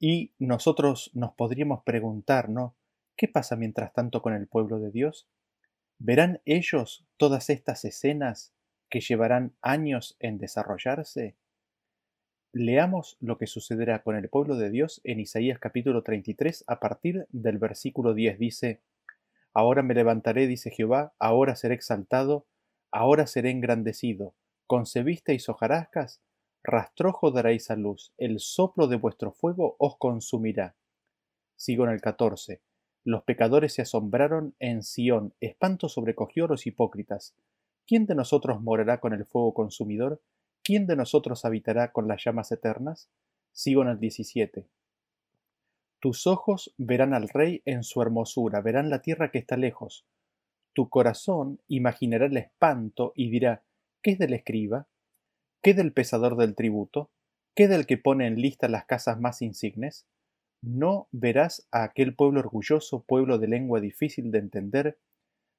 Y 0.00 0.34
nosotros 0.40 1.12
nos 1.14 1.34
podríamos 1.34 1.84
preguntar, 1.84 2.48
¿no? 2.48 2.76
¿Qué 3.16 3.28
pasa 3.28 3.54
mientras 3.54 3.92
tanto 3.92 4.22
con 4.22 4.34
el 4.34 4.48
pueblo 4.48 4.80
de 4.80 4.90
Dios? 4.90 5.28
¿Verán 5.98 6.42
ellos 6.44 7.06
todas 7.16 7.48
estas 7.48 7.84
escenas 7.84 8.52
que 8.90 9.00
llevarán 9.00 9.54
años 9.62 10.16
en 10.18 10.38
desarrollarse? 10.38 11.36
Leamos 12.56 13.16
lo 13.18 13.36
que 13.36 13.48
sucederá 13.48 14.04
con 14.04 14.14
el 14.14 14.28
pueblo 14.28 14.54
de 14.54 14.70
Dios 14.70 15.00
en 15.02 15.18
Isaías 15.18 15.58
capítulo 15.58 16.04
33 16.04 16.62
a 16.68 16.78
partir 16.78 17.26
del 17.30 17.58
versículo 17.58 18.14
10 18.14 18.38
dice, 18.38 18.80
Ahora 19.52 19.82
me 19.82 19.92
levantaré, 19.92 20.46
dice 20.46 20.70
Jehová, 20.70 21.14
ahora 21.18 21.56
seré 21.56 21.74
exaltado, 21.74 22.46
Ahora 22.92 23.26
seré 23.26 23.50
engrandecido. 23.50 24.36
¿Concebisteis 24.68 25.48
hojarascas? 25.48 26.22
Rastrojo 26.62 27.32
daréis 27.32 27.72
a 27.72 27.74
luz. 27.74 28.12
El 28.18 28.38
soplo 28.38 28.86
de 28.86 28.98
vuestro 28.98 29.32
fuego 29.32 29.74
os 29.80 29.98
consumirá. 29.98 30.76
Sigo 31.56 31.82
en 31.82 31.90
el 31.90 32.00
14. 32.00 32.62
Los 33.02 33.24
pecadores 33.24 33.74
se 33.74 33.82
asombraron 33.82 34.54
en 34.60 34.84
Sión. 34.84 35.34
Espanto 35.40 35.88
sobrecogió 35.88 36.44
a 36.44 36.48
los 36.48 36.68
hipócritas. 36.68 37.34
¿Quién 37.84 38.06
de 38.06 38.14
nosotros 38.14 38.62
morará 38.62 39.00
con 39.00 39.12
el 39.12 39.24
fuego 39.24 39.54
consumidor? 39.54 40.22
¿Quién 40.64 40.86
de 40.86 40.96
nosotros 40.96 41.44
habitará 41.44 41.92
con 41.92 42.08
las 42.08 42.24
llamas 42.24 42.50
eternas? 42.50 43.10
Sigo 43.52 43.82
en 43.82 43.88
el 43.88 44.00
17. 44.00 44.66
Tus 46.00 46.26
ojos 46.26 46.74
verán 46.76 47.14
al 47.14 47.28
Rey 47.28 47.62
en 47.64 47.84
su 47.84 48.02
hermosura, 48.02 48.60
verán 48.60 48.90
la 48.90 49.02
tierra 49.02 49.30
que 49.30 49.38
está 49.38 49.56
lejos, 49.56 50.06
tu 50.74 50.88
corazón 50.88 51.60
imaginará 51.68 52.26
el 52.26 52.36
espanto 52.36 53.12
y 53.14 53.30
dirá, 53.30 53.62
¿qué 54.02 54.10
es 54.10 54.18
del 54.18 54.34
escriba? 54.34 54.88
¿Qué 55.62 55.72
del 55.72 55.92
pesador 55.92 56.36
del 56.36 56.56
tributo? 56.56 57.10
¿Qué 57.54 57.68
del 57.68 57.86
que 57.86 57.96
pone 57.96 58.26
en 58.26 58.40
lista 58.40 58.68
las 58.68 58.84
casas 58.84 59.20
más 59.20 59.40
insignes? 59.40 60.08
No 60.60 61.08
verás 61.12 61.68
a 61.70 61.84
aquel 61.84 62.16
pueblo 62.16 62.40
orgulloso, 62.40 63.04
pueblo 63.04 63.38
de 63.38 63.46
lengua 63.46 63.80
difícil 63.80 64.32
de 64.32 64.38
entender, 64.38 64.98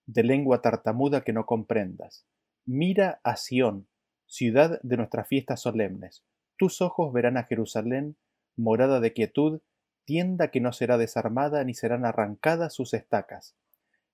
de 0.05 0.23
lengua 0.23 0.61
tartamuda 0.61 1.21
que 1.21 1.31
no 1.31 1.45
comprendas. 1.45 2.25
Mira 2.65 3.21
a 3.23 3.37
Sión, 3.37 3.87
ciudad 4.25 4.79
de 4.81 4.97
nuestras 4.97 5.27
fiestas 5.27 5.61
solemnes. 5.61 6.23
Tus 6.57 6.81
ojos 6.81 7.13
verán 7.13 7.37
a 7.37 7.43
Jerusalén, 7.43 8.17
morada 8.55 8.99
de 8.99 9.13
quietud, 9.13 9.61
tienda 10.05 10.49
que 10.49 10.61
no 10.61 10.71
será 10.71 10.97
desarmada 10.97 11.63
ni 11.63 11.73
serán 11.73 12.05
arrancadas 12.05 12.73
sus 12.73 12.93
estacas 12.93 13.55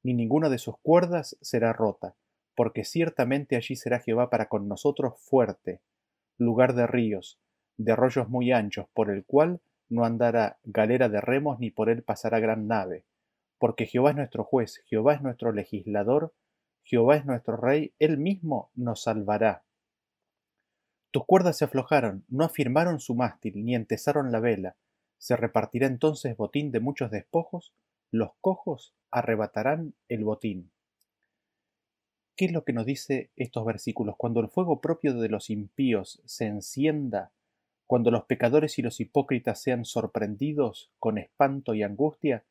ni 0.03 0.13
ninguna 0.13 0.49
de 0.49 0.57
sus 0.57 0.77
cuerdas 0.79 1.37
será 1.41 1.73
rota, 1.73 2.15
porque 2.55 2.83
ciertamente 2.83 3.55
allí 3.55 3.75
será 3.75 3.99
Jehová 3.99 4.29
para 4.29 4.47
con 4.47 4.67
nosotros 4.67 5.19
fuerte, 5.19 5.81
lugar 6.37 6.73
de 6.73 6.87
ríos, 6.87 7.39
de 7.77 7.91
arroyos 7.91 8.29
muy 8.29 8.51
anchos, 8.51 8.87
por 8.93 9.09
el 9.09 9.25
cual 9.25 9.61
no 9.89 10.05
andará 10.05 10.59
galera 10.63 11.09
de 11.09 11.21
remos 11.21 11.59
ni 11.59 11.69
por 11.69 11.89
él 11.89 12.03
pasará 12.03 12.39
gran 12.39 12.67
nave, 12.67 13.05
porque 13.59 13.85
Jehová 13.85 14.11
es 14.11 14.15
nuestro 14.15 14.43
juez, 14.43 14.81
Jehová 14.85 15.15
es 15.15 15.21
nuestro 15.21 15.51
legislador, 15.51 16.33
Jehová 16.83 17.17
es 17.17 17.25
nuestro 17.25 17.57
rey, 17.57 17.93
él 17.99 18.17
mismo 18.17 18.71
nos 18.73 19.03
salvará. 19.03 19.63
Tus 21.11 21.25
cuerdas 21.25 21.57
se 21.57 21.65
aflojaron, 21.65 22.23
no 22.29 22.45
afirmaron 22.45 22.99
su 23.01 23.15
mástil, 23.15 23.65
ni 23.65 23.75
entesaron 23.75 24.31
la 24.31 24.39
vela. 24.39 24.75
Se 25.17 25.35
repartirá 25.35 25.85
entonces 25.87 26.37
botín 26.37 26.71
de 26.71 26.79
muchos 26.79 27.11
despojos, 27.11 27.73
los 28.11 28.31
cojos 28.39 28.93
arrebatarán 29.11 29.93
el 30.07 30.23
botín. 30.23 30.71
¿Qué 32.35 32.45
es 32.45 32.53
lo 32.53 32.63
que 32.63 32.73
nos 32.73 32.85
dice 32.85 33.29
estos 33.35 33.65
versículos? 33.65 34.15
Cuando 34.17 34.39
el 34.39 34.47
fuego 34.47 34.79
propio 34.79 35.13
de 35.13 35.29
los 35.29 35.49
impíos 35.49 36.21
se 36.25 36.45
encienda, 36.45 37.31
cuando 37.85 38.09
los 38.09 38.23
pecadores 38.23 38.79
y 38.79 38.81
los 38.81 39.01
hipócritas 39.01 39.61
sean 39.61 39.83
sorprendidos 39.83 40.89
con 40.97 41.17
espanto 41.17 41.73
y 41.73 41.83
angustia, 41.83 42.45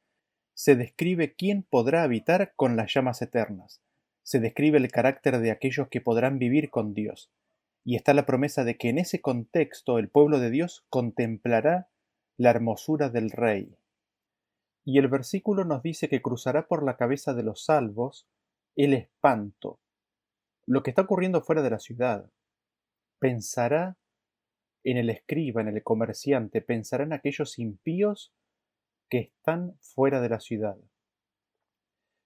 se 0.52 0.76
describe 0.76 1.32
quién 1.32 1.62
podrá 1.62 2.02
habitar 2.02 2.52
con 2.56 2.76
las 2.76 2.92
llamas 2.92 3.22
eternas, 3.22 3.80
se 4.22 4.38
describe 4.38 4.76
el 4.76 4.92
carácter 4.92 5.38
de 5.38 5.50
aquellos 5.50 5.88
que 5.88 6.02
podrán 6.02 6.38
vivir 6.38 6.68
con 6.68 6.92
Dios, 6.92 7.30
y 7.84 7.96
está 7.96 8.14
la 8.14 8.26
promesa 8.26 8.64
de 8.64 8.76
que 8.76 8.88
en 8.88 8.98
ese 8.98 9.20
contexto 9.20 9.98
el 9.98 10.08
pueblo 10.08 10.38
de 10.38 10.50
Dios 10.50 10.84
contemplará 10.90 11.88
la 12.36 12.50
hermosura 12.50 13.08
del 13.08 13.30
Rey. 13.30 13.76
Y 14.84 14.98
el 14.98 15.08
versículo 15.08 15.64
nos 15.64 15.82
dice 15.82 16.08
que 16.08 16.22
cruzará 16.22 16.66
por 16.66 16.84
la 16.84 16.96
cabeza 16.96 17.34
de 17.34 17.42
los 17.42 17.64
salvos 17.64 18.26
el 18.76 18.94
espanto, 18.94 19.78
lo 20.66 20.82
que 20.82 20.90
está 20.90 21.02
ocurriendo 21.02 21.42
fuera 21.42 21.62
de 21.62 21.70
la 21.70 21.78
ciudad. 21.78 22.30
Pensará 23.18 23.98
en 24.84 24.96
el 24.96 25.10
escriba, 25.10 25.60
en 25.60 25.68
el 25.68 25.82
comerciante, 25.82 26.62
pensará 26.62 27.04
en 27.04 27.12
aquellos 27.12 27.58
impíos 27.58 28.32
que 29.08 29.18
están 29.18 29.76
fuera 29.80 30.20
de 30.20 30.28
la 30.28 30.40
ciudad. 30.40 30.78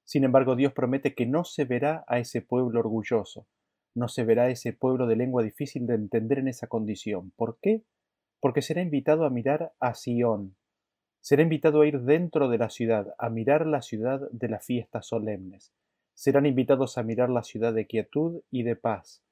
Sin 0.04 0.22
embargo, 0.22 0.54
Dios 0.54 0.72
promete 0.72 1.14
que 1.14 1.26
no 1.26 1.44
se 1.44 1.64
verá 1.64 2.04
a 2.06 2.18
ese 2.18 2.42
pueblo 2.42 2.80
orgulloso, 2.80 3.46
no 3.94 4.08
se 4.08 4.24
verá 4.24 4.50
ese 4.50 4.72
pueblo 4.72 5.06
de 5.06 5.16
lengua 5.16 5.42
difícil 5.42 5.86
de 5.86 5.94
entender 5.94 6.38
en 6.38 6.48
esa 6.48 6.66
condición. 6.66 7.32
¿Por 7.36 7.58
qué? 7.60 7.84
Porque 8.40 8.62
será 8.62 8.82
invitado 8.82 9.24
a 9.24 9.30
mirar 9.30 9.72
a 9.80 9.94
Sión, 9.94 10.56
será 11.20 11.42
invitado 11.42 11.80
a 11.80 11.86
ir 11.86 12.00
dentro 12.02 12.48
de 12.48 12.58
la 12.58 12.68
ciudad, 12.68 13.14
a 13.18 13.30
mirar 13.30 13.66
la 13.66 13.80
ciudad 13.80 14.28
de 14.30 14.48
las 14.48 14.66
fiestas 14.66 15.06
solemnes, 15.06 15.72
serán 16.12 16.44
invitados 16.44 16.98
a 16.98 17.02
mirar 17.02 17.30
la 17.30 17.42
ciudad 17.42 17.72
de 17.72 17.86
quietud 17.86 18.42
y 18.50 18.62
de 18.62 18.76
paz, 18.76 19.22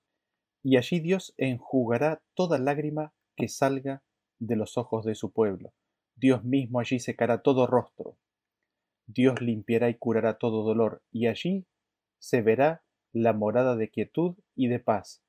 y 0.63 0.77
allí 0.77 1.01
Dios 1.01 1.35
enjugará 1.37 2.23
toda 2.35 2.59
lágrima 2.59 3.13
que 3.37 3.49
salga 3.49 4.03
de 4.39 4.57
los 4.57 4.79
ojos 4.79 5.05
de 5.05 5.15
su 5.15 5.33
pueblo. 5.33 5.75
Dios 6.17 6.45
mismo 6.45 6.81
allí 6.81 6.99
secará 6.99 7.43
todo 7.43 7.67
rostro. 7.67 8.17
Dios 9.07 9.41
limpiará 9.41 9.91
y 9.91 9.95
curará 9.95 10.39
todo 10.39 10.63
dolor, 10.63 11.03
y 11.11 11.27
allí 11.27 11.67
se 12.19 12.43
verá 12.43 12.85
la 13.13 13.33
morada 13.33 13.77
de 13.77 13.91
quietud 13.91 14.37
y 14.55 14.69
de 14.69 14.79
paz. 14.79 15.23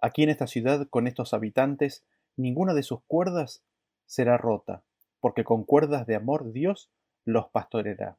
Aquí 0.00 0.22
en 0.22 0.30
esta 0.30 0.46
ciudad, 0.46 0.88
con 0.88 1.06
estos 1.06 1.32
habitantes, 1.32 2.04
ninguna 2.36 2.74
de 2.74 2.82
sus 2.82 3.02
cuerdas 3.06 3.64
será 4.06 4.36
rota, 4.36 4.84
porque 5.20 5.44
con 5.44 5.64
cuerdas 5.64 6.06
de 6.06 6.16
amor 6.16 6.52
Dios 6.52 6.90
los 7.24 7.48
pastoreará. 7.48 8.18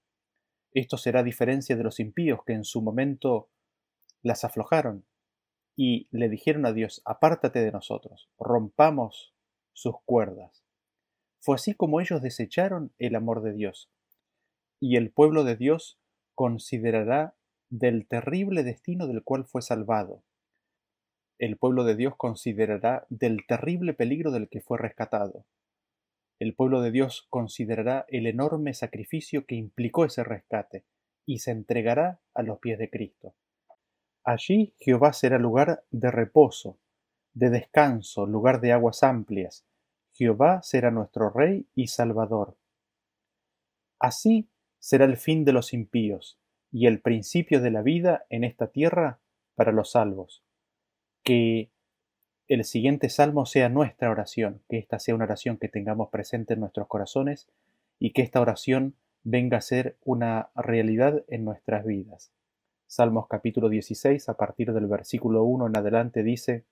Esto 0.73 0.97
será 0.97 1.23
diferencia 1.23 1.75
de 1.75 1.83
los 1.83 1.99
impíos 1.99 2.39
que 2.45 2.53
en 2.53 2.63
su 2.63 2.81
momento 2.81 3.49
las 4.23 4.43
aflojaron 4.43 5.05
y 5.75 6.07
le 6.11 6.29
dijeron 6.29 6.65
a 6.65 6.73
Dios, 6.73 7.01
apártate 7.05 7.59
de 7.59 7.71
nosotros, 7.71 8.29
rompamos 8.39 9.33
sus 9.73 9.95
cuerdas. 10.05 10.63
Fue 11.39 11.55
así 11.55 11.75
como 11.75 12.01
ellos 12.01 12.21
desecharon 12.21 12.93
el 12.97 13.15
amor 13.15 13.43
de 13.43 13.53
Dios. 13.53 13.91
Y 14.79 14.95
el 14.95 15.11
pueblo 15.11 15.43
de 15.43 15.55
Dios 15.55 15.99
considerará 16.33 17.35
del 17.69 18.07
terrible 18.07 18.63
destino 18.63 19.07
del 19.07 19.23
cual 19.23 19.45
fue 19.45 19.61
salvado. 19.61 20.23
El 21.37 21.57
pueblo 21.57 21.83
de 21.83 21.95
Dios 21.95 22.13
considerará 22.15 23.05
del 23.09 23.45
terrible 23.45 23.93
peligro 23.93 24.31
del 24.31 24.47
que 24.47 24.61
fue 24.61 24.77
rescatado. 24.77 25.45
El 26.39 26.53
pueblo 26.53 26.81
de 26.81 26.91
Dios 26.91 27.27
considerará 27.29 28.05
el 28.09 28.27
enorme 28.27 28.73
sacrificio 28.73 29.45
que 29.45 29.55
implicó 29.55 30.05
ese 30.05 30.23
rescate 30.23 30.85
y 31.25 31.39
se 31.39 31.51
entregará 31.51 32.19
a 32.33 32.43
los 32.43 32.59
pies 32.59 32.77
de 32.77 32.89
Cristo. 32.89 33.35
Allí 34.23 34.73
Jehová 34.79 35.13
será 35.13 35.37
lugar 35.37 35.83
de 35.91 36.11
reposo, 36.11 36.79
de 37.33 37.49
descanso, 37.49 38.25
lugar 38.25 38.61
de 38.61 38.71
aguas 38.71 39.03
amplias, 39.03 39.65
Jehová 40.13 40.61
será 40.63 40.91
nuestro 40.91 41.29
Rey 41.29 41.67
y 41.75 41.87
Salvador. 41.87 42.57
Así 43.99 44.49
será 44.79 45.03
el 45.03 45.17
fin 45.17 45.43
de 45.43 45.51
los 45.51 45.73
impíos 45.73 46.39
y 46.75 46.87
el 46.87 46.99
principio 46.99 47.61
de 47.61 47.71
la 47.71 47.81
vida 47.81 48.25
en 48.29 48.43
esta 48.43 48.67
tierra 48.67 49.21
para 49.55 49.71
los 49.71 49.91
salvos. 49.91 50.43
Que 51.23 51.69
el 52.49 52.65
siguiente 52.65 53.07
salmo 53.07 53.45
sea 53.45 53.69
nuestra 53.69 54.11
oración, 54.11 54.61
que 54.67 54.77
esta 54.77 54.99
sea 54.99 55.15
una 55.15 55.23
oración 55.23 55.55
que 55.55 55.69
tengamos 55.69 56.09
presente 56.09 56.53
en 56.53 56.59
nuestros 56.59 56.89
corazones 56.89 57.47
y 57.97 58.11
que 58.11 58.23
esta 58.23 58.41
oración 58.41 58.97
venga 59.23 59.57
a 59.57 59.61
ser 59.61 59.95
una 60.03 60.49
realidad 60.53 61.23
en 61.29 61.45
nuestras 61.45 61.85
vidas. 61.85 62.33
Salmos 62.87 63.27
capítulo 63.29 63.69
16, 63.69 64.27
a 64.27 64.33
partir 64.35 64.73
del 64.73 64.87
versículo 64.87 65.45
1 65.45 65.67
en 65.67 65.77
adelante 65.77 66.23
dice, 66.23 66.65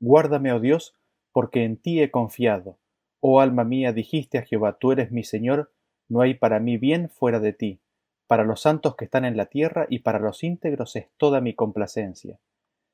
Guárdame, 0.00 0.52
oh 0.52 0.58
Dios, 0.58 0.96
porque 1.30 1.62
en 1.62 1.76
ti 1.76 2.02
he 2.02 2.10
confiado. 2.10 2.76
Oh 3.20 3.40
alma 3.40 3.62
mía, 3.62 3.92
dijiste 3.92 4.38
a 4.38 4.42
Jehová, 4.42 4.78
tú 4.80 4.90
eres 4.90 5.12
mi 5.12 5.22
Señor, 5.22 5.70
no 6.08 6.22
hay 6.22 6.34
para 6.34 6.58
mí 6.58 6.76
bien 6.76 7.08
fuera 7.08 7.38
de 7.38 7.52
ti. 7.52 7.80
Para 8.26 8.44
los 8.44 8.62
santos 8.62 8.96
que 8.96 9.04
están 9.04 9.24
en 9.24 9.36
la 9.36 9.46
tierra 9.46 9.86
y 9.90 9.98
para 9.98 10.18
los 10.18 10.42
íntegros 10.42 10.96
es 10.96 11.10
toda 11.18 11.40
mi 11.40 11.54
complacencia. 11.54 12.40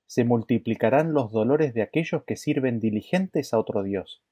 Se 0.06 0.24
multiplicarán 0.24 1.12
los 1.12 1.30
dolores 1.30 1.72
de 1.72 1.82
aquellos 1.82 2.24
que 2.24 2.36
sirven 2.36 2.80
diligentes 2.80 3.54
a 3.54 3.58
otro 3.58 3.84
Dios. 3.84 4.24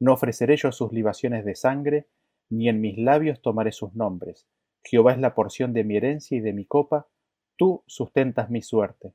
No 0.00 0.14
ofreceré 0.14 0.56
yo 0.56 0.72
sus 0.72 0.90
libaciones 0.92 1.44
de 1.44 1.54
sangre, 1.54 2.08
ni 2.48 2.68
en 2.68 2.80
mis 2.80 2.96
labios 2.98 3.42
tomaré 3.42 3.72
sus 3.72 3.94
nombres. 3.94 4.48
Jehová 4.84 5.12
es 5.12 5.18
la 5.18 5.34
porción 5.34 5.74
de 5.74 5.84
mi 5.84 5.96
herencia 5.96 6.36
y 6.36 6.40
de 6.40 6.52
mi 6.52 6.64
copa, 6.64 7.08
tú 7.56 7.84
sustentas 7.86 8.50
mi 8.50 8.62
suerte. 8.62 9.14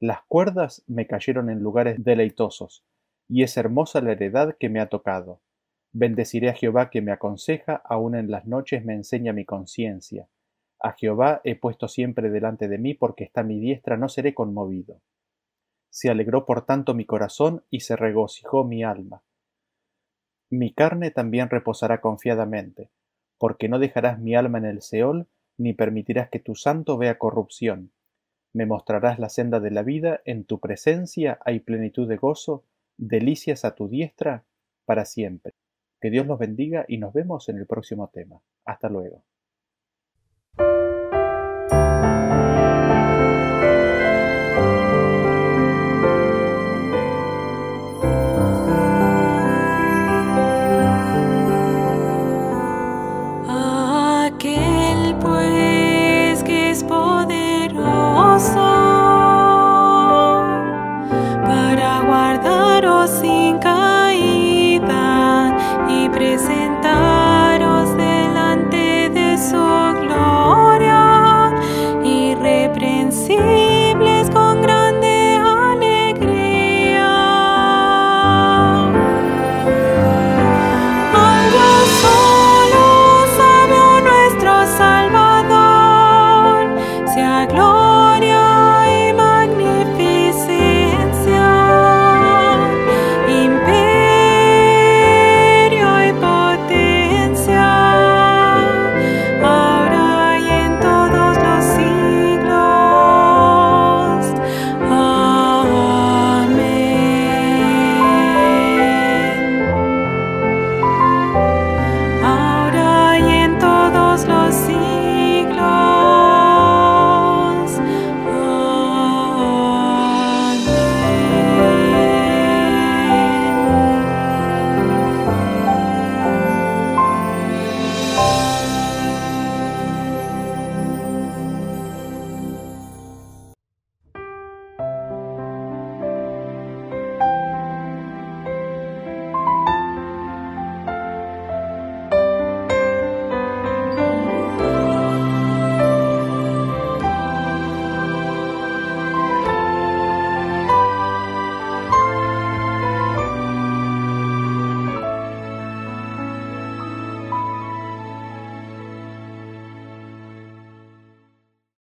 Las 0.00 0.24
cuerdas 0.26 0.82
me 0.86 1.06
cayeron 1.06 1.50
en 1.50 1.60
lugares 1.60 2.02
deleitosos, 2.02 2.84
y 3.28 3.42
es 3.42 3.56
hermosa 3.56 4.00
la 4.00 4.12
heredad 4.12 4.56
que 4.58 4.68
me 4.68 4.80
ha 4.80 4.88
tocado. 4.88 5.40
Bendeciré 5.92 6.48
a 6.48 6.54
Jehová 6.54 6.90
que 6.90 7.00
me 7.00 7.12
aconseja, 7.12 7.76
aun 7.84 8.16
en 8.16 8.30
las 8.30 8.46
noches 8.46 8.84
me 8.84 8.94
enseña 8.94 9.32
mi 9.32 9.44
conciencia. 9.44 10.28
A 10.84 10.92
Jehová 10.92 11.40
he 11.44 11.56
puesto 11.56 11.88
siempre 11.88 12.28
delante 12.28 12.68
de 12.68 12.76
mí, 12.76 12.92
porque 12.92 13.24
está 13.24 13.42
mi 13.42 13.58
diestra, 13.58 13.96
no 13.96 14.10
seré 14.10 14.34
conmovido. 14.34 15.00
Se 15.88 16.10
alegró 16.10 16.44
por 16.44 16.66
tanto 16.66 16.92
mi 16.92 17.06
corazón 17.06 17.64
y 17.70 17.80
se 17.80 17.96
regocijó 17.96 18.64
mi 18.64 18.84
alma. 18.84 19.22
Mi 20.50 20.74
carne 20.74 21.10
también 21.10 21.48
reposará 21.48 22.02
confiadamente, 22.02 22.90
porque 23.38 23.70
no 23.70 23.78
dejarás 23.78 24.18
mi 24.18 24.34
alma 24.34 24.58
en 24.58 24.66
el 24.66 24.82
Seol, 24.82 25.26
ni 25.56 25.72
permitirás 25.72 26.28
que 26.28 26.38
tu 26.38 26.54
santo 26.54 26.98
vea 26.98 27.16
corrupción. 27.16 27.90
Me 28.52 28.66
mostrarás 28.66 29.18
la 29.18 29.30
senda 29.30 29.60
de 29.60 29.70
la 29.70 29.84
vida, 29.84 30.20
en 30.26 30.44
tu 30.44 30.60
presencia 30.60 31.38
hay 31.46 31.60
plenitud 31.60 32.06
de 32.06 32.18
gozo, 32.18 32.62
delicias 32.98 33.64
a 33.64 33.74
tu 33.74 33.88
diestra 33.88 34.44
para 34.84 35.06
siempre. 35.06 35.54
Que 35.98 36.10
Dios 36.10 36.26
los 36.26 36.38
bendiga 36.38 36.84
y 36.86 36.98
nos 36.98 37.14
vemos 37.14 37.48
en 37.48 37.56
el 37.56 37.66
próximo 37.66 38.08
tema. 38.12 38.42
Hasta 38.66 38.90
luego. 38.90 39.24